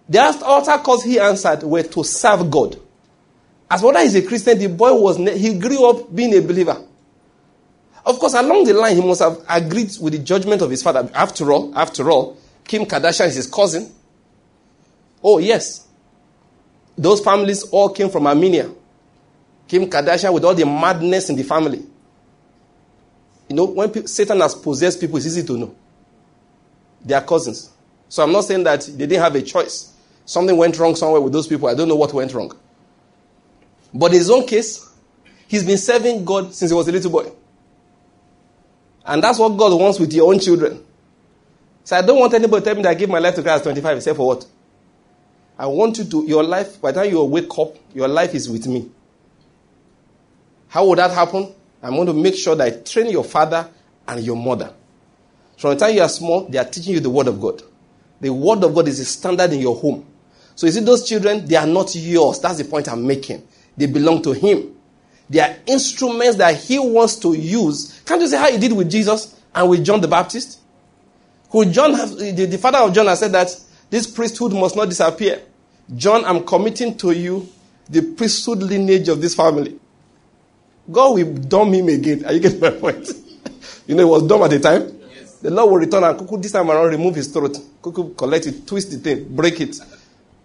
The 0.08 0.20
altar 0.44 0.78
calls 0.78 1.02
he 1.02 1.18
answered 1.18 1.62
were 1.62 1.82
to 1.82 2.04
serve 2.04 2.50
God. 2.50 2.80
As 3.70 3.82
whether 3.82 4.00
he's 4.00 4.14
a 4.14 4.22
Christian, 4.22 4.58
the 4.58 4.68
boy 4.68 4.92
was 4.94 5.16
he 5.16 5.58
grew 5.58 5.88
up 5.88 6.14
being 6.14 6.34
a 6.34 6.40
believer. 6.40 6.82
Of 8.06 8.18
course, 8.18 8.34
along 8.34 8.64
the 8.64 8.74
line, 8.74 8.96
he 8.96 9.02
must 9.06 9.22
have 9.22 9.38
agreed 9.48 9.90
with 10.00 10.12
the 10.12 10.18
judgment 10.18 10.60
of 10.60 10.70
his 10.70 10.82
father. 10.82 11.08
After 11.14 11.50
all, 11.50 11.76
after 11.76 12.10
all, 12.10 12.36
Kim 12.64 12.84
Kardashian 12.84 13.26
is 13.28 13.36
his 13.36 13.46
cousin. 13.46 13.90
Oh 15.22 15.38
yes, 15.38 15.86
those 16.96 17.20
families 17.20 17.62
all 17.64 17.88
came 17.88 18.10
from 18.10 18.26
Armenia. 18.26 18.70
Kim 19.66 19.88
Kardashian 19.88 20.32
with 20.34 20.44
all 20.44 20.54
the 20.54 20.66
madness 20.66 21.30
in 21.30 21.36
the 21.36 21.42
family. 21.42 21.82
You 23.48 23.56
know, 23.56 23.64
when 23.64 24.06
Satan 24.06 24.40
has 24.40 24.54
possessed 24.54 25.00
people, 25.00 25.16
it's 25.16 25.26
easy 25.26 25.44
to 25.44 25.56
know. 25.56 25.74
They 27.04 27.14
are 27.14 27.22
cousins. 27.22 27.70
So 28.08 28.22
I'm 28.22 28.32
not 28.32 28.42
saying 28.44 28.64
that 28.64 28.82
they 28.82 29.06
didn't 29.06 29.22
have 29.22 29.34
a 29.34 29.42
choice. 29.42 29.92
Something 30.26 30.56
went 30.56 30.78
wrong 30.78 30.94
somewhere 30.94 31.20
with 31.20 31.32
those 31.32 31.46
people. 31.46 31.68
I 31.68 31.74
don't 31.74 31.88
know 31.88 31.96
what 31.96 32.12
went 32.12 32.32
wrong. 32.32 32.56
But 33.94 34.12
in 34.12 34.18
his 34.18 34.30
own 34.30 34.46
case, 34.46 34.90
he's 35.46 35.64
been 35.64 35.78
serving 35.78 36.24
God 36.24 36.52
since 36.52 36.72
he 36.72 36.74
was 36.74 36.88
a 36.88 36.92
little 36.92 37.10
boy. 37.10 37.30
And 39.06 39.22
that's 39.22 39.38
what 39.38 39.50
God 39.50 39.78
wants 39.78 40.00
with 40.00 40.12
your 40.12 40.32
own 40.32 40.40
children. 40.40 40.84
So 41.84 41.96
I 41.96 42.02
don't 42.02 42.18
want 42.18 42.34
anybody 42.34 42.60
to 42.60 42.64
tell 42.64 42.74
me 42.74 42.82
that 42.82 42.88
I 42.88 42.94
give 42.94 43.10
my 43.10 43.18
life 43.18 43.34
to 43.36 43.42
Christ 43.42 43.58
at 43.58 43.64
25. 43.64 43.98
Except 43.98 44.16
for 44.16 44.26
what? 44.26 44.46
I 45.58 45.66
want 45.66 45.98
you 45.98 46.04
to, 46.04 46.24
your 46.26 46.42
life, 46.42 46.80
by 46.80 46.90
the 46.90 47.02
time 47.02 47.10
you 47.10 47.22
wake 47.22 47.56
up, 47.58 47.76
your 47.94 48.08
life 48.08 48.34
is 48.34 48.50
with 48.50 48.66
me. 48.66 48.90
How 50.68 50.86
would 50.88 50.98
that 50.98 51.12
happen? 51.12 51.54
I'm 51.82 51.94
going 51.94 52.06
to 52.06 52.14
make 52.14 52.34
sure 52.34 52.56
that 52.56 52.66
I 52.66 52.70
train 52.82 53.10
your 53.10 53.22
father 53.22 53.68
and 54.08 54.24
your 54.24 54.36
mother. 54.36 54.72
From 55.58 55.70
the 55.70 55.76
time 55.76 55.94
you 55.94 56.02
are 56.02 56.08
small, 56.08 56.48
they 56.48 56.58
are 56.58 56.64
teaching 56.64 56.94
you 56.94 57.00
the 57.00 57.10
Word 57.10 57.28
of 57.28 57.40
God. 57.40 57.62
The 58.20 58.32
Word 58.32 58.64
of 58.64 58.74
God 58.74 58.88
is 58.88 58.98
a 58.98 59.04
standard 59.04 59.52
in 59.52 59.60
your 59.60 59.76
home. 59.76 60.04
So 60.56 60.66
you 60.66 60.72
see, 60.72 60.80
those 60.80 61.06
children, 61.08 61.46
they 61.46 61.56
are 61.56 61.66
not 61.66 61.94
yours. 61.94 62.40
That's 62.40 62.58
the 62.58 62.64
point 62.64 62.88
I'm 62.88 63.06
making. 63.06 63.46
They 63.76 63.86
belong 63.86 64.22
to 64.22 64.32
Him. 64.32 64.74
They 65.28 65.40
are 65.40 65.56
instruments 65.66 66.36
that 66.36 66.56
He 66.56 66.78
wants 66.78 67.16
to 67.16 67.34
use. 67.34 68.00
Can't 68.04 68.20
you 68.20 68.28
see 68.28 68.36
how 68.36 68.50
He 68.50 68.58
did 68.58 68.72
with 68.72 68.90
Jesus 68.90 69.40
and 69.54 69.68
with 69.68 69.84
John 69.84 70.00
the 70.00 70.08
Baptist? 70.08 70.60
Who 71.50 71.64
John, 71.66 71.92
the, 71.92 72.46
the 72.50 72.58
father 72.58 72.78
of 72.78 72.92
John 72.92 73.06
has 73.06 73.20
said 73.20 73.32
that 73.32 73.56
this 73.90 74.06
priesthood 74.06 74.52
must 74.52 74.76
not 74.76 74.88
disappear. 74.88 75.40
John, 75.94 76.24
I'm 76.24 76.44
committing 76.44 76.96
to 76.98 77.12
you 77.12 77.48
the 77.88 78.02
priesthood 78.02 78.58
lineage 78.58 79.08
of 79.08 79.20
this 79.20 79.34
family. 79.34 79.78
God 80.90 81.14
will 81.14 81.34
dumb 81.34 81.72
him 81.72 81.88
again. 81.88 82.24
Are 82.24 82.32
you 82.32 82.40
getting 82.40 82.60
my 82.60 82.70
point? 82.70 83.08
you 83.86 83.94
know, 83.94 84.04
he 84.04 84.10
was 84.10 84.22
dumb 84.24 84.42
at 84.42 84.50
the 84.50 84.60
time. 84.60 85.00
The 85.42 85.50
Lord 85.50 85.70
will 85.70 85.78
return 85.78 86.04
and 86.04 86.18
Kuku 86.18 86.40
this 86.42 86.52
time 86.52 86.70
around 86.70 86.88
remove 86.88 87.14
his 87.16 87.28
throat. 87.28 87.56
Kuku 87.82 88.16
collect 88.16 88.46
it, 88.46 88.66
twist 88.66 88.90
the 88.90 88.98
thing, 88.98 89.34
break 89.34 89.60
it. 89.60 89.76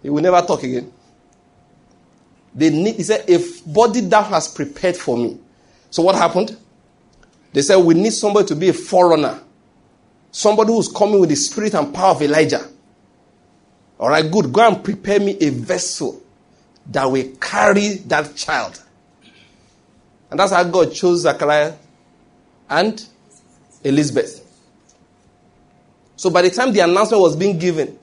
He 0.02 0.10
will 0.10 0.22
never 0.22 0.40
talk 0.42 0.62
again. 0.62 0.92
They 2.54 2.70
need, 2.70 2.96
he 2.96 3.02
said, 3.02 3.28
a 3.28 3.38
body 3.66 4.00
thou 4.00 4.22
hast 4.22 4.56
prepared 4.56 4.96
for 4.96 5.16
me. 5.16 5.38
So 5.90 6.02
what 6.02 6.14
happened? 6.14 6.56
They 7.52 7.62
said, 7.62 7.76
we 7.76 7.94
need 7.94 8.12
somebody 8.12 8.46
to 8.48 8.56
be 8.56 8.68
a 8.68 8.72
forerunner. 8.72 9.40
Somebody 10.32 10.72
who's 10.72 10.88
coming 10.88 11.20
with 11.20 11.30
the 11.30 11.36
spirit 11.36 11.74
and 11.74 11.94
power 11.94 12.10
of 12.10 12.22
Elijah. 12.22 12.68
All 13.98 14.08
right, 14.08 14.30
good. 14.30 14.52
Go 14.52 14.66
and 14.66 14.82
prepare 14.82 15.20
me 15.20 15.36
a 15.40 15.50
vessel 15.50 16.22
that 16.86 17.04
will 17.04 17.28
carry 17.40 17.96
that 18.06 18.34
child. 18.36 18.82
And 20.30 20.38
that's 20.38 20.52
how 20.52 20.62
God 20.64 20.92
chose 20.92 21.22
Zachariah 21.22 21.74
and 22.68 23.04
Elizabeth. 23.82 24.46
So 26.16 26.30
by 26.30 26.42
the 26.42 26.50
time 26.50 26.72
the 26.72 26.80
announcement 26.80 27.20
was 27.20 27.34
being 27.34 27.58
given, 27.58 27.98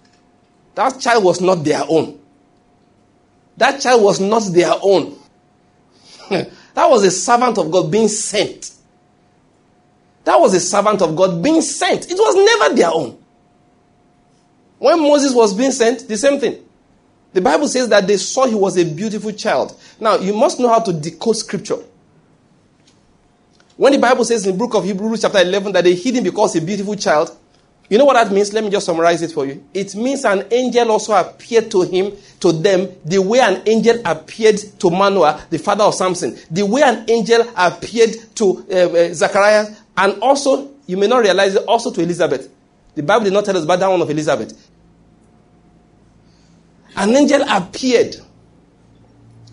that 0.75 0.99
child 0.99 1.23
was 1.23 1.39
not 1.39 1.63
their 1.63 1.83
own. 1.87 2.19
That 3.57 3.81
child 3.81 4.03
was 4.03 4.19
not 4.19 4.43
their 4.53 4.73
own. 4.81 5.17
that 6.29 6.49
was 6.75 7.03
a 7.03 7.11
servant 7.11 7.57
of 7.57 7.71
God 7.71 7.91
being 7.91 8.07
sent. 8.07 8.71
That 10.23 10.39
was 10.39 10.53
a 10.53 10.59
servant 10.59 11.01
of 11.01 11.15
God 11.15 11.41
being 11.41 11.61
sent. 11.61 12.11
It 12.11 12.17
was 12.17 12.35
never 12.35 12.75
their 12.75 12.91
own. 12.93 13.17
When 14.77 14.99
Moses 15.01 15.33
was 15.33 15.53
being 15.53 15.71
sent, 15.71 16.07
the 16.07 16.17
same 16.17 16.39
thing. 16.39 16.63
The 17.33 17.41
Bible 17.41 17.67
says 17.67 17.89
that 17.89 18.05
they 18.05 18.17
saw 18.17 18.45
he 18.45 18.55
was 18.55 18.77
a 18.77 18.85
beautiful 18.85 19.31
child. 19.31 19.79
Now, 19.99 20.17
you 20.17 20.33
must 20.33 20.59
know 20.59 20.69
how 20.69 20.79
to 20.79 20.93
decode 20.93 21.37
scripture. 21.37 21.77
When 23.75 23.93
the 23.93 23.99
Bible 23.99 24.25
says 24.25 24.45
in 24.45 24.53
the 24.53 24.57
book 24.57 24.73
of 24.73 24.83
Hebrews, 24.83 25.21
chapter 25.21 25.39
11, 25.39 25.71
that 25.73 25.83
they 25.83 25.93
hid 25.93 26.15
him 26.15 26.23
because 26.23 26.55
a 26.55 26.61
beautiful 26.61 26.95
child, 26.95 27.35
you 27.89 27.97
know 27.97 28.05
what 28.05 28.13
that 28.13 28.33
means? 28.33 28.51
Let 28.51 28.63
me 28.63 28.69
just 28.69 28.85
summarize 28.85 29.21
it 29.21 29.31
for 29.31 29.45
you. 29.45 29.63
It 29.73 29.95
means 29.95 30.25
an 30.25 30.45
angel 30.51 30.91
also 30.91 31.13
appeared 31.13 31.71
to 31.71 31.83
him, 31.83 32.11
to 32.41 32.51
them, 32.51 32.89
the 33.05 33.21
way 33.21 33.39
an 33.39 33.63
angel 33.65 34.01
appeared 34.03 34.57
to 34.79 34.89
Manoah, 34.89 35.45
the 35.49 35.57
father 35.57 35.85
of 35.85 35.95
Samson, 35.95 36.37
the 36.51 36.65
way 36.65 36.81
an 36.81 37.09
angel 37.09 37.49
appeared 37.55 38.15
to 38.35 38.65
uh, 38.69 38.75
uh, 38.75 39.13
Zachariah, 39.13 39.67
and 39.95 40.21
also 40.21 40.71
you 40.85 40.97
may 40.97 41.07
not 41.07 41.19
realize 41.19 41.55
it, 41.55 41.63
also 41.65 41.91
to 41.91 42.01
Elizabeth. 42.01 42.49
The 42.95 43.03
Bible 43.03 43.25
did 43.25 43.33
not 43.33 43.45
tell 43.45 43.55
us 43.55 43.63
about 43.63 43.79
that 43.79 43.87
one 43.87 44.01
of 44.01 44.09
Elizabeth. 44.09 44.69
An 46.95 47.15
angel 47.15 47.43
appeared 47.47 48.15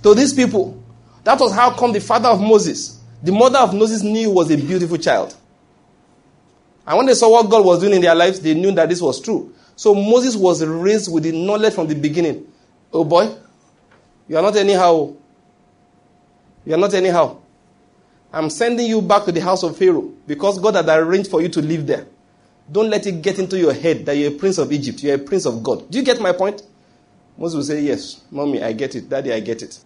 to 0.02 0.14
these 0.14 0.32
people. 0.32 0.82
That 1.22 1.38
was 1.38 1.52
how 1.52 1.76
come 1.76 1.92
the 1.92 2.00
father 2.00 2.30
of 2.30 2.40
Moses, 2.40 3.00
the 3.22 3.32
mother 3.32 3.58
of 3.58 3.74
Moses 3.74 4.02
knew 4.02 4.30
was 4.30 4.50
a 4.50 4.56
beautiful 4.56 4.98
child. 4.98 5.36
And 6.86 6.96
when 6.96 7.06
they 7.06 7.14
saw 7.14 7.30
what 7.30 7.50
God 7.50 7.64
was 7.64 7.80
doing 7.80 7.94
in 7.94 8.02
their 8.02 8.14
lives, 8.14 8.40
they 8.40 8.54
knew 8.54 8.72
that 8.72 8.88
this 8.88 9.00
was 9.00 9.20
true. 9.20 9.54
So 9.76 9.94
Moses 9.94 10.36
was 10.36 10.64
raised 10.64 11.12
with 11.12 11.24
the 11.24 11.32
knowledge 11.32 11.74
from 11.74 11.86
the 11.88 11.94
beginning. 11.94 12.46
Oh 12.92 13.04
boy, 13.04 13.34
you 14.28 14.36
are 14.36 14.42
not 14.42 14.56
anyhow. 14.56 15.14
You 16.64 16.74
are 16.74 16.78
not 16.78 16.94
anyhow. 16.94 17.38
I'm 18.32 18.50
sending 18.50 18.86
you 18.86 19.00
back 19.00 19.24
to 19.24 19.32
the 19.32 19.40
house 19.40 19.62
of 19.62 19.76
Pharaoh 19.76 20.12
because 20.26 20.58
God 20.58 20.74
had 20.74 20.88
arranged 20.88 21.30
for 21.30 21.40
you 21.40 21.48
to 21.50 21.62
live 21.62 21.86
there. 21.86 22.06
Don't 22.70 22.90
let 22.90 23.06
it 23.06 23.22
get 23.22 23.38
into 23.38 23.58
your 23.58 23.72
head 23.72 24.06
that 24.06 24.16
you're 24.16 24.32
a 24.32 24.34
prince 24.34 24.58
of 24.58 24.72
Egypt. 24.72 25.02
You're 25.02 25.16
a 25.16 25.18
prince 25.18 25.44
of 25.46 25.62
God. 25.62 25.90
Do 25.90 25.98
you 25.98 26.04
get 26.04 26.20
my 26.20 26.32
point? 26.32 26.62
Moses 27.36 27.56
will 27.56 27.62
say, 27.62 27.82
Yes, 27.82 28.22
mommy, 28.30 28.62
I 28.62 28.72
get 28.72 28.94
it. 28.94 29.08
Daddy, 29.08 29.32
I 29.32 29.40
get 29.40 29.62
it. 29.62 29.78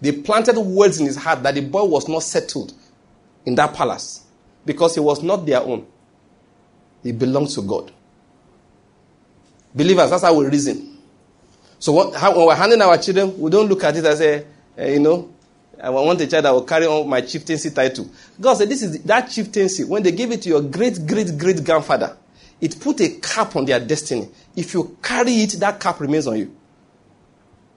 They 0.00 0.12
planted 0.12 0.58
words 0.58 1.00
in 1.00 1.06
his 1.06 1.16
heart 1.16 1.42
that 1.42 1.54
the 1.54 1.60
boy 1.60 1.84
was 1.84 2.08
not 2.08 2.22
settled 2.22 2.72
in 3.44 3.54
that 3.56 3.74
palace 3.74 4.27
because 4.68 4.94
he 4.94 5.00
was 5.00 5.22
not 5.22 5.46
their 5.46 5.60
own. 5.60 5.86
He 7.02 7.10
belonged 7.12 7.48
to 7.50 7.62
God. 7.62 7.90
Believers, 9.74 10.10
that's 10.10 10.22
how 10.22 10.34
we 10.34 10.44
reason. 10.46 10.98
So 11.78 11.92
what, 11.92 12.14
how, 12.14 12.36
when 12.36 12.46
we're 12.46 12.54
handing 12.54 12.82
our 12.82 12.98
children, 12.98 13.38
we 13.40 13.50
don't 13.50 13.66
look 13.66 13.82
at 13.82 13.96
it 13.96 14.04
as 14.04 14.20
a, 14.20 14.44
you 14.78 15.00
know, 15.00 15.30
I 15.82 15.88
want 15.88 16.20
a 16.20 16.26
child 16.26 16.44
that 16.44 16.50
will 16.50 16.64
carry 16.64 16.86
on 16.86 17.08
my 17.08 17.22
chieftaincy 17.22 17.70
title. 17.70 18.10
God 18.38 18.54
said, 18.54 18.68
this 18.68 18.82
is 18.82 19.02
that 19.04 19.30
chieftaincy. 19.30 19.84
When 19.84 20.02
they 20.02 20.12
gave 20.12 20.32
it 20.32 20.42
to 20.42 20.48
your 20.50 20.60
great, 20.60 21.06
great, 21.06 21.38
great 21.38 21.64
grandfather, 21.64 22.14
it 22.60 22.78
put 22.78 23.00
a 23.00 23.08
cap 23.08 23.56
on 23.56 23.64
their 23.64 23.80
destiny. 23.80 24.28
If 24.54 24.74
you 24.74 24.98
carry 25.02 25.32
it, 25.32 25.52
that 25.60 25.80
cap 25.80 25.98
remains 26.00 26.26
on 26.26 26.36
you. 26.36 26.54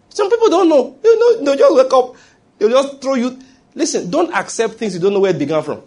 Some 0.09 0.29
people 0.29 0.49
don't 0.49 0.67
know. 0.67 0.97
You 1.03 1.19
know, 1.19 1.45
they'll 1.45 1.57
just 1.57 1.75
wake 1.75 1.93
up, 1.93 2.15
they'll 2.57 2.69
just 2.69 3.01
throw 3.01 3.13
you. 3.13 3.39
Listen, 3.75 4.09
don't 4.09 4.33
accept 4.33 4.73
things 4.73 4.95
you 4.95 4.99
don't 4.99 5.13
know 5.13 5.21
where 5.21 5.31
it 5.31 5.39
began 5.39 5.63
from. 5.63 5.83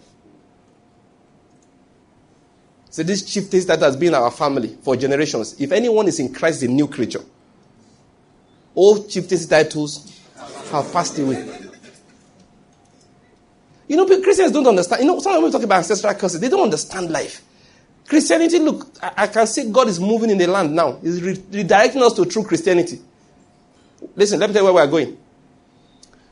So 2.95 3.03
this 3.03 3.23
chieftaincy 3.23 3.67
that 3.67 3.79
has 3.79 3.97
been 3.97 4.13
our 4.13 4.31
family 4.31 4.77
for 4.81 4.95
generations. 4.95 5.59
If 5.59 5.73
anyone 5.73 6.07
is 6.07 6.17
in 6.21 6.33
Christ, 6.33 6.63
a 6.63 6.69
new 6.69 6.87
creature. 6.87 7.19
All 8.73 9.03
chieftaincy 9.03 9.49
titles 9.49 10.17
have 10.71 10.93
passed 10.93 11.19
away. 11.19 11.45
You 13.89 13.97
know, 13.97 14.05
Christians 14.05 14.53
don't 14.53 14.65
understand. 14.65 15.01
You 15.01 15.09
know, 15.09 15.19
some 15.19 15.33
people 15.33 15.51
talk 15.51 15.63
about 15.63 15.79
ancestral 15.79 16.13
curses. 16.13 16.39
They 16.39 16.47
don't 16.47 16.61
understand 16.63 17.11
life. 17.11 17.43
Christianity, 18.07 18.59
look, 18.59 18.87
I, 19.03 19.11
I 19.17 19.27
can 19.27 19.45
see 19.45 19.69
God 19.69 19.89
is 19.89 19.99
moving 19.99 20.29
in 20.29 20.37
the 20.37 20.47
land 20.47 20.73
now. 20.73 20.93
He's 21.01 21.21
re- 21.21 21.35
redirecting 21.35 22.01
us 22.01 22.13
to 22.13 22.23
true 22.23 22.45
Christianity. 22.45 23.01
Listen, 24.15 24.39
let 24.39 24.49
me 24.49 24.53
tell 24.53 24.63
you 24.63 24.73
where 24.73 24.85
we 24.85 24.87
are 24.87 24.91
going. 24.91 25.17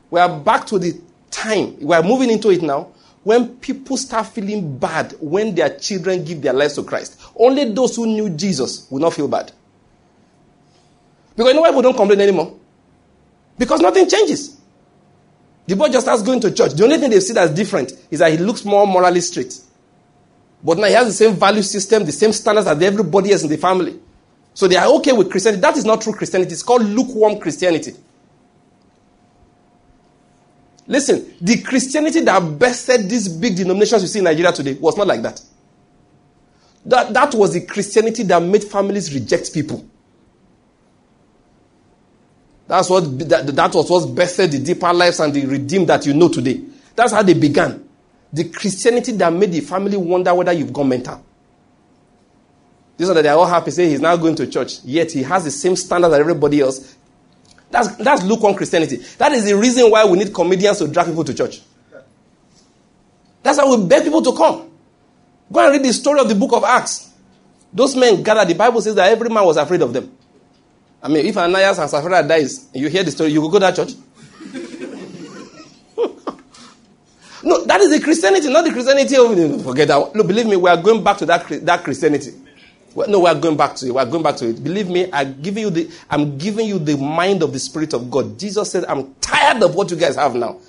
We 0.08 0.18
are 0.18 0.40
back 0.40 0.64
to 0.68 0.78
the 0.78 0.98
time, 1.30 1.76
we 1.78 1.94
are 1.94 2.02
moving 2.02 2.30
into 2.30 2.48
it 2.48 2.62
now, 2.62 2.93
when 3.24 3.56
people 3.56 3.96
start 3.96 4.26
feeling 4.26 4.78
bad 4.78 5.14
when 5.20 5.54
their 5.54 5.76
children 5.78 6.24
give 6.24 6.42
their 6.42 6.52
lives 6.52 6.74
to 6.74 6.84
Christ. 6.84 7.20
Only 7.34 7.72
those 7.72 7.96
who 7.96 8.06
knew 8.06 8.30
Jesus 8.30 8.86
will 8.90 9.00
not 9.00 9.14
feel 9.14 9.28
bad. 9.28 9.50
Because 11.34 11.48
you 11.48 11.54
know 11.54 11.62
why 11.62 11.70
we 11.70 11.82
don't 11.82 11.96
complain 11.96 12.20
anymore? 12.20 12.54
Because 13.58 13.80
nothing 13.80 14.08
changes. 14.08 14.60
The 15.66 15.74
boy 15.74 15.88
just 15.88 16.04
starts 16.04 16.22
going 16.22 16.40
to 16.40 16.52
church. 16.52 16.74
The 16.74 16.84
only 16.84 16.98
thing 16.98 17.10
they 17.10 17.20
see 17.20 17.32
that's 17.32 17.52
different 17.52 17.92
is 18.10 18.18
that 18.18 18.30
he 18.30 18.38
looks 18.38 18.64
more 18.64 18.86
morally 18.86 19.20
straight. 19.20 19.58
But 20.62 20.78
now 20.78 20.86
he 20.86 20.92
has 20.92 21.06
the 21.06 21.12
same 21.12 21.34
value 21.34 21.62
system, 21.62 22.04
the 22.04 22.12
same 22.12 22.32
standards 22.32 22.66
as 22.66 22.80
everybody 22.80 23.32
else 23.32 23.42
in 23.42 23.50
the 23.50 23.56
family. 23.56 23.98
So 24.52 24.68
they 24.68 24.76
are 24.76 24.86
okay 24.96 25.12
with 25.12 25.30
Christianity. 25.30 25.60
That 25.62 25.76
is 25.76 25.84
not 25.84 26.02
true 26.02 26.12
Christianity. 26.12 26.52
It's 26.52 26.62
called 26.62 26.82
lukewarm 26.82 27.40
Christianity. 27.40 27.94
Listen, 30.86 31.34
the 31.40 31.62
Christianity 31.62 32.20
that 32.20 32.40
bested 32.58 33.08
these 33.08 33.28
big 33.28 33.56
denominations 33.56 34.02
you 34.02 34.08
see 34.08 34.18
in 34.18 34.24
Nigeria 34.24 34.52
today 34.52 34.74
was 34.74 34.96
not 34.96 35.06
like 35.06 35.22
that. 35.22 35.40
That, 36.86 37.12
that 37.14 37.34
was 37.34 37.54
the 37.54 37.62
Christianity 37.62 38.22
that 38.24 38.42
made 38.42 38.64
families 38.64 39.12
reject 39.14 39.52
people. 39.54 39.86
That's 42.66 42.90
what 42.90 43.18
that, 43.28 43.46
that 43.46 43.74
was 43.74 43.90
what 43.90 44.08
birthed 44.08 44.50
the 44.50 44.58
deeper 44.58 44.92
lives 44.92 45.20
and 45.20 45.32
the 45.32 45.46
redeemed 45.46 45.88
that 45.88 46.04
you 46.06 46.14
know 46.14 46.28
today. 46.28 46.62
That's 46.94 47.12
how 47.12 47.22
they 47.22 47.34
began. 47.34 47.88
The 48.32 48.44
Christianity 48.48 49.12
that 49.12 49.32
made 49.32 49.52
the 49.52 49.60
family 49.60 49.96
wonder 49.96 50.34
whether 50.34 50.52
you've 50.52 50.72
gone 50.72 50.88
mental. 50.88 51.24
This 52.96 53.08
is 53.08 53.14
that 53.14 53.22
they're 53.22 53.34
all 53.34 53.46
happy, 53.46 53.70
say 53.70 53.88
he's 53.88 54.00
now 54.00 54.16
going 54.16 54.36
to 54.36 54.46
church, 54.46 54.82
yet 54.84 55.10
he 55.12 55.22
has 55.22 55.44
the 55.44 55.50
same 55.50 55.76
standard 55.76 56.12
as 56.12 56.20
everybody 56.20 56.60
else. 56.60 56.96
That's, 57.74 57.96
that's 57.96 58.22
lukewarm 58.22 58.54
Christianity. 58.54 58.98
That 59.18 59.32
is 59.32 59.46
the 59.46 59.56
reason 59.56 59.90
why 59.90 60.04
we 60.04 60.16
need 60.16 60.32
comedians 60.32 60.78
to 60.78 60.86
drag 60.86 61.06
people 61.06 61.24
to 61.24 61.34
church. 61.34 61.60
That's 63.42 63.58
why 63.58 63.64
we 63.64 63.84
beg 63.84 64.04
people 64.04 64.22
to 64.22 64.32
come. 64.32 64.70
Go 65.50 65.58
and 65.58 65.72
read 65.72 65.82
the 65.82 65.92
story 65.92 66.20
of 66.20 66.28
the 66.28 66.36
book 66.36 66.52
of 66.52 66.62
Acts. 66.62 67.10
Those 67.72 67.96
men 67.96 68.22
gathered, 68.22 68.46
the 68.46 68.54
Bible 68.54 68.80
says 68.80 68.94
that 68.94 69.10
every 69.10 69.28
man 69.28 69.44
was 69.44 69.56
afraid 69.56 69.82
of 69.82 69.92
them. 69.92 70.16
I 71.02 71.08
mean, 71.08 71.26
if 71.26 71.36
Ananias 71.36 71.80
and 71.80 71.90
Sapphira 71.90 72.22
dies, 72.22 72.68
you 72.72 72.88
hear 72.88 73.02
the 73.02 73.10
story, 73.10 73.32
you 73.32 73.40
will 73.40 73.50
go 73.50 73.58
to 73.58 73.66
that 73.66 73.74
church? 73.74 73.90
no, 77.42 77.64
that 77.64 77.80
is 77.80 77.90
the 77.90 77.98
Christianity, 78.00 78.52
not 78.52 78.64
the 78.64 78.70
Christianity 78.70 79.16
of, 79.16 79.64
forget 79.64 79.88
that. 79.88 80.14
Look, 80.14 80.28
believe 80.28 80.46
me, 80.46 80.54
we 80.54 80.70
are 80.70 80.80
going 80.80 81.02
back 81.02 81.16
to 81.16 81.26
that, 81.26 81.48
that 81.66 81.82
Christianity. 81.82 82.34
No, 82.96 83.20
we 83.20 83.26
are 83.28 83.34
going 83.34 83.56
back 83.56 83.74
to 83.76 83.86
it. 83.86 83.92
We 83.92 83.98
are 83.98 84.06
going 84.06 84.22
back 84.22 84.36
to 84.36 84.48
it. 84.48 84.62
Believe 84.62 84.88
me, 84.88 85.10
I 85.10 85.24
give 85.24 85.58
you 85.58 85.70
the, 85.70 85.90
I'm 86.08 86.38
giving 86.38 86.66
you 86.66 86.78
the 86.78 86.96
mind 86.96 87.42
of 87.42 87.52
the 87.52 87.58
Spirit 87.58 87.92
of 87.92 88.10
God. 88.10 88.38
Jesus 88.38 88.70
said, 88.70 88.84
I'm 88.84 89.14
tired 89.16 89.62
of 89.62 89.74
what 89.74 89.90
you 89.90 89.96
guys 89.96 90.14
have 90.16 90.34
now. 90.34 90.60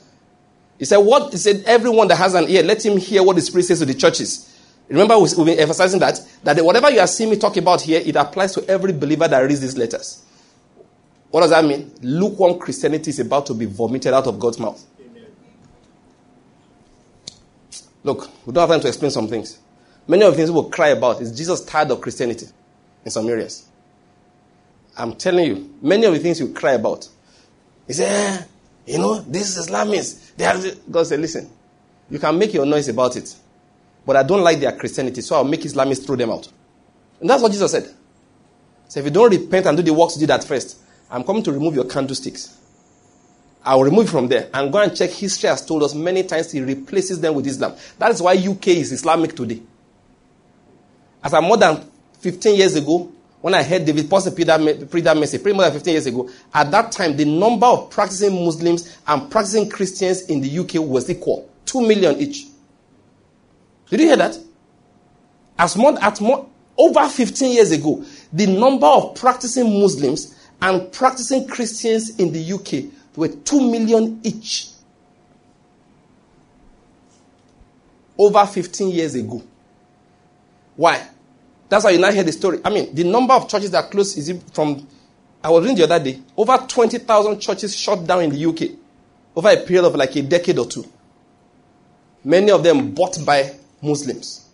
He 0.79 0.85
said, 0.85 0.97
what? 0.97 1.31
He 1.31 1.37
said, 1.37 1.63
everyone 1.65 2.07
that 2.07 2.15
has 2.17 2.33
an 2.33 2.49
ear, 2.49 2.63
let 2.63 2.83
him 2.85 2.97
hear 2.97 3.23
what 3.23 3.35
the 3.35 3.41
Spirit 3.41 3.63
says 3.63 3.79
to 3.79 3.85
the 3.85 3.93
churches. 3.93 4.51
Remember, 4.89 5.17
we've 5.17 5.35
been 5.35 5.59
emphasizing 5.59 5.99
that, 5.99 6.19
that 6.43 6.63
whatever 6.63 6.89
you 6.91 6.99
are 6.99 7.07
seeing 7.07 7.29
me 7.29 7.37
talk 7.37 7.57
about 7.57 7.81
here, 7.81 8.01
it 8.03 8.15
applies 8.15 8.53
to 8.53 8.67
every 8.69 8.93
believer 8.93 9.27
that 9.27 9.39
reads 9.39 9.61
these 9.61 9.77
letters. 9.77 10.23
What 11.31 11.41
does 11.41 11.49
that 11.49 11.65
mean? 11.65 11.91
Lukewarm 12.01 12.59
Christianity 12.59 13.09
is 13.09 13.19
about 13.19 13.45
to 13.47 13.53
be 13.53 13.65
vomited 13.65 14.13
out 14.13 14.27
of 14.27 14.39
God's 14.39 14.59
mouth. 14.59 14.83
Amen. 14.99 15.25
Look, 18.03 18.29
we 18.45 18.53
don't 18.53 18.61
have 18.61 18.69
time 18.69 18.81
to 18.81 18.87
explain 18.87 19.11
some 19.11 19.27
things. 19.27 19.59
Many 20.07 20.23
of 20.23 20.33
the 20.33 20.37
things 20.37 20.51
we'll 20.51 20.69
cry 20.69 20.89
about 20.89 21.21
is 21.21 21.35
Jesus 21.35 21.63
tired 21.65 21.91
of 21.91 22.01
Christianity 22.01 22.47
in 23.03 23.11
some 23.11 23.27
areas. 23.27 23.67
I'm 24.97 25.13
telling 25.15 25.45
you, 25.45 25.73
many 25.81 26.05
of 26.05 26.13
the 26.13 26.19
things 26.19 26.39
you 26.39 26.53
cry 26.53 26.73
about. 26.73 27.07
He 27.87 27.93
said, 27.93 28.39
eh, 28.39 28.43
you 28.93 28.97
know, 28.99 29.19
this 29.21 29.57
is 29.57 29.67
Islamists. 29.67 30.35
They 30.35 30.43
have 30.43 30.91
God 30.91 31.07
said, 31.07 31.19
listen, 31.19 31.49
you 32.09 32.19
can 32.19 32.37
make 32.37 32.53
your 32.53 32.65
noise 32.65 32.87
about 32.87 33.15
it. 33.15 33.35
But 34.05 34.15
I 34.15 34.23
don't 34.23 34.41
like 34.41 34.59
their 34.59 34.71
Christianity, 34.71 35.21
so 35.21 35.35
I'll 35.35 35.43
make 35.43 35.61
Islamists 35.61 36.05
throw 36.05 36.15
them 36.15 36.29
out. 36.29 36.47
And 37.19 37.29
that's 37.29 37.41
what 37.41 37.51
Jesus 37.51 37.71
said. 37.71 37.89
So 38.87 38.99
if 38.99 39.05
you 39.05 39.11
don't 39.11 39.31
repent 39.31 39.65
and 39.65 39.75
do 39.75 39.83
the 39.83 39.93
works, 39.93 40.15
you 40.15 40.21
do 40.21 40.27
that 40.27 40.43
first. 40.43 40.77
I'm 41.09 41.23
coming 41.23 41.41
to 41.43 41.51
remove 41.51 41.75
your 41.75 41.85
candlesticks. 41.85 42.57
I 43.63 43.75
will 43.75 43.85
remove 43.85 44.09
from 44.09 44.27
there 44.27 44.49
and 44.53 44.71
go 44.71 44.79
and 44.79 44.95
check. 44.95 45.09
History 45.09 45.49
has 45.49 45.65
told 45.65 45.81
us 45.81 45.95
many 45.95 46.21
times 46.21 46.51
he 46.51 46.61
replaces 46.61 47.19
them 47.19 47.33
with 47.33 47.47
Islam. 47.47 47.73
That 47.97 48.11
is 48.11 48.21
why 48.21 48.33
UK 48.33 48.67
is 48.67 48.91
Islamic 48.91 49.35
today. 49.35 49.61
As 51.25 51.33
I 51.33 51.39
more 51.39 51.57
than 51.57 51.83
15 52.19 52.55
years 52.55 52.75
ago, 52.75 53.11
when 53.41 53.55
I 53.55 53.63
heard 53.63 53.83
David 53.83 54.07
Pawson 54.07 54.35
preach 54.35 54.45
that 54.45 54.61
message, 55.17 55.41
pretty 55.41 55.55
more 55.55 55.63
than 55.65 55.73
15 55.73 55.91
years 55.91 56.05
ago, 56.05 56.29
at 56.53 56.69
that 56.69 56.91
time, 56.91 57.17
the 57.17 57.25
number 57.25 57.65
of 57.65 57.89
practicing 57.89 58.45
Muslims 58.45 58.99
and 59.07 59.29
practicing 59.31 59.67
Christians 59.67 60.21
in 60.29 60.39
the 60.39 60.59
UK 60.59 60.75
was 60.75 61.09
equal. 61.09 61.49
Two 61.65 61.81
million 61.81 62.15
each. 62.19 62.45
Did 63.89 64.01
you 64.01 64.07
hear 64.07 64.17
that? 64.17 64.37
As 65.57 65.75
more, 65.75 65.97
at 65.99 66.21
more, 66.21 66.47
over 66.77 67.07
15 67.09 67.53
years 67.53 67.71
ago, 67.71 68.05
the 68.31 68.45
number 68.45 68.85
of 68.85 69.15
practicing 69.15 69.79
Muslims 69.81 70.35
and 70.61 70.91
practicing 70.91 71.47
Christians 71.47 72.19
in 72.19 72.31
the 72.31 72.53
UK 72.53 72.91
were 73.15 73.29
2 73.29 73.71
million 73.71 74.19
each. 74.23 74.69
Over 78.15 78.45
15 78.45 78.89
years 78.89 79.15
ago. 79.15 79.41
Why? 80.75 81.07
That's 81.75 81.83
how 81.83 81.91
you 81.91 81.99
now 81.99 82.09
hear 82.09 82.23
the 82.23 82.31
story. 82.31 82.61
I 82.63 82.69
mean, 82.69 82.95
the 82.95 83.03
number 83.03 83.33
of 83.33 83.49
churches 83.49 83.69
that 83.71 83.91
closed 83.91 84.17
is 84.17 84.33
from, 84.53 84.87
I 85.43 85.49
was 85.49 85.61
reading 85.61 85.75
the 85.75 85.83
other 85.83 86.01
day, 86.01 86.21
over 86.37 86.57
20,000 86.57 87.37
churches 87.41 87.75
shut 87.75 88.07
down 88.07 88.23
in 88.23 88.29
the 88.29 88.45
UK 88.45 88.77
over 89.35 89.49
a 89.49 89.57
period 89.57 89.83
of 89.83 89.93
like 89.93 90.15
a 90.15 90.21
decade 90.21 90.57
or 90.57 90.67
two. 90.67 90.85
Many 92.23 92.49
of 92.51 92.63
them 92.63 92.91
bought 92.93 93.17
by 93.25 93.57
Muslims. 93.81 94.47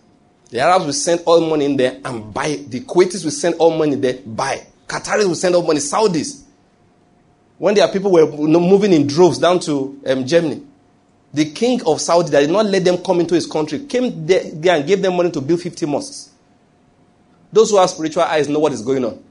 The 0.50 0.62
Arabs 0.62 0.86
will 0.86 0.94
send 0.94 1.22
all 1.28 1.48
money 1.48 1.66
in 1.66 1.78
there 1.78 2.00
and 2.04 2.34
buy. 2.34 2.56
The 2.68 2.80
Kuwaitis 2.80 3.24
will 3.24 3.30
send 3.30 3.54
all 3.60 3.78
money 3.78 3.98
there, 3.98 4.18
buy. 4.26 4.66
Qataris 4.88 5.28
will 5.28 5.36
send 5.36 5.54
all 5.54 5.62
money. 5.62 5.80
Saudis. 5.80 6.42
When 7.60 7.76
there 7.76 7.86
are 7.86 7.92
people 7.92 8.12
were 8.12 8.26
moving 8.26 8.94
in 8.94 9.06
droves 9.06 9.38
down 9.38 9.60
to 9.60 10.02
um, 10.08 10.26
Germany. 10.26 10.64
The 11.36 11.52
king 11.52 11.82
of 11.86 12.02
Saudi 12.02 12.32
that 12.32 12.40
did 12.40 12.50
not 12.50 12.66
let 12.66 12.84
them 12.84 12.98
come 12.98 13.20
into 13.20 13.36
his 13.36 13.46
country 13.46 13.86
came 13.86 14.26
there 14.26 14.76
and 14.76 14.88
gave 14.88 15.04
them 15.04 15.16
money 15.16 15.30
to 15.30 15.40
build 15.40 15.62
50 15.62 15.86
mosques. 15.86 16.32
Those 17.52 17.72
who 17.72 17.78
have 17.78 17.90
spiritual 17.90 18.24
eyes 18.24 18.48
know 18.48 18.60
what 18.60 18.72
is 18.74 18.82
going 18.82 19.04
on. 19.04 19.24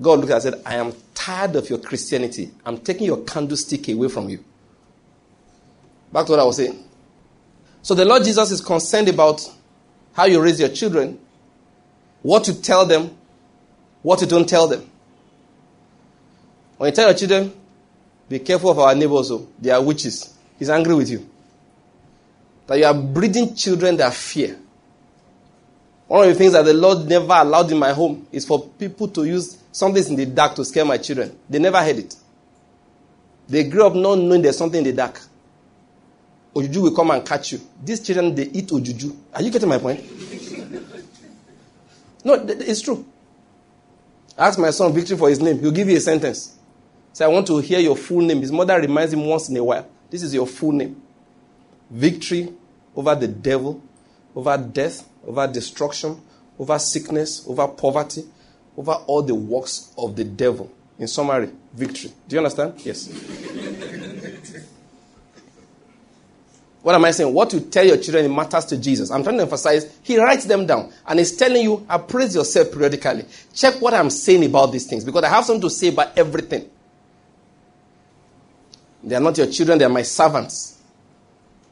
God 0.00 0.20
looked 0.20 0.32
and 0.32 0.42
said, 0.42 0.62
I 0.64 0.76
am 0.76 0.92
tired 1.14 1.56
of 1.56 1.68
your 1.68 1.78
Christianity. 1.78 2.50
I'm 2.64 2.78
taking 2.78 3.06
your 3.06 3.22
candlestick 3.24 3.88
away 3.88 4.08
from 4.08 4.28
you. 4.28 4.42
Back 6.12 6.26
to 6.26 6.32
what 6.32 6.40
I 6.40 6.44
was 6.44 6.56
saying. 6.56 6.82
So 7.82 7.94
the 7.94 8.04
Lord 8.04 8.24
Jesus 8.24 8.50
is 8.50 8.60
concerned 8.60 9.08
about 9.08 9.42
how 10.14 10.24
you 10.24 10.40
raise 10.42 10.60
your 10.60 10.68
children, 10.68 11.18
what 12.22 12.44
to 12.44 12.60
tell 12.60 12.86
them, 12.86 13.16
what 14.02 14.20
you 14.20 14.26
don't 14.26 14.48
tell 14.48 14.68
them. 14.68 14.88
When 16.76 16.90
you 16.90 16.96
tell 16.96 17.08
your 17.08 17.18
children, 17.18 17.52
be 18.28 18.38
careful 18.38 18.70
of 18.70 18.78
our 18.78 18.94
neighbors, 18.94 19.30
oh, 19.30 19.46
they 19.58 19.70
are 19.70 19.82
witches. 19.82 20.34
He's 20.58 20.70
angry 20.70 20.94
with 20.94 21.10
you. 21.10 21.28
That 22.66 22.78
you 22.78 22.84
are 22.84 22.94
breeding 22.94 23.54
children 23.54 23.96
that 23.98 24.14
fear. 24.14 24.58
One 26.12 26.28
of 26.28 26.34
the 26.34 26.36
things 26.38 26.52
that 26.52 26.66
the 26.66 26.74
Lord 26.74 27.08
never 27.08 27.32
allowed 27.32 27.72
in 27.72 27.78
my 27.78 27.94
home 27.94 28.26
is 28.30 28.44
for 28.44 28.68
people 28.78 29.08
to 29.08 29.24
use 29.24 29.56
something 29.72 30.06
in 30.08 30.14
the 30.14 30.26
dark 30.26 30.54
to 30.56 30.62
scare 30.62 30.84
my 30.84 30.98
children. 30.98 31.34
They 31.48 31.58
never 31.58 31.80
heard 31.80 31.96
it. 31.96 32.14
They 33.48 33.64
grew 33.64 33.86
up 33.86 33.94
not 33.94 34.18
knowing 34.18 34.42
there's 34.42 34.58
something 34.58 34.76
in 34.76 34.84
the 34.84 34.92
dark. 34.92 35.18
Ojuju 36.54 36.82
will 36.82 36.94
come 36.94 37.12
and 37.12 37.26
catch 37.26 37.52
you. 37.52 37.62
These 37.82 38.00
children, 38.00 38.34
they 38.34 38.42
eat 38.42 38.68
ojuju. 38.68 39.16
Are 39.32 39.40
you 39.40 39.50
getting 39.50 39.70
my 39.70 39.78
point? 39.78 40.02
no, 42.26 42.34
it's 42.46 42.82
true. 42.82 43.06
Ask 44.36 44.58
my 44.58 44.68
son 44.68 44.92
Victory 44.92 45.16
for 45.16 45.30
his 45.30 45.40
name. 45.40 45.60
He'll 45.60 45.72
give 45.72 45.88
you 45.88 45.96
a 45.96 46.00
sentence. 46.00 46.54
Say, 47.14 47.24
I 47.24 47.28
want 47.28 47.46
to 47.46 47.56
hear 47.60 47.78
your 47.78 47.96
full 47.96 48.20
name. 48.20 48.42
His 48.42 48.52
mother 48.52 48.78
reminds 48.78 49.14
him 49.14 49.24
once 49.24 49.48
in 49.48 49.56
a 49.56 49.64
while. 49.64 49.88
This 50.10 50.22
is 50.22 50.34
your 50.34 50.46
full 50.46 50.72
name. 50.72 51.00
Victory 51.90 52.52
over 52.94 53.14
the 53.14 53.28
devil, 53.28 53.82
over 54.36 54.58
death, 54.58 55.08
over 55.26 55.46
destruction, 55.46 56.20
over 56.58 56.78
sickness, 56.78 57.44
over 57.48 57.68
poverty, 57.68 58.24
over 58.76 58.92
all 58.92 59.22
the 59.22 59.34
works 59.34 59.92
of 59.96 60.16
the 60.16 60.24
devil. 60.24 60.70
In 60.98 61.08
summary, 61.08 61.50
victory. 61.72 62.12
Do 62.28 62.36
you 62.36 62.40
understand? 62.40 62.74
Yes. 62.84 63.08
what 66.82 66.94
am 66.94 67.04
I 67.04 67.10
saying? 67.10 67.32
What 67.32 67.52
you 67.52 67.60
tell 67.60 67.84
your 67.84 67.96
children 67.96 68.34
matters 68.34 68.66
to 68.66 68.76
Jesus. 68.76 69.10
I'm 69.10 69.22
trying 69.22 69.36
to 69.38 69.42
emphasize, 69.42 69.98
he 70.02 70.18
writes 70.18 70.44
them 70.44 70.66
down 70.66 70.92
and 71.06 71.18
he's 71.18 71.34
telling 71.36 71.62
you, 71.62 71.86
appraise 71.88 72.34
yourself 72.34 72.72
periodically. 72.72 73.24
Check 73.54 73.80
what 73.80 73.94
I'm 73.94 74.10
saying 74.10 74.44
about 74.44 74.72
these 74.72 74.86
things 74.86 75.04
because 75.04 75.24
I 75.24 75.28
have 75.28 75.44
something 75.44 75.62
to 75.62 75.70
say 75.70 75.88
about 75.88 76.16
everything. 76.16 76.68
They 79.02 79.16
are 79.16 79.20
not 79.20 79.36
your 79.36 79.48
children, 79.48 79.78
they 79.78 79.84
are 79.84 79.88
my 79.88 80.02
servants. 80.02 80.78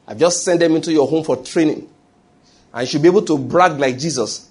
I've 0.06 0.18
just 0.18 0.42
sent 0.44 0.58
them 0.58 0.74
into 0.74 0.92
your 0.92 1.06
home 1.06 1.22
for 1.22 1.36
training. 1.36 1.88
And 2.72 2.82
you 2.82 2.86
should 2.86 3.02
be 3.02 3.08
able 3.08 3.22
to 3.22 3.38
brag 3.38 3.78
like 3.78 3.98
Jesus 3.98 4.48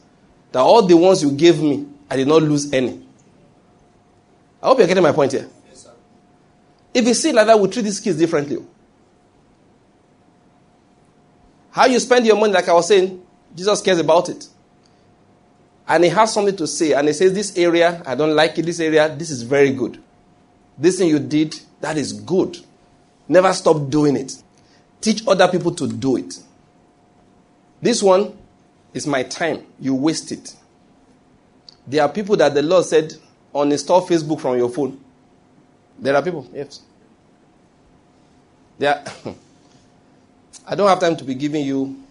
that 0.52 0.60
all 0.60 0.86
the 0.86 0.96
ones 0.96 1.22
you 1.24 1.32
gave 1.32 1.62
me, 1.62 1.88
I 2.10 2.18
did 2.18 2.28
not 2.28 2.42
lose 2.42 2.72
any. 2.74 3.06
I 4.62 4.68
hope 4.68 4.80
you're 4.80 4.88
getting 4.88 5.04
my 5.04 5.12
point 5.12 5.32
here. 5.32 5.48
Yes, 5.70 5.88
if 6.94 7.06
you 7.06 7.14
see 7.14 7.32
like 7.32 7.48
that, 7.48 7.60
we 7.60 7.68
treat 7.70 7.84
these 7.84 8.00
kids 8.00 8.18
differently. 8.18 8.58
How 11.72 11.86
you 11.86 12.00
spend 12.00 12.26
your 12.26 12.36
money, 12.36 12.52
like 12.52 12.68
I 12.68 12.74
was 12.74 12.88
saying, 12.88 13.24
Jesus 13.56 13.82
cares 13.82 14.00
about 14.00 14.30
it. 14.30 14.48
And 15.88 16.04
he 16.04 16.10
has 16.10 16.34
something 16.34 16.56
to 16.58 16.68
say. 16.68 16.94
And 16.94 17.08
he 17.08 17.14
says, 17.14 17.34
This 17.34 17.58
area, 17.58 18.02
I 18.06 18.16
don't 18.16 18.36
like 18.36 18.58
it. 18.58 18.66
This 18.66 18.80
area, 18.80 19.14
this 19.16 19.30
is 19.30 19.44
very 19.44 19.72
good. 19.72 20.02
This 20.78 20.98
thing 20.98 21.10
you 21.10 21.20
did, 21.20 21.60
that 21.82 21.98
is 21.98 22.14
good. 22.14 22.58
Never 23.28 23.54
stop 23.54 23.90
doing 23.90 24.16
it. 24.16 24.42
Teach 25.02 25.28
other 25.28 25.48
people 25.48 25.74
to 25.76 25.88
do 25.88 26.18
it. 26.18 26.40
This 27.82 28.04
one 28.04 28.38
is 28.94 29.08
my 29.08 29.24
time. 29.24 29.66
You 29.80 29.96
waste 29.96 30.32
it. 30.32 30.56
There 31.88 32.04
are 32.04 32.10
people 32.10 32.36
that 32.38 32.54
the 32.54 32.62
Lord 32.62 32.86
said, 32.86 33.14
uninstall 33.54 34.08
Facebook 34.08 34.40
from 34.40 34.58
your 34.58 34.70
phone. 34.70 35.00
There 35.98 36.16
are 36.16 36.22
people, 36.22 36.48
yes. 36.54 36.82
There 38.78 38.96
are, 38.96 39.34
I 40.68 40.76
don't 40.76 40.88
have 40.88 41.00
time 41.00 41.16
to 41.18 41.24
be 41.24 41.36
giving 41.36 41.66
you. 41.66 42.04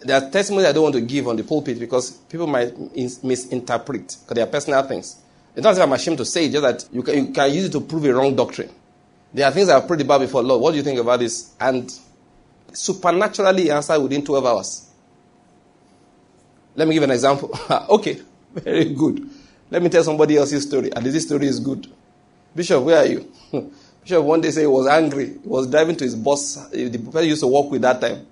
There 0.00 0.22
are 0.22 0.30
testimonies 0.30 0.68
I 0.68 0.72
don't 0.72 0.82
want 0.82 0.94
to 0.96 1.00
give 1.00 1.26
on 1.26 1.36
the 1.36 1.44
pulpit 1.44 1.80
because 1.80 2.10
people 2.10 2.46
might 2.46 2.74
misinterpret 2.96 4.16
because 4.20 4.34
they 4.34 4.42
are 4.42 4.46
personal 4.46 4.82
things. 4.82 5.16
It's 5.54 5.64
not 5.64 5.74
if 5.74 5.80
I'm 5.80 5.92
ashamed 5.92 6.18
to 6.18 6.24
say 6.24 6.50
just 6.50 6.62
that 6.62 6.86
you 6.92 7.02
can, 7.02 7.26
you 7.26 7.32
can 7.32 7.52
use 7.52 7.64
it 7.64 7.72
to 7.72 7.80
prove 7.80 8.04
a 8.04 8.14
wrong 8.14 8.36
doctrine. 8.36 8.70
There 9.32 9.46
are 9.46 9.50
things 9.50 9.70
I've 9.70 9.86
prayed 9.88 10.02
about 10.02 10.20
before. 10.20 10.42
Lord, 10.42 10.60
what 10.60 10.72
do 10.72 10.76
you 10.76 10.82
think 10.82 10.98
about 10.98 11.20
this? 11.20 11.54
And 11.58 11.90
supernaturally 12.72 13.70
answered 13.70 14.00
within 14.00 14.24
12 14.24 14.46
hours. 14.46 14.85
Let 16.76 16.86
me 16.86 16.94
give 16.94 17.02
an 17.02 17.10
example. 17.10 17.50
okay, 17.90 18.20
very 18.52 18.92
good. 18.92 19.28
Let 19.70 19.82
me 19.82 19.88
tell 19.88 20.04
somebody 20.04 20.36
else's 20.36 20.64
story. 20.64 20.92
And 20.92 21.04
this 21.04 21.24
story 21.24 21.46
is 21.46 21.58
good. 21.58 21.90
Bishop, 22.54 22.82
where 22.82 22.98
are 22.98 23.06
you? 23.06 23.32
Bishop 24.02 24.22
one 24.22 24.40
day 24.40 24.50
said 24.50 24.60
he 24.60 24.66
was 24.66 24.86
angry. 24.86 25.38
He 25.42 25.48
was 25.48 25.68
driving 25.68 25.96
to 25.96 26.04
his 26.04 26.14
boss, 26.14 26.68
the 26.70 26.98
person 26.98 27.28
used 27.28 27.40
to 27.40 27.46
work 27.48 27.70
with 27.70 27.82
that 27.82 28.00
time, 28.00 28.26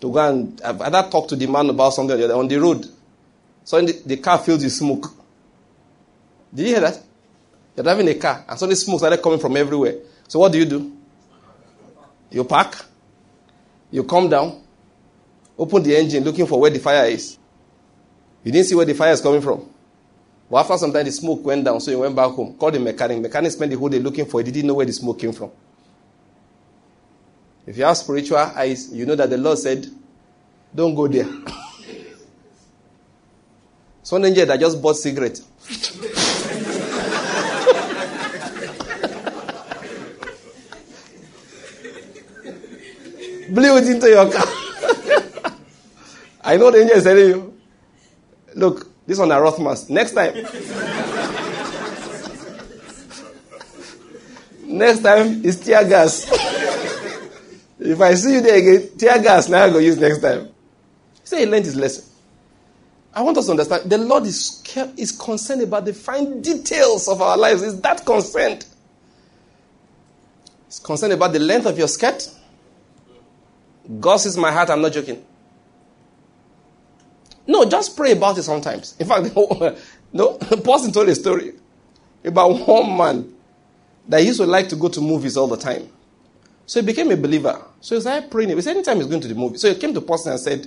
to 0.00 0.12
go 0.12 0.28
and 0.28 0.60
either 0.62 1.08
talk 1.10 1.28
to 1.28 1.36
the 1.36 1.46
man 1.46 1.68
about 1.68 1.90
something 1.90 2.18
on 2.30 2.48
the 2.48 2.56
road. 2.56 2.86
So 3.64 3.80
the, 3.80 4.00
the 4.06 4.16
car 4.18 4.38
filled 4.38 4.62
with 4.62 4.72
smoke. 4.72 5.12
Did 6.54 6.68
you 6.68 6.72
hear 6.72 6.80
that? 6.80 7.02
You're 7.76 7.84
driving 7.84 8.08
a 8.08 8.14
car 8.14 8.44
and 8.48 8.58
suddenly 8.58 8.76
smoke 8.76 9.00
started 9.00 9.20
coming 9.20 9.40
from 9.40 9.56
everywhere. 9.56 9.96
So 10.28 10.38
what 10.38 10.52
do 10.52 10.58
you 10.58 10.64
do? 10.64 10.96
You 12.30 12.44
park, 12.44 12.86
you 13.90 14.04
come 14.04 14.28
down, 14.28 14.62
open 15.58 15.82
the 15.82 15.96
engine 15.96 16.24
looking 16.24 16.46
for 16.46 16.60
where 16.60 16.70
the 16.70 16.78
fire 16.78 17.06
is. 17.06 17.38
You 18.46 18.52
didn't 18.52 18.68
see 18.68 18.76
where 18.76 18.86
the 18.86 18.94
fire 18.94 19.10
is 19.10 19.20
coming 19.20 19.40
from. 19.40 19.68
But 20.48 20.58
after 20.58 20.78
some 20.78 20.92
time, 20.92 21.04
the 21.04 21.10
smoke 21.10 21.44
went 21.44 21.64
down, 21.64 21.80
so 21.80 21.90
he 21.90 21.96
went 21.96 22.14
back 22.14 22.30
home, 22.30 22.56
called 22.56 22.74
the 22.74 22.78
mechanic. 22.78 23.20
Mechanic 23.20 23.50
spent 23.50 23.72
the 23.72 23.76
whole 23.76 23.88
day 23.88 23.98
looking 23.98 24.24
for 24.24 24.40
it. 24.40 24.46
He 24.46 24.52
didn't 24.52 24.68
know 24.68 24.74
where 24.74 24.86
the 24.86 24.92
smoke 24.92 25.18
came 25.18 25.32
from. 25.32 25.50
If 27.66 27.76
you 27.76 27.82
have 27.82 27.96
spiritual 27.96 28.38
eyes, 28.38 28.94
you 28.94 29.04
know 29.04 29.16
that 29.16 29.30
the 29.30 29.36
Lord 29.36 29.58
said, 29.58 29.88
don't 30.72 30.94
go 30.94 31.08
there. 31.08 31.26
Some 34.04 34.24
angel 34.24 34.46
that 34.46 34.60
just 34.60 34.80
bought 34.80 34.94
cigarette. 34.94 35.40
blew 43.50 43.76
it 43.76 43.88
into 43.88 44.08
your 44.08 44.30
car. 44.30 44.46
I 46.44 46.56
know 46.56 46.70
the 46.70 46.82
angel 46.82 46.96
is 46.96 47.02
telling 47.02 47.28
you, 47.28 47.55
look, 48.56 49.06
this 49.06 49.18
one 49.18 49.30
are 49.30 49.40
Rothmans. 49.40 49.88
Next 49.88 50.12
time. 50.12 50.34
Next 54.66 55.00
time 55.00 55.44
is 55.44 55.60
tear 55.60 55.88
gas. 55.88 56.26
if 57.78 58.00
I 58.00 58.14
see 58.14 58.34
you 58.34 58.40
there 58.40 58.56
again, 58.56 58.90
tear 58.98 59.22
gas, 59.22 59.48
now 59.48 59.64
I 59.64 59.70
go 59.70 59.78
use 59.78 59.96
next 59.98 60.20
time. 60.20 60.48
Say 61.22 61.40
he 61.40 61.46
learned 61.46 61.64
his 61.64 61.76
lesson. 61.76 62.04
I 63.14 63.22
want 63.22 63.38
us 63.38 63.46
to 63.46 63.52
understand 63.52 63.90
the 63.90 63.98
Lord 63.98 64.24
is, 64.24 64.62
is 64.96 65.12
concerned 65.12 65.62
about 65.62 65.84
the 65.84 65.94
fine 65.94 66.42
details 66.42 67.08
of 67.08 67.22
our 67.22 67.38
lives. 67.38 67.62
Is 67.62 67.80
that 67.80 68.04
concerned? 68.04 68.66
He's 70.66 70.80
concerned 70.80 71.12
about 71.12 71.32
the 71.32 71.38
length 71.38 71.66
of 71.66 71.78
your 71.78 71.88
skirt. 71.88 72.28
God 74.00 74.16
sees 74.16 74.36
my 74.36 74.50
heart, 74.50 74.68
I'm 74.68 74.82
not 74.82 74.92
joking. 74.92 75.24
No, 77.46 77.64
just 77.64 77.96
pray 77.96 78.12
about 78.12 78.38
it 78.38 78.42
sometimes. 78.42 78.96
In 78.98 79.06
fact, 79.06 79.34
no, 80.12 80.34
Paulson 80.34 80.92
told 80.92 81.08
a 81.08 81.14
story 81.14 81.52
about 82.24 82.66
one 82.66 82.96
man 82.96 83.34
that 84.08 84.24
used 84.24 84.40
to 84.40 84.46
like 84.46 84.68
to 84.70 84.76
go 84.76 84.88
to 84.88 85.00
movies 85.00 85.36
all 85.36 85.46
the 85.46 85.56
time. 85.56 85.88
So 86.66 86.80
he 86.80 86.86
became 86.86 87.10
a 87.12 87.16
believer. 87.16 87.62
So 87.80 87.94
he 87.94 88.00
started 88.00 88.30
praying. 88.30 88.50
He 88.50 88.60
said, 88.60 88.72
anytime 88.72 88.96
he's 88.96 89.06
going 89.06 89.20
to 89.20 89.28
the 89.28 89.34
movie. 89.34 89.58
So 89.58 89.72
he 89.72 89.78
came 89.78 89.94
to 89.94 90.00
Paulson 90.00 90.32
and 90.32 90.40
said, 90.40 90.66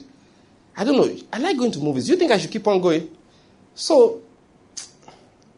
I 0.78 0.86
don't 0.86 0.96
know, 0.96 1.14
I 1.34 1.40
like 1.40 1.58
going 1.58 1.72
to 1.72 1.80
movies. 1.80 2.06
Do 2.06 2.14
you 2.14 2.18
think 2.18 2.32
I 2.32 2.38
should 2.38 2.52
keep 2.52 2.66
on 2.68 2.80
going? 2.80 3.10
So 3.76 4.22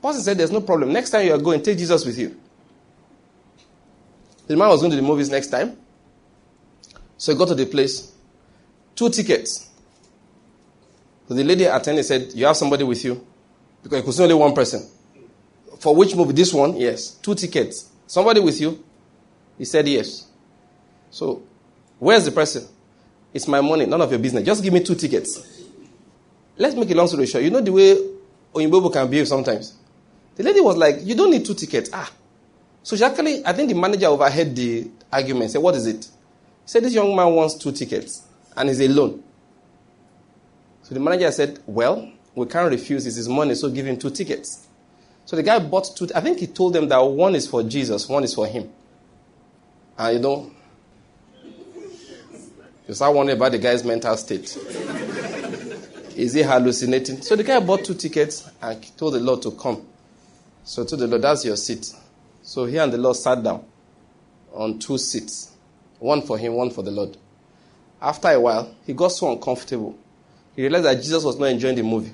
Paulson 0.02 0.24
said, 0.24 0.38
there's 0.38 0.52
no 0.52 0.62
problem. 0.62 0.92
Next 0.92 1.12
time 1.12 1.28
you 1.28 1.34
are 1.34 1.38
going, 1.38 1.62
take 1.62 1.78
Jesus 1.78 2.04
with 2.06 2.18
you. 2.18 2.36
The 4.48 4.58
man 4.58 4.70
was 4.70 4.82
going 4.82 4.90
to 4.92 4.98
the 4.98 5.04
movies 5.04 5.30
next 5.30 5.48
time. 5.48 5.78
So 7.18 7.32
he 7.32 7.38
got 7.38 7.50
to 7.50 7.56
the 7.56 7.68
place. 7.68 8.12
Two 8.96 9.10
tickets. 9.10 9.70
So 11.32 11.36
the 11.36 11.46
lady 11.46 11.64
attended 11.64 12.04
said, 12.04 12.34
You 12.34 12.46
have 12.48 12.58
somebody 12.58 12.84
with 12.84 13.06
you? 13.06 13.26
Because 13.82 14.00
it 14.00 14.06
was 14.06 14.20
only 14.20 14.34
one 14.36 14.54
person. 14.54 14.86
For 15.80 15.96
which 15.96 16.14
movie? 16.14 16.34
This 16.34 16.54
one? 16.54 16.76
Yes. 16.76 17.12
Two 17.12 17.36
tickets. 17.36 17.90
Somebody 18.06 18.42
with 18.42 18.60
you? 18.60 18.84
He 19.58 19.64
said, 19.64 19.88
Yes. 19.88 20.28
So, 21.10 21.42
where's 22.00 22.26
the 22.26 22.32
person? 22.32 22.68
It's 23.34 23.48
my 23.48 23.62
money, 23.62 23.86
none 23.86 24.02
of 24.02 24.10
your 24.12 24.20
business. 24.20 24.44
Just 24.44 24.62
give 24.62 24.74
me 24.74 24.84
two 24.84 24.94
tickets. 24.94 25.64
Let's 26.58 26.76
make 26.76 26.92
a 26.92 26.96
long 26.96 27.08
story 27.08 27.26
short. 27.28 27.46
You 27.46 27.50
know 27.50 27.62
the 27.62 27.72
way 27.72 27.96
Oyinbo 28.54 28.92
can 28.92 29.10
behave 29.10 29.30
sometimes? 29.30 29.78
The 30.36 30.44
lady 30.44 30.60
was 30.60 30.76
like, 30.76 30.98
You 31.02 31.16
don't 31.16 31.32
need 31.32 31.46
two 31.46 31.54
tickets. 31.56 31.90
Ah. 31.94 32.12
So 32.84 32.98
she 32.98 33.06
actually, 33.06 33.46
I 33.46 33.54
think 33.54 33.70
the 33.70 33.76
manager 33.76 34.08
overheard 34.08 34.54
the 34.54 34.92
argument. 35.10 35.52
Said, 35.52 35.62
What 35.62 35.76
is 35.76 35.88
it? 35.88 36.10
said, 36.66 36.84
This 36.84 36.94
young 36.94 37.16
man 37.16 37.34
wants 37.34 37.54
two 37.56 37.72
tickets 37.72 38.22
and 38.58 38.70
is 38.70 38.82
alone. 38.82 39.24
So 40.92 40.96
the 40.96 41.00
manager 41.00 41.32
said, 41.32 41.58
Well, 41.66 42.12
we 42.36 42.46
can't 42.48 42.70
refuse. 42.70 43.06
This 43.06 43.16
his 43.16 43.30
money, 43.30 43.56
so 43.56 43.70
give 43.70 43.86
him 43.86 43.98
two 43.98 44.10
tickets. 44.10 44.68
So 45.24 45.38
the 45.38 45.42
guy 45.42 45.58
bought 45.60 45.96
two. 45.96 46.10
I 46.14 46.20
think 46.20 46.40
he 46.40 46.48
told 46.48 46.74
them 46.74 46.90
that 46.90 47.00
one 47.00 47.34
is 47.34 47.48
for 47.48 47.64
Jesus, 47.64 48.10
one 48.10 48.26
is 48.26 48.34
for 48.34 48.46
him. 48.46 48.70
And 49.98 50.18
you 50.18 50.22
know, 50.22 50.52
you 52.90 52.94
start 52.94 53.16
wondering 53.16 53.38
about 53.38 53.54
the 53.54 53.60
guy's 53.60 53.86
mental 53.86 54.18
state. 54.18 54.58
is 56.18 56.34
he 56.34 56.42
hallucinating? 56.44 57.22
So 57.22 57.38
the 57.38 57.46
guy 57.46 57.62
bought 57.62 57.86
two 57.86 57.94
tickets 57.94 58.52
and 58.62 58.98
told 58.98 59.14
the 59.14 59.22
Lord 59.22 59.44
to 59.44 59.52
come. 59.52 59.88
So 60.66 60.84
to 60.84 60.98
the 60.98 61.08
Lord, 61.08 61.22
that's 61.22 61.46
your 61.46 61.56
seat. 61.56 61.90
So 62.42 62.66
he 62.66 62.76
and 62.76 62.92
the 62.92 62.98
Lord 62.98 63.16
sat 63.16 63.42
down 63.42 63.64
on 64.52 64.78
two 64.78 64.98
seats, 64.98 65.54
one 66.00 66.22
for 66.22 66.38
him, 66.38 66.56
one 66.56 66.70
for 66.70 66.84
the 66.84 66.92
Lord. 66.92 67.16
After 68.02 68.28
a 68.28 68.38
while, 68.38 68.76
he 68.86 68.92
got 68.92 69.14
so 69.14 69.32
uncomfortable. 69.32 69.98
He 70.56 70.62
realized 70.64 70.86
that 70.86 70.96
Jesus 70.96 71.24
was 71.24 71.38
not 71.40 71.46
enjoying 71.46 71.76
the 71.76 71.84
movie. 71.84 72.14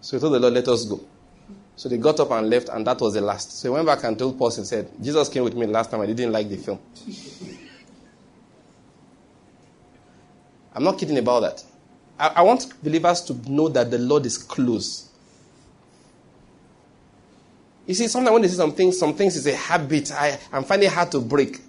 So 0.00 0.16
he 0.16 0.20
told 0.20 0.34
the 0.34 0.40
Lord, 0.40 0.54
let 0.54 0.68
us 0.68 0.84
go. 0.84 1.00
So 1.76 1.88
they 1.88 1.96
got 1.96 2.20
up 2.20 2.30
and 2.32 2.50
left, 2.50 2.68
and 2.68 2.86
that 2.86 3.00
was 3.00 3.14
the 3.14 3.20
last. 3.20 3.58
So 3.58 3.68
he 3.68 3.74
went 3.74 3.86
back 3.86 4.04
and 4.04 4.18
told 4.18 4.38
Paul 4.38 4.52
and 4.56 4.66
said, 4.66 4.90
Jesus 5.00 5.28
came 5.28 5.44
with 5.44 5.54
me 5.54 5.66
last 5.66 5.90
time, 5.90 6.00
I 6.00 6.06
didn't 6.06 6.32
like 6.32 6.48
the 6.48 6.56
film. 6.56 6.78
I'm 10.74 10.84
not 10.84 10.98
kidding 10.98 11.18
about 11.18 11.40
that. 11.40 11.64
I, 12.18 12.28
I 12.28 12.42
want 12.42 12.82
believers 12.82 13.20
to 13.22 13.34
know 13.50 13.68
that 13.68 13.90
the 13.90 13.98
Lord 13.98 14.26
is 14.26 14.38
close. 14.38 15.10
You 17.86 17.94
see, 17.94 18.08
sometimes 18.08 18.32
when 18.32 18.42
they 18.42 18.48
say 18.48 18.54
some 18.54 18.72
things, 18.72 18.98
some 18.98 19.14
things 19.14 19.36
is 19.36 19.46
a 19.46 19.54
habit. 19.54 20.12
I, 20.12 20.38
I'm 20.52 20.64
finding 20.64 20.88
hard 20.90 21.10
to 21.12 21.20
break. 21.20 21.60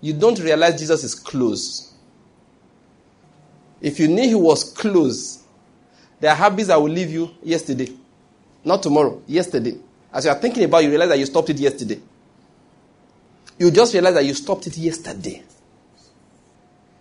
You 0.00 0.12
don't 0.12 0.38
realize 0.38 0.78
Jesus 0.78 1.02
is 1.04 1.14
close. 1.14 1.92
If 3.80 3.98
you 3.98 4.08
knew 4.08 4.28
he 4.28 4.34
was 4.34 4.70
close, 4.72 5.41
there 6.22 6.30
are 6.30 6.36
habits 6.36 6.68
that 6.68 6.80
will 6.80 6.88
leave 6.88 7.10
you 7.10 7.32
yesterday. 7.42 7.88
Not 8.64 8.80
tomorrow, 8.80 9.20
yesterday. 9.26 9.76
As 10.12 10.24
you 10.24 10.30
are 10.30 10.36
thinking 10.38 10.62
about, 10.62 10.84
you 10.84 10.88
realize 10.90 11.08
that 11.08 11.18
you 11.18 11.26
stopped 11.26 11.50
it 11.50 11.58
yesterday. 11.58 12.00
You 13.58 13.72
just 13.72 13.92
realize 13.92 14.14
that 14.14 14.24
you 14.24 14.32
stopped 14.32 14.68
it 14.68 14.76
yesterday. 14.76 15.42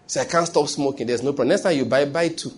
So 0.07 0.21
I 0.21 0.25
can't 0.25 0.47
stop 0.47 0.67
smoking. 0.67 1.05
There's 1.05 1.21
no 1.21 1.33
problem. 1.33 1.49
Next 1.49 1.61
time 1.61 1.77
you 1.77 1.85
buy, 1.85 2.05
buy 2.05 2.29
two. 2.29 2.51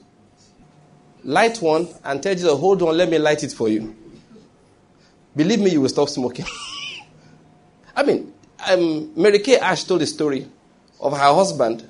Light 1.26 1.58
one 1.58 1.86
and 2.02 2.24
tell 2.24 2.34
Jesus, 2.34 2.58
hold 2.58 2.82
on, 2.82 2.96
let 2.96 3.10
me 3.10 3.18
light 3.18 3.44
it 3.44 3.52
for 3.52 3.68
you. 3.68 3.94
Believe 5.36 5.60
me, 5.60 5.72
you 5.72 5.82
will 5.82 5.90
stop 5.90 6.08
smoking. 6.08 6.46
I 7.96 8.04
mean, 8.04 8.32
um, 8.70 9.12
Mary 9.22 9.40
Kay 9.40 9.58
Ash 9.58 9.84
told 9.84 10.02
a 10.02 10.08
story 10.08 10.48
of 11.02 11.12
her 11.12 11.34
husband 11.36 11.86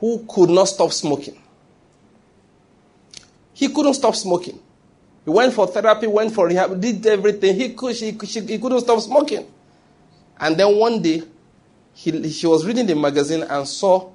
who 0.00 0.26
could 0.28 0.50
not 0.50 0.64
stop 0.64 0.92
smoking. 0.92 1.40
He 3.56 3.70
couldn't 3.70 3.94
stop 3.94 4.14
smoking. 4.14 4.60
He 5.24 5.30
went 5.30 5.54
for 5.54 5.66
therapy, 5.66 6.06
went 6.06 6.34
for 6.34 6.46
rehab, 6.46 6.78
did 6.78 7.06
everything. 7.06 7.56
He, 7.56 7.72
could, 7.72 7.96
she, 7.96 8.14
she, 8.26 8.40
he 8.42 8.58
couldn't 8.58 8.80
stop 8.80 9.00
smoking. 9.00 9.50
And 10.38 10.58
then 10.58 10.76
one 10.76 11.00
day, 11.00 11.22
he, 11.94 12.28
she 12.28 12.46
was 12.46 12.66
reading 12.66 12.86
the 12.86 12.94
magazine 12.94 13.42
and 13.44 13.66
saw 13.66 14.10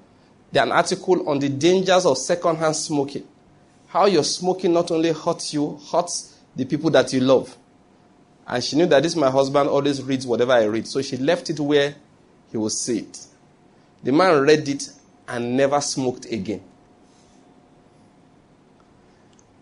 an 0.53 0.71
article 0.71 1.27
on 1.27 1.39
the 1.39 1.49
dangers 1.49 2.05
of 2.05 2.19
secondhand 2.19 2.75
smoking. 2.75 3.27
How 3.87 4.05
your 4.05 4.23
smoking 4.23 4.73
not 4.73 4.91
only 4.91 5.11
hurts 5.11 5.55
you, 5.55 5.79
hurts 5.91 6.37
the 6.55 6.65
people 6.65 6.91
that 6.91 7.11
you 7.11 7.21
love. 7.21 7.57
And 8.45 8.63
she 8.63 8.75
knew 8.75 8.85
that 8.85 9.01
this 9.01 9.15
my 9.15 9.31
husband 9.31 9.69
always 9.69 10.03
reads 10.03 10.27
whatever 10.27 10.51
I 10.51 10.65
read. 10.65 10.87
So 10.87 11.01
she 11.01 11.17
left 11.17 11.49
it 11.49 11.59
where 11.59 11.95
he 12.51 12.57
would 12.57 12.73
see 12.73 12.99
it. 12.99 13.25
The 14.03 14.11
man 14.11 14.39
read 14.43 14.69
it 14.69 14.91
and 15.27 15.57
never 15.57 15.81
smoked 15.81 16.25
again. 16.25 16.61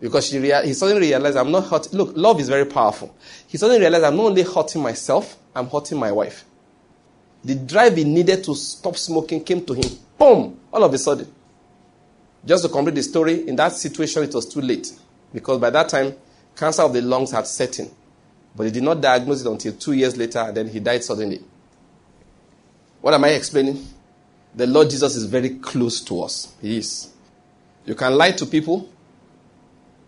Because 0.00 0.28
she 0.28 0.38
rea- 0.38 0.66
he 0.66 0.72
suddenly 0.72 1.08
realized 1.08 1.36
I'm 1.36 1.50
not 1.50 1.66
hurting. 1.66 1.92
Look, 1.92 2.12
love 2.16 2.40
is 2.40 2.48
very 2.48 2.64
powerful. 2.64 3.14
He 3.46 3.58
suddenly 3.58 3.80
realized 3.80 4.04
I'm 4.04 4.16
not 4.16 4.26
only 4.26 4.42
hurting 4.42 4.82
myself, 4.82 5.36
I'm 5.54 5.68
hurting 5.68 5.98
my 5.98 6.10
wife. 6.10 6.44
The 7.44 7.54
drive 7.54 7.96
he 7.96 8.04
needed 8.04 8.44
to 8.44 8.54
stop 8.54 8.96
smoking 8.96 9.44
came 9.44 9.64
to 9.66 9.74
him. 9.74 9.90
Boom! 10.18 10.58
All 10.72 10.84
of 10.84 10.92
a 10.92 10.98
sudden. 10.98 11.30
Just 12.44 12.64
to 12.64 12.70
complete 12.70 12.94
the 12.94 13.02
story, 13.02 13.46
in 13.46 13.56
that 13.56 13.72
situation, 13.72 14.22
it 14.22 14.34
was 14.34 14.46
too 14.46 14.60
late. 14.60 14.90
Because 15.32 15.58
by 15.58 15.70
that 15.70 15.88
time, 15.88 16.14
cancer 16.56 16.82
of 16.82 16.92
the 16.92 17.02
lungs 17.02 17.30
had 17.32 17.46
set 17.46 17.78
in. 17.78 17.90
But 18.56 18.64
he 18.64 18.72
did 18.72 18.82
not 18.82 19.00
diagnose 19.00 19.42
it 19.42 19.46
until 19.46 19.72
two 19.74 19.92
years 19.92 20.16
later, 20.16 20.38
and 20.40 20.56
then 20.56 20.68
he 20.68 20.80
died 20.80 21.04
suddenly. 21.04 21.40
What 23.00 23.14
am 23.14 23.24
I 23.24 23.30
explaining? 23.30 23.86
The 24.54 24.66
Lord 24.66 24.90
Jesus 24.90 25.16
is 25.16 25.24
very 25.24 25.50
close 25.58 26.00
to 26.02 26.22
us. 26.22 26.54
He 26.60 26.78
is. 26.78 27.10
You 27.86 27.94
can 27.94 28.16
lie 28.16 28.32
to 28.32 28.46
people, 28.46 28.88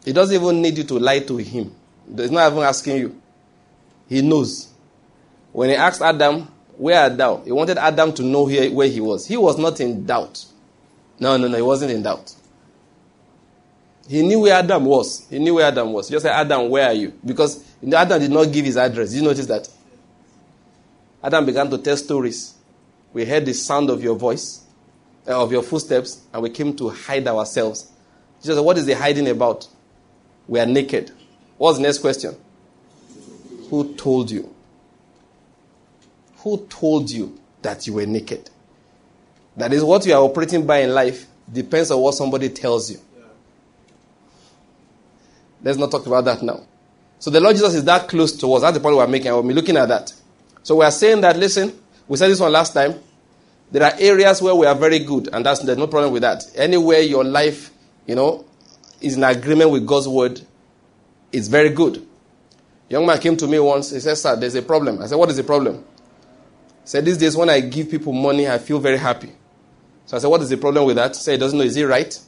he 0.05 0.13
doesn't 0.13 0.35
even 0.35 0.61
need 0.61 0.79
you 0.79 0.85
to 0.85 0.99
lie 0.99 1.21
to 1.21 1.37
him. 1.37 1.75
He's 2.17 2.31
not 2.31 2.51
even 2.53 2.65
asking 2.65 2.97
you. 2.97 3.23
He 4.09 4.23
knows. 4.23 4.69
When 5.53 5.69
he 5.69 5.77
asked 5.77 6.03
Adam, 6.03 6.49
Where 6.77 7.01
art 7.01 7.17
thou? 7.17 7.43
He 7.45 7.53
wanted 7.53 7.79
Adam 7.79 8.13
to 8.15 8.23
know 8.23 8.45
where 8.47 8.89
he 8.89 9.01
was. 9.01 9.27
He 9.27 9.37
was 9.37 9.59
not 9.59 9.81
in 9.81 10.05
doubt. 10.05 10.45
No, 11.21 11.37
no, 11.37 11.47
no, 11.47 11.57
he 11.57 11.63
wasn't 11.63 11.93
in 11.93 12.03
doubt. 12.03 12.35
He 14.09 14.23
knew 14.23 14.41
where 14.41 14.55
Adam 14.55 14.85
was. 14.85 15.27
He 15.31 15.39
knew 15.39 15.55
where 15.55 15.67
Adam 15.67 15.93
was. 15.93 16.09
He 16.09 16.13
just 16.15 16.25
said, 16.25 16.33
Adam, 16.33 16.69
where 16.69 16.87
are 16.89 16.93
you? 16.93 17.13
Because 17.25 17.65
Adam 17.95 18.21
did 18.21 18.31
not 18.31 18.53
give 18.53 18.65
his 18.65 18.77
address. 18.77 19.11
Did 19.11 19.19
you 19.19 19.23
notice 19.23 19.47
that? 19.47 19.69
Adam 21.23 21.47
began 21.47 21.71
to 21.71 21.79
tell 21.79 21.97
stories. 21.97 22.55
We 23.13 23.25
heard 23.25 23.47
the 23.47 23.55
sound 23.55 23.91
of 23.91 24.03
your 24.03 24.17
voice, 24.17 24.65
uh, 25.29 25.41
of 25.41 25.53
your 25.53 25.63
footsteps, 25.63 26.23
and 26.33 26.43
we 26.43 26.51
came 26.51 26.75
to 26.77 26.89
hide 26.89 27.29
ourselves. 27.29 27.93
Jesus 28.41 28.57
said, 28.57 28.65
What 28.65 28.79
is 28.79 28.87
the 28.87 28.95
hiding 28.95 29.29
about? 29.29 29.69
We 30.53 30.61
are 30.61 30.67
naked. 30.67 31.11
What's 31.57 31.79
the 31.79 31.85
next 31.85 32.01
question? 32.01 32.37
Who 33.71 33.95
told 33.95 34.31
you? 34.31 34.55
Who 36.41 36.67
told 36.67 37.11
you 37.11 37.41
that 37.63 37.87
you 37.87 37.95
were 37.95 38.05
naked? 38.05 38.51
That 39.57 39.73
is 39.73 39.83
what 39.83 40.05
you 40.05 40.13
are 40.13 40.21
operating 40.21 40.67
by 40.67 40.81
in 40.81 40.93
life 40.93 41.25
depends 41.51 41.91
on 41.91 42.03
what 42.03 42.13
somebody 42.17 42.51
tells 42.51 42.91
you. 42.91 42.99
Let's 45.63 45.79
not 45.79 45.91
talk 45.91 46.05
about 46.07 46.27
that 46.27 46.43
now. 46.43 46.61
So 47.19 47.31
the 47.31 47.41
Lord 47.41 47.57
Jesus 47.57 47.73
is 47.73 47.85
that 47.85 48.07
close 48.07 48.33
to 48.33 48.53
us. 48.53 48.61
That's 48.61 48.77
the 48.77 48.83
point 48.83 48.95
we're 48.95 49.07
making. 49.07 49.33
We'll 49.33 49.43
be 49.45 49.55
looking 49.55 49.79
at 49.79 49.89
that. 49.89 50.13
So 50.63 50.77
we 50.77 50.85
are 50.85 50.91
saying 50.91 51.23
that, 51.23 51.39
listen, 51.39 51.73
we 52.07 52.19
said 52.19 52.29
this 52.29 52.41
one 52.41 52.53
last 52.53 52.75
time. 52.75 53.01
There 53.71 53.83
are 53.83 53.95
areas 53.99 54.43
where 54.43 54.55
we 54.55 54.67
are 54.67 54.75
very 54.75 54.99
good, 54.99 55.31
and 55.33 55.47
that's, 55.47 55.61
there's 55.61 55.79
no 55.79 55.87
problem 55.87 56.13
with 56.13 56.21
that. 56.21 56.45
Anywhere 56.57 57.01
your 57.01 57.25
life, 57.25 57.71
you 58.07 58.17
know, 58.17 58.45
is 59.03 59.17
in 59.17 59.25
agreement 59.25 59.71
with 59.71 59.87
God's 59.87 60.09
word, 60.09 60.41
it's 61.33 61.49
very 61.49 61.71
good. 61.71 62.07
Young 62.89 63.07
man 63.07 63.19
came 63.19 63.37
to 63.39 63.47
me 63.47 63.59
once. 63.59 63.91
He 63.91 64.01
said, 64.01 64.17
Sir, 64.19 64.37
there's 64.37 64.55
a 64.55 64.63
problem. 64.63 65.01
I 65.03 65.07
said, 65.07 65.17
What 65.17 65.31
is 65.31 65.37
the 65.37 65.45
problem? 65.45 65.77
He 65.77 66.89
said, 66.89 67.05
These 67.05 67.19
days 67.19 67.37
when 67.37 67.49
I 67.49 67.61
give 67.61 67.91
people 67.91 68.13
money, 68.13 68.49
I 68.49 68.59
feel 68.59 68.79
very 68.79 68.99
happy. 68.99 69.33
So 70.07 70.17
I 70.17 70.21
said, 70.21 70.29
What 70.29 70.43
is 70.43 70.51
the 70.51 70.59
problem 70.59 70.85
with 70.85 70.97
that? 70.97 71.17
He 71.17 71.23
said, 71.23 71.33
He 71.33 71.39
doesn't 71.39 71.59
know. 71.59 71.65
Is 71.65 71.77
it 71.77 71.85
right? 71.85 72.19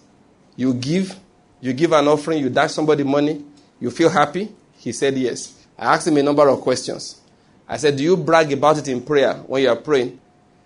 You 0.56 0.72
give, 0.72 1.18
you 1.60 1.72
give 1.72 1.92
an 1.92 2.08
offering, 2.08 2.38
you 2.38 2.48
dash 2.48 2.72
somebody 2.72 3.04
money, 3.04 3.44
you 3.78 3.90
feel 3.90 4.08
happy? 4.08 4.54
He 4.78 4.92
said, 4.92 5.16
Yes. 5.18 5.66
I 5.78 5.94
asked 5.94 6.06
him 6.06 6.16
a 6.16 6.22
number 6.22 6.48
of 6.48 6.60
questions. 6.60 7.20
I 7.68 7.76
said, 7.76 7.96
Do 7.96 8.02
you 8.02 8.16
brag 8.16 8.52
about 8.52 8.78
it 8.78 8.88
in 8.88 9.02
prayer 9.02 9.34
when 9.34 9.62
you 9.62 9.68
are 9.68 9.76
praying? 9.76 10.18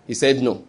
He 0.07 0.13
said, 0.13 0.41
No. 0.41 0.63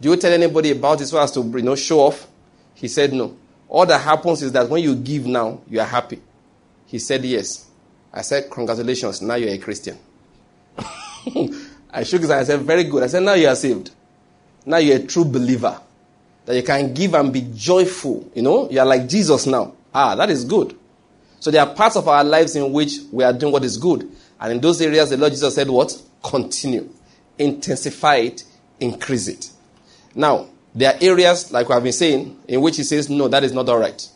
Do 0.00 0.10
you 0.10 0.16
tell 0.16 0.32
anybody 0.32 0.72
about 0.72 1.00
it 1.00 1.06
so 1.06 1.18
as 1.18 1.32
to 1.32 1.40
you 1.40 1.62
know, 1.62 1.76
show 1.76 2.00
off? 2.00 2.26
He 2.74 2.88
said, 2.88 3.12
No. 3.12 3.36
All 3.70 3.86
that 3.86 4.00
happens 4.00 4.42
is 4.42 4.50
that 4.52 4.68
when 4.68 4.82
you 4.82 4.96
give 4.96 5.26
now, 5.26 5.60
you 5.68 5.78
are 5.80 5.86
happy. 5.86 6.20
He 6.86 6.98
said, 6.98 7.24
Yes. 7.24 7.68
I 8.12 8.22
said, 8.22 8.50
Congratulations, 8.50 9.22
now 9.22 9.36
you're 9.36 9.54
a 9.54 9.58
Christian. 9.58 9.96
I 10.76 12.02
shook 12.02 12.22
his 12.22 12.30
hand. 12.30 12.40
I 12.40 12.44
said, 12.44 12.60
Very 12.62 12.82
good. 12.82 13.04
I 13.04 13.06
said, 13.06 13.22
Now 13.22 13.34
you 13.34 13.46
are 13.46 13.54
saved. 13.54 13.92
Now 14.66 14.78
you're 14.78 14.96
a 14.96 15.06
true 15.06 15.24
believer. 15.24 15.80
That 16.46 16.56
you 16.56 16.64
can 16.64 16.92
give 16.92 17.14
and 17.14 17.32
be 17.32 17.42
joyful. 17.54 18.28
You 18.34 18.42
know, 18.42 18.68
you 18.68 18.80
are 18.80 18.86
like 18.86 19.08
Jesus 19.08 19.46
now. 19.46 19.74
Ah, 19.94 20.16
that 20.16 20.30
is 20.30 20.44
good. 20.44 20.76
So 21.38 21.52
there 21.52 21.64
are 21.64 21.72
parts 21.72 21.94
of 21.94 22.08
our 22.08 22.24
lives 22.24 22.56
in 22.56 22.72
which 22.72 22.94
we 23.12 23.22
are 23.22 23.32
doing 23.32 23.52
what 23.52 23.62
is 23.62 23.78
good. 23.78 24.10
And 24.40 24.52
in 24.52 24.60
those 24.60 24.80
areas, 24.82 25.10
the 25.10 25.16
Lord 25.16 25.30
Jesus 25.30 25.54
said, 25.54 25.68
What? 25.68 25.96
Continue. 26.24 26.92
Intensify 27.38 28.16
it. 28.16 28.42
Increase 28.80 29.28
it. 29.28 29.50
Now, 30.16 30.48
there 30.74 30.94
are 30.94 30.98
areas, 31.00 31.52
like 31.52 31.70
I've 31.70 31.82
been 31.82 31.92
saying, 31.92 32.38
in 32.46 32.60
which 32.60 32.76
he 32.76 32.84
says, 32.84 33.10
no, 33.10 33.28
that 33.28 33.44
is 33.44 33.52
not 33.52 33.68
all 33.68 33.78
right. 33.78 34.08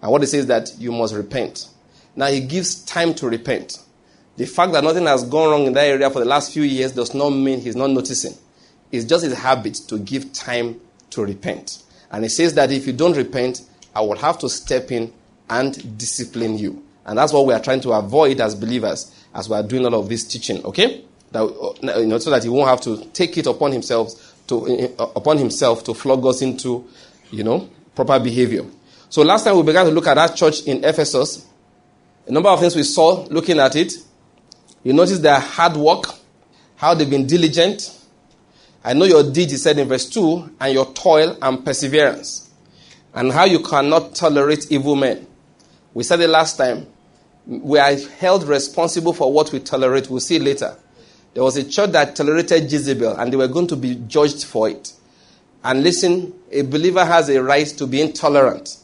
And 0.00 0.10
what 0.10 0.22
he 0.22 0.26
says 0.26 0.46
that 0.46 0.70
you 0.78 0.92
must 0.92 1.14
repent. 1.14 1.68
Now 2.16 2.26
he 2.26 2.40
gives 2.40 2.84
time 2.84 3.14
to 3.14 3.28
repent. 3.28 3.78
The 4.36 4.46
fact 4.46 4.72
that 4.72 4.84
nothing 4.84 5.06
has 5.06 5.24
gone 5.24 5.50
wrong 5.50 5.66
in 5.66 5.72
that 5.72 5.86
area 5.86 6.08
for 6.10 6.20
the 6.20 6.24
last 6.24 6.52
few 6.52 6.62
years 6.62 6.92
does 6.92 7.12
not 7.12 7.30
mean 7.30 7.60
he's 7.60 7.76
not 7.76 7.90
noticing. 7.90 8.34
It's 8.90 9.04
just 9.04 9.24
his 9.24 9.36
habit 9.36 9.74
to 9.88 9.98
give 9.98 10.32
time 10.32 10.80
to 11.10 11.24
repent. 11.24 11.82
And 12.10 12.24
he 12.24 12.28
says 12.28 12.54
that 12.54 12.70
if 12.70 12.86
you 12.86 12.92
don't 12.92 13.16
repent, 13.16 13.62
I 13.94 14.00
will 14.00 14.16
have 14.16 14.38
to 14.38 14.48
step 14.48 14.90
in 14.92 15.12
and 15.50 15.98
discipline 15.98 16.58
you. 16.58 16.84
And 17.04 17.18
that's 17.18 17.32
what 17.32 17.46
we 17.46 17.54
are 17.54 17.60
trying 17.60 17.80
to 17.80 17.92
avoid 17.92 18.40
as 18.40 18.54
believers 18.54 19.14
as 19.34 19.48
we 19.48 19.56
are 19.56 19.62
doing 19.62 19.84
all 19.84 19.94
of 19.94 20.08
this 20.08 20.24
teaching, 20.24 20.64
okay? 20.64 21.04
That, 21.32 21.42
uh, 21.42 21.98
you 21.98 22.06
know, 22.06 22.18
so 22.18 22.30
that 22.30 22.42
he 22.42 22.48
won't 22.48 22.68
have 22.68 22.80
to 22.82 23.04
take 23.10 23.36
it 23.38 23.46
upon 23.46 23.72
himself 23.72 24.37
to, 24.48 24.94
uh, 24.98 25.10
upon 25.16 25.38
himself 25.38 25.84
to 25.84 25.94
flog 25.94 26.24
us 26.26 26.42
into, 26.42 26.86
you 27.30 27.44
know, 27.44 27.68
proper 27.94 28.18
behavior. 28.18 28.64
So 29.08 29.22
last 29.22 29.44
time 29.44 29.56
we 29.56 29.62
began 29.62 29.86
to 29.86 29.92
look 29.92 30.06
at 30.06 30.14
that 30.14 30.36
church 30.36 30.62
in 30.62 30.84
Ephesus. 30.84 31.46
A 32.26 32.32
number 32.32 32.48
of 32.50 32.60
things 32.60 32.76
we 32.76 32.82
saw 32.82 33.24
looking 33.30 33.58
at 33.58 33.74
it. 33.76 33.92
You 34.82 34.92
notice 34.92 35.18
their 35.18 35.38
hard 35.40 35.76
work, 35.76 36.04
how 36.76 36.94
they've 36.94 37.08
been 37.08 37.26
diligent. 37.26 37.94
I 38.84 38.92
know 38.92 39.04
your 39.06 39.30
deed, 39.30 39.50
said 39.50 39.78
in 39.78 39.88
verse 39.88 40.08
2, 40.08 40.56
and 40.60 40.72
your 40.72 40.92
toil 40.92 41.36
and 41.42 41.64
perseverance, 41.64 42.50
and 43.14 43.32
how 43.32 43.44
you 43.44 43.60
cannot 43.60 44.14
tolerate 44.14 44.70
evil 44.70 44.94
men. 44.94 45.26
We 45.94 46.04
said 46.04 46.20
it 46.20 46.28
last 46.28 46.56
time. 46.56 46.86
We 47.46 47.78
are 47.78 47.94
held 47.96 48.44
responsible 48.44 49.14
for 49.14 49.32
what 49.32 49.52
we 49.52 49.60
tolerate. 49.60 50.08
We'll 50.08 50.20
see 50.20 50.38
later. 50.38 50.76
There 51.38 51.44
was 51.44 51.56
a 51.56 51.62
church 51.62 51.92
that 51.92 52.16
tolerated 52.16 52.64
Jezebel, 52.64 53.14
and 53.14 53.32
they 53.32 53.36
were 53.36 53.46
going 53.46 53.68
to 53.68 53.76
be 53.76 53.94
judged 54.08 54.42
for 54.42 54.68
it. 54.68 54.92
And 55.62 55.84
listen, 55.84 56.34
a 56.50 56.62
believer 56.62 57.04
has 57.04 57.28
a 57.28 57.40
right 57.40 57.64
to 57.64 57.86
be 57.86 58.00
intolerant. 58.00 58.76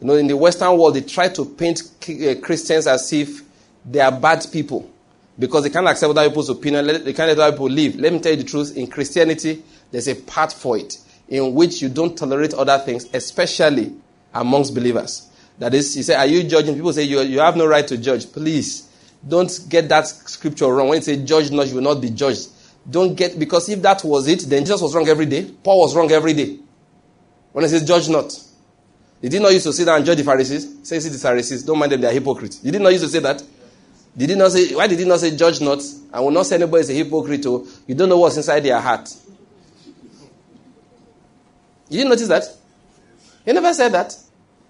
You 0.00 0.06
know, 0.06 0.14
in 0.14 0.26
the 0.26 0.34
Western 0.34 0.78
world, 0.78 0.94
they 0.94 1.02
try 1.02 1.28
to 1.28 1.44
paint 1.44 1.82
uh, 1.82 2.40
Christians 2.40 2.86
as 2.86 3.12
if 3.12 3.42
they 3.84 4.00
are 4.00 4.18
bad 4.18 4.46
people 4.50 4.90
because 5.38 5.64
they 5.64 5.68
can't 5.68 5.86
accept 5.86 6.08
other 6.08 6.26
people's 6.26 6.48
opinion. 6.48 6.86
They 6.86 7.12
can't 7.12 7.28
let 7.28 7.38
other 7.38 7.52
people 7.52 7.68
live. 7.68 7.96
Let 7.96 8.14
me 8.14 8.18
tell 8.18 8.32
you 8.32 8.38
the 8.38 8.44
truth. 8.44 8.78
In 8.78 8.86
Christianity, 8.86 9.62
there's 9.90 10.08
a 10.08 10.14
part 10.14 10.54
for 10.54 10.78
it 10.78 10.96
in 11.28 11.52
which 11.52 11.82
you 11.82 11.90
don't 11.90 12.16
tolerate 12.16 12.54
other 12.54 12.78
things, 12.78 13.10
especially 13.12 13.92
amongst 14.32 14.74
believers. 14.74 15.28
That 15.58 15.74
is, 15.74 15.94
you 15.98 16.02
say, 16.02 16.14
Are 16.14 16.24
you 16.24 16.44
judging? 16.44 16.76
People 16.76 16.94
say 16.94 17.02
you, 17.02 17.20
you 17.20 17.40
have 17.40 17.58
no 17.58 17.66
right 17.66 17.86
to 17.86 17.98
judge. 17.98 18.32
Please, 18.32 18.89
don't 19.26 19.66
get 19.68 19.88
that 19.88 20.06
scripture 20.06 20.66
wrong. 20.66 20.88
When 20.88 20.98
it 20.98 21.04
says 21.04 21.22
judge 21.24 21.50
not, 21.50 21.68
you 21.68 21.76
will 21.76 21.82
not 21.82 22.00
be 22.00 22.10
judged. 22.10 22.48
Don't 22.88 23.14
get, 23.14 23.38
because 23.38 23.68
if 23.68 23.82
that 23.82 24.02
was 24.04 24.26
it, 24.26 24.40
then 24.48 24.64
Jesus 24.64 24.80
was 24.80 24.94
wrong 24.94 25.06
every 25.08 25.26
day. 25.26 25.50
Paul 25.62 25.80
was 25.80 25.94
wrong 25.94 26.10
every 26.10 26.32
day. 26.32 26.58
When 27.52 27.64
it 27.64 27.68
says 27.68 27.86
judge 27.86 28.08
not. 28.08 28.32
Did 29.20 29.34
he 29.34 29.38
not 29.38 29.52
used 29.52 29.66
to 29.66 29.72
sit 29.72 29.84
down 29.84 29.98
and 29.98 30.06
judge 30.06 30.18
the 30.18 30.24
Pharisees? 30.24 30.78
Say, 30.82 30.98
see 30.98 31.10
the 31.10 31.18
Pharisees, 31.18 31.62
don't 31.62 31.78
mind 31.78 31.92
them, 31.92 32.00
they 32.00 32.08
are 32.08 32.12
hypocrites. 32.12 32.58
Did 32.58 32.74
he 32.74 32.80
not 32.80 32.90
used 32.90 33.04
to 33.04 33.10
say 33.10 33.18
that? 33.18 33.42
Did 34.16 34.30
he 34.30 34.36
not 34.36 34.50
say, 34.52 34.74
why 34.74 34.86
did 34.86 34.98
he 34.98 35.04
not 35.04 35.20
say 35.20 35.36
judge 35.36 35.60
not? 35.60 35.82
I 36.12 36.20
will 36.20 36.30
not 36.30 36.46
say 36.46 36.56
anybody 36.56 36.80
is 36.80 36.90
a 36.90 36.94
hypocrite 36.94 37.44
or 37.46 37.64
you 37.86 37.94
don't 37.94 38.08
know 38.08 38.18
what's 38.18 38.36
inside 38.36 38.60
their 38.60 38.80
heart. 38.80 39.14
You 41.90 41.98
didn't 41.98 42.10
notice 42.10 42.28
that? 42.28 42.44
He 43.44 43.52
never 43.52 43.74
said 43.74 43.90
that. 43.92 44.16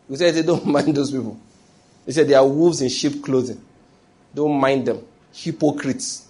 He 0.09 0.17
said, 0.17 0.45
don't 0.45 0.67
mind 0.67 0.97
those 0.97 1.11
people. 1.13 1.39
He 2.05 2.13
said, 2.13 2.27
they 2.27 2.35
are 2.35 2.47
wolves 2.47 2.83
in 2.83 2.89
sheep 2.89 3.23
clothing. 3.23 3.65
Don't 4.35 4.59
mind 4.61 4.87
them. 4.87 5.03
Hypocrites. 5.33 6.29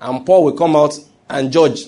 And 0.00 0.24
Paul 0.24 0.44
will 0.44 0.52
come 0.52 0.76
out 0.76 0.98
and 1.28 1.52
judge. 1.52 1.86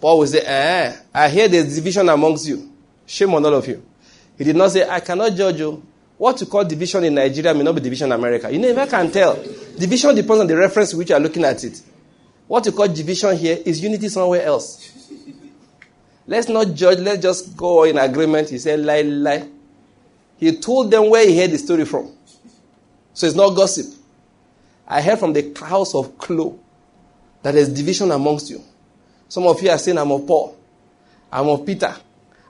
Paul 0.00 0.20
will 0.20 0.26
say, 0.26 0.40
eh, 0.40 0.96
I 1.14 1.28
hear 1.28 1.48
there's 1.48 1.74
division 1.74 2.08
amongst 2.08 2.46
you. 2.46 2.70
Shame 3.06 3.34
on 3.34 3.44
all 3.44 3.54
of 3.54 3.66
you. 3.68 3.84
He 4.38 4.44
did 4.44 4.56
not 4.56 4.70
say, 4.70 4.88
I 4.88 5.00
cannot 5.00 5.34
judge 5.34 5.58
you. 5.58 5.82
What 6.16 6.40
you 6.40 6.46
call 6.46 6.64
division 6.64 7.04
in 7.04 7.14
Nigeria 7.14 7.54
may 7.54 7.62
not 7.62 7.74
be 7.74 7.80
division 7.80 8.06
in 8.06 8.12
America. 8.12 8.50
You 8.50 8.58
never 8.58 8.86
can 8.86 9.10
tell. 9.10 9.36
Division 9.78 10.14
depends 10.14 10.40
on 10.40 10.46
the 10.46 10.56
reference 10.56 10.94
which 10.94 11.10
you 11.10 11.16
are 11.16 11.20
looking 11.20 11.44
at 11.44 11.62
it. 11.64 11.80
What 12.46 12.66
you 12.66 12.72
call 12.72 12.88
division 12.88 13.36
here 13.36 13.58
is 13.64 13.82
unity 13.82 14.08
somewhere 14.08 14.42
else. 14.42 14.90
Let's 16.26 16.48
not 16.48 16.74
judge, 16.74 16.98
let's 16.98 17.22
just 17.22 17.56
go 17.56 17.84
in 17.84 17.98
agreement. 17.98 18.50
He 18.50 18.58
said, 18.58 18.80
lie, 18.80 19.02
lie. 19.02 19.48
He 20.38 20.56
told 20.56 20.90
them 20.90 21.10
where 21.10 21.26
he 21.26 21.38
heard 21.38 21.50
the 21.50 21.58
story 21.58 21.84
from. 21.84 22.12
So 23.14 23.26
it's 23.26 23.36
not 23.36 23.50
gossip. 23.50 23.86
I 24.86 25.00
heard 25.02 25.18
from 25.18 25.32
the 25.32 25.54
house 25.64 25.94
of 25.94 26.18
Chloe 26.18 26.58
that 27.42 27.52
there's 27.52 27.68
division 27.68 28.10
amongst 28.10 28.50
you. 28.50 28.62
Some 29.28 29.46
of 29.46 29.62
you 29.62 29.70
are 29.70 29.78
saying, 29.78 29.98
I'm 29.98 30.10
of 30.10 30.26
Paul, 30.26 30.56
I'm 31.30 31.48
of 31.48 31.64
Peter, 31.64 31.94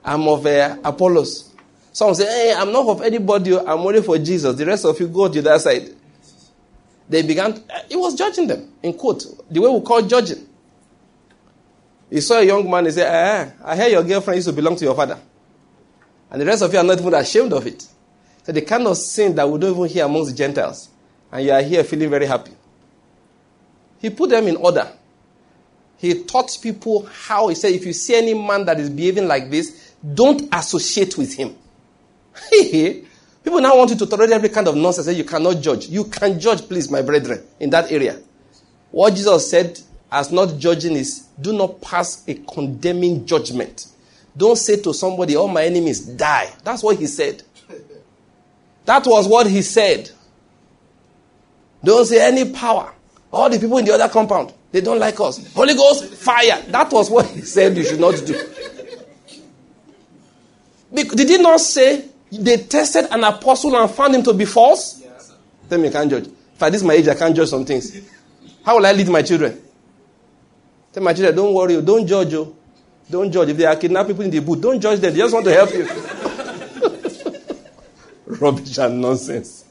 I'm 0.03 0.27
of 0.27 0.45
uh, 0.45 0.77
Apollos. 0.83 1.53
Some 1.93 2.15
say, 2.15 2.25
hey, 2.25 2.53
I'm 2.57 2.71
not 2.71 2.87
of 2.87 3.01
anybody, 3.01 3.57
I'm 3.57 3.79
only 3.79 4.01
for 4.01 4.17
Jesus. 4.17 4.55
The 4.55 4.65
rest 4.65 4.85
of 4.85 4.99
you 4.99 5.07
go 5.07 5.27
to 5.27 5.41
that 5.43 5.61
side. 5.61 5.93
They 7.07 7.21
began, 7.21 7.51
uh, 7.51 7.81
he 7.89 7.95
was 7.95 8.15
judging 8.15 8.47
them, 8.47 8.71
in 8.81 8.93
quote, 8.93 9.25
the 9.49 9.59
way 9.59 9.69
we 9.69 9.81
call 9.81 10.01
judging. 10.01 10.47
He 12.09 12.21
saw 12.21 12.39
a 12.39 12.43
young 12.43 12.69
man, 12.69 12.85
he 12.85 12.91
said, 12.91 13.07
eh, 13.07 13.51
I 13.63 13.75
hear 13.75 13.89
your 13.89 14.03
girlfriend 14.03 14.37
used 14.37 14.47
to 14.47 14.53
belong 14.53 14.75
to 14.77 14.85
your 14.85 14.95
father. 14.95 15.19
And 16.31 16.41
the 16.41 16.45
rest 16.45 16.61
of 16.63 16.71
you 16.73 16.79
are 16.79 16.83
not 16.83 16.99
even 16.99 17.13
ashamed 17.13 17.53
of 17.53 17.67
it. 17.67 17.85
So 18.43 18.51
the 18.51 18.61
kind 18.61 18.87
of 18.87 18.97
sin 18.97 19.35
that 19.35 19.49
we 19.49 19.59
don't 19.59 19.75
even 19.75 19.87
hear 19.87 20.05
amongst 20.05 20.31
the 20.31 20.37
Gentiles. 20.37 20.89
And 21.31 21.45
you 21.45 21.51
are 21.51 21.61
here 21.61 21.83
feeling 21.83 22.09
very 22.09 22.25
happy. 22.25 22.51
He 23.99 24.09
put 24.09 24.29
them 24.31 24.47
in 24.47 24.55
order. 24.55 24.91
He 25.97 26.23
taught 26.23 26.57
people 26.61 27.05
how, 27.05 27.49
he 27.49 27.55
said, 27.55 27.71
if 27.73 27.85
you 27.85 27.93
see 27.93 28.15
any 28.15 28.33
man 28.33 28.65
that 28.65 28.79
is 28.79 28.89
behaving 28.89 29.27
like 29.27 29.51
this, 29.51 29.93
don't 30.13 30.49
associate 30.51 31.15
with 31.17 31.35
him. 31.35 31.55
people 33.43 33.61
now 33.61 33.77
want 33.77 33.91
you 33.91 33.97
to 33.97 34.07
tolerate 34.07 34.31
every 34.31 34.49
kind 34.49 34.67
of 34.67 34.75
nonsense 34.75 35.15
you 35.15 35.23
cannot 35.23 35.61
judge. 35.61 35.87
You 35.87 36.05
can 36.05 36.39
judge, 36.39 36.67
please, 36.67 36.89
my 36.89 37.03
brethren, 37.03 37.45
in 37.59 37.69
that 37.69 37.91
area. 37.91 38.19
What 38.89 39.13
Jesus 39.13 39.49
said 39.49 39.79
as 40.11 40.31
not 40.31 40.57
judging 40.57 40.95
is 40.95 41.27
do 41.39 41.53
not 41.53 41.81
pass 41.81 42.27
a 42.27 42.33
condemning 42.33 43.25
judgment. 43.25 43.87
Don't 44.35 44.57
say 44.57 44.77
to 44.81 44.93
somebody, 44.93 45.35
all 45.35 45.47
my 45.47 45.63
enemies 45.63 45.99
die. 46.01 46.51
That's 46.63 46.83
what 46.83 46.97
he 46.97 47.05
said. 47.05 47.43
That 48.85 49.05
was 49.05 49.27
what 49.27 49.47
he 49.47 49.61
said. 49.61 50.09
Don't 51.83 52.05
say 52.05 52.25
any 52.27 52.51
power. 52.51 52.93
All 53.31 53.49
the 53.49 53.59
people 53.59 53.77
in 53.77 53.85
the 53.85 53.93
other 53.93 54.09
compound, 54.09 54.53
they 54.71 54.81
don't 54.81 54.99
like 54.99 55.19
us. 55.19 55.53
Holy 55.53 55.73
Ghost, 55.73 56.05
fire. 56.13 56.61
That 56.67 56.91
was 56.91 57.09
what 57.09 57.25
he 57.27 57.41
said 57.41 57.77
you 57.77 57.83
should 57.83 57.99
not 57.99 58.15
do. 58.25 58.35
Did 60.93 61.29
he 61.29 61.37
not 61.37 61.59
say 61.61 62.05
they 62.31 62.57
tested 62.57 63.05
an 63.11 63.23
apostle 63.23 63.75
and 63.77 63.89
found 63.89 64.15
him 64.15 64.23
to 64.23 64.33
be 64.33 64.45
false? 64.45 65.01
Tell 65.69 65.79
me, 65.79 65.85
you 65.85 65.91
can't 65.91 66.09
judge. 66.09 66.27
If 66.27 66.61
at 66.61 66.71
this 66.73 66.83
my 66.83 66.93
age, 66.93 67.07
I 67.07 67.15
can't 67.15 67.35
judge 67.35 67.49
some 67.49 67.63
things. 67.65 67.97
How 68.63 68.75
will 68.77 68.85
I 68.85 68.91
lead 68.91 69.07
my 69.07 69.21
children? 69.21 69.61
Tell 70.91 71.01
my 71.01 71.13
children, 71.13 71.35
don't 71.35 71.53
worry, 71.53 71.81
don't 71.81 72.05
judge 72.05 72.33
you. 72.33 72.55
Don't 73.09 73.31
judge. 73.31 73.49
If 73.49 73.57
they 73.57 73.65
are 73.65 73.75
kidnapping 73.75 74.13
people 74.13 74.25
in 74.25 74.31
the 74.31 74.39
boot, 74.39 74.59
don't 74.61 74.79
judge 74.79 74.99
them. 74.99 75.13
They 75.13 75.19
just 75.19 75.33
want 75.33 75.45
to 75.45 75.53
help 75.53 75.73
you. 75.73 75.87
Rubbish 78.39 78.77
and 78.77 79.01
nonsense. 79.01 79.65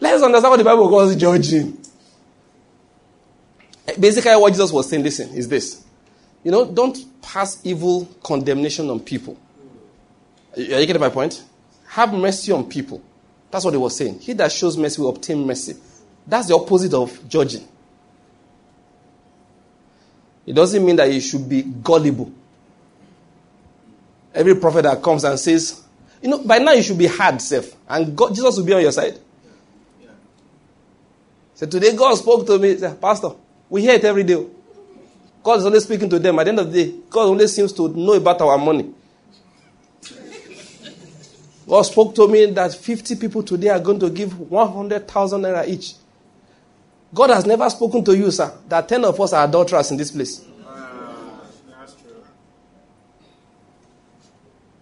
Let's 0.00 0.22
understand 0.22 0.50
what 0.50 0.56
the 0.56 0.64
Bible 0.64 0.88
calls 0.88 1.16
judging. 1.16 1.78
Basically, 3.98 4.36
what 4.36 4.50
Jesus 4.52 4.72
was 4.72 4.88
saying, 4.88 5.02
listen, 5.02 5.34
is 5.34 5.48
this. 5.48 5.84
You 6.42 6.50
know, 6.50 6.64
don't 6.64 6.98
pass 7.22 7.60
evil 7.64 8.08
condemnation 8.22 8.88
on 8.90 9.00
people. 9.00 9.38
Are 10.56 10.60
you 10.60 10.86
getting 10.86 11.00
my 11.00 11.08
point? 11.08 11.42
Have 11.88 12.12
mercy 12.14 12.52
on 12.52 12.68
people. 12.68 13.02
That's 13.50 13.64
what 13.64 13.74
he 13.74 13.78
was 13.78 13.96
saying. 13.96 14.20
He 14.20 14.32
that 14.34 14.52
shows 14.52 14.76
mercy 14.76 15.00
will 15.00 15.10
obtain 15.10 15.46
mercy. 15.46 15.76
That's 16.26 16.48
the 16.48 16.54
opposite 16.54 16.94
of 16.94 17.28
judging. 17.28 17.66
It 20.46 20.54
doesn't 20.54 20.84
mean 20.84 20.96
that 20.96 21.12
you 21.12 21.20
should 21.20 21.48
be 21.48 21.62
gullible. 21.62 22.32
Every 24.36 24.54
prophet 24.54 24.82
that 24.82 25.02
comes 25.02 25.24
and 25.24 25.38
says, 25.38 25.82
you 26.20 26.28
know, 26.28 26.44
by 26.44 26.58
now 26.58 26.72
you 26.72 26.82
should 26.82 26.98
be 26.98 27.06
hard, 27.06 27.40
self, 27.40 27.74
and 27.88 28.14
God, 28.14 28.34
Jesus 28.34 28.58
will 28.58 28.66
be 28.66 28.74
on 28.74 28.82
your 28.82 28.92
side. 28.92 29.18
So 31.54 31.66
today 31.66 31.96
God 31.96 32.14
spoke 32.16 32.46
to 32.46 32.58
me, 32.58 32.76
said, 32.76 33.00
Pastor, 33.00 33.30
we 33.70 33.80
hear 33.80 33.94
it 33.94 34.04
every 34.04 34.24
day. 34.24 34.46
God 35.42 35.58
is 35.60 35.64
only 35.64 35.80
speaking 35.80 36.10
to 36.10 36.18
them. 36.18 36.38
At 36.38 36.44
the 36.44 36.50
end 36.50 36.58
of 36.58 36.70
the 36.70 36.84
day, 36.84 36.98
God 37.08 37.28
only 37.28 37.46
seems 37.46 37.72
to 37.72 37.88
know 37.88 38.12
about 38.12 38.40
our 38.42 38.58
money. 38.58 38.92
God 41.66 41.82
spoke 41.82 42.14
to 42.16 42.28
me 42.28 42.46
that 42.46 42.74
50 42.74 43.16
people 43.16 43.42
today 43.42 43.70
are 43.70 43.80
going 43.80 43.98
to 44.00 44.10
give 44.10 44.38
100,000 44.38 45.40
naira 45.40 45.66
each. 45.66 45.94
God 47.14 47.30
has 47.30 47.46
never 47.46 47.70
spoken 47.70 48.04
to 48.04 48.14
you, 48.14 48.30
sir, 48.30 48.52
that 48.68 48.86
10 48.86 49.04
of 49.06 49.18
us 49.18 49.32
are 49.32 49.46
adulterers 49.46 49.90
in 49.90 49.96
this 49.96 50.10
place. 50.10 50.44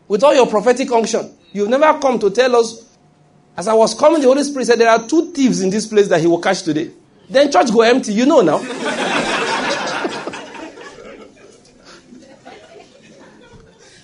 With 0.08 0.22
all 0.22 0.34
your 0.34 0.46
prophetic 0.46 0.90
unction, 0.92 1.32
you've 1.52 1.68
never 1.68 1.98
come 1.98 2.18
to 2.18 2.30
tell 2.30 2.56
us. 2.56 2.82
As 3.56 3.68
I 3.68 3.74
was 3.74 3.94
coming, 3.94 4.20
the 4.20 4.26
Holy 4.26 4.42
Spirit 4.42 4.66
said, 4.66 4.80
There 4.80 4.90
are 4.90 5.06
two 5.06 5.32
thieves 5.32 5.62
in 5.62 5.70
this 5.70 5.86
place 5.86 6.08
that 6.08 6.20
he 6.20 6.26
will 6.26 6.40
catch 6.40 6.62
today. 6.62 6.90
Then 7.30 7.50
church 7.50 7.72
go 7.72 7.82
empty. 7.82 8.12
You 8.12 8.26
know 8.26 8.40
now. 8.40 8.58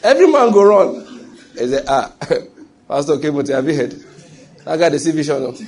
Every 0.02 0.26
man 0.28 0.50
go 0.52 0.62
run. 0.62 1.04
He 1.52 1.68
said, 1.68 1.84
Ah, 1.86 2.12
Pastor 2.88 3.16
Kemote, 3.16 3.48
have 3.48 3.68
you 3.68 3.74
heard? 3.74 3.94
I 4.66 4.76
got 4.76 4.92
the 4.92 4.98
see 4.98 5.10
vision. 5.10 5.42
No? 5.42 5.50
He 5.52 5.64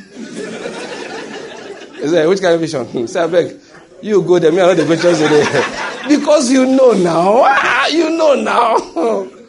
said, 2.09 2.29
which 2.29 2.41
kind 2.41 2.55
of 2.55 2.61
vision? 2.61 3.07
Say, 3.09 3.21
I 3.21 3.27
beg, 3.27 3.61
you 4.01 4.23
go 4.23 4.39
there, 4.39 4.51
me, 4.53 4.61
I 4.61 4.67
know 4.67 4.75
the 4.75 4.85
go 4.85 4.97
today. 4.97 6.09
because 6.09 6.51
you 6.51 6.67
know 6.67 6.93
now. 6.93 7.43
Ah, 7.45 7.87
you 7.89 8.11
know 8.11 8.35
now. 8.35 9.42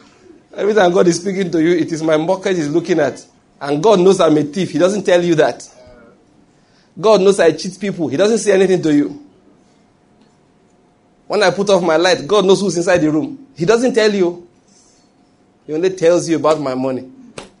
Every 0.56 0.74
time 0.74 0.92
God 0.92 1.08
is 1.08 1.20
speaking 1.20 1.50
to 1.50 1.62
you, 1.62 1.70
it 1.70 1.90
is 1.90 2.02
my 2.02 2.16
mortgage 2.16 2.56
he's 2.56 2.68
looking 2.68 3.00
at. 3.00 3.24
And 3.60 3.82
God 3.82 4.00
knows 4.00 4.20
I'm 4.20 4.36
a 4.36 4.42
thief. 4.42 4.70
He 4.70 4.78
doesn't 4.78 5.04
tell 5.04 5.22
you 5.22 5.34
that. 5.36 5.68
God 7.00 7.22
knows 7.22 7.40
I 7.40 7.52
cheat 7.52 7.78
people. 7.80 8.08
He 8.08 8.16
doesn't 8.16 8.38
say 8.38 8.52
anything 8.52 8.82
to 8.82 8.94
you. 8.94 9.20
When 11.26 11.42
I 11.42 11.50
put 11.50 11.70
off 11.70 11.82
my 11.82 11.96
light, 11.96 12.26
God 12.26 12.44
knows 12.44 12.60
who's 12.60 12.76
inside 12.76 12.98
the 12.98 13.10
room. 13.10 13.48
He 13.56 13.64
doesn't 13.64 13.94
tell 13.94 14.14
you. 14.14 14.46
He 15.66 15.72
only 15.72 15.90
tells 15.90 16.28
you 16.28 16.36
about 16.36 16.60
my 16.60 16.74
money. 16.74 17.10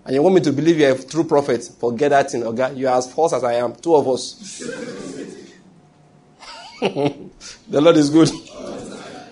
And 0.04 0.14
you 0.14 0.22
want 0.22 0.34
me 0.34 0.40
to 0.42 0.52
believe 0.52 0.78
you're 0.78 0.94
a 0.94 1.02
true 1.02 1.24
prophet. 1.24 1.68
Forget 1.80 2.10
that 2.10 2.30
thing, 2.30 2.44
okay? 2.44 2.74
You 2.74 2.88
are 2.88 2.98
as 2.98 3.12
false 3.12 3.32
as 3.32 3.42
I 3.42 3.54
am. 3.54 3.74
Two 3.74 3.96
of 3.96 4.06
us. 4.06 4.58
the 6.80 7.80
Lord 7.80 7.96
is 7.96 8.10
good. 8.10 8.30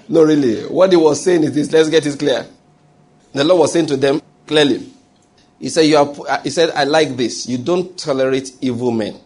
No, 0.09 0.25
really. 0.25 0.67
What 0.67 0.91
he 0.91 0.97
was 0.97 1.23
saying 1.23 1.45
is 1.45 1.55
this. 1.55 1.73
Let's 1.73 1.89
get 1.89 2.05
it 2.05 2.19
clear. 2.19 2.45
The 3.33 3.45
Lord 3.45 3.61
was 3.61 3.73
saying 3.73 3.87
to 3.87 3.97
them 3.97 4.21
clearly. 4.47 4.93
He 5.59 5.69
said, 5.69 5.83
you 5.83 5.97
are, 5.97 6.13
uh, 6.29 6.43
he 6.43 6.51
said, 6.51 6.71
I 6.71 6.85
like 6.85 7.17
this. 7.17 7.47
You 7.47 7.59
don't 7.59 7.97
tolerate 7.97 8.53
evil 8.61 8.91
men. 8.91 9.19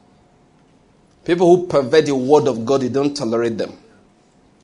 People 1.24 1.56
who 1.56 1.66
pervert 1.66 2.06
the 2.06 2.14
word 2.14 2.46
of 2.46 2.64
God, 2.64 2.82
you 2.82 2.90
don't 2.90 3.16
tolerate 3.16 3.58
them. 3.58 3.72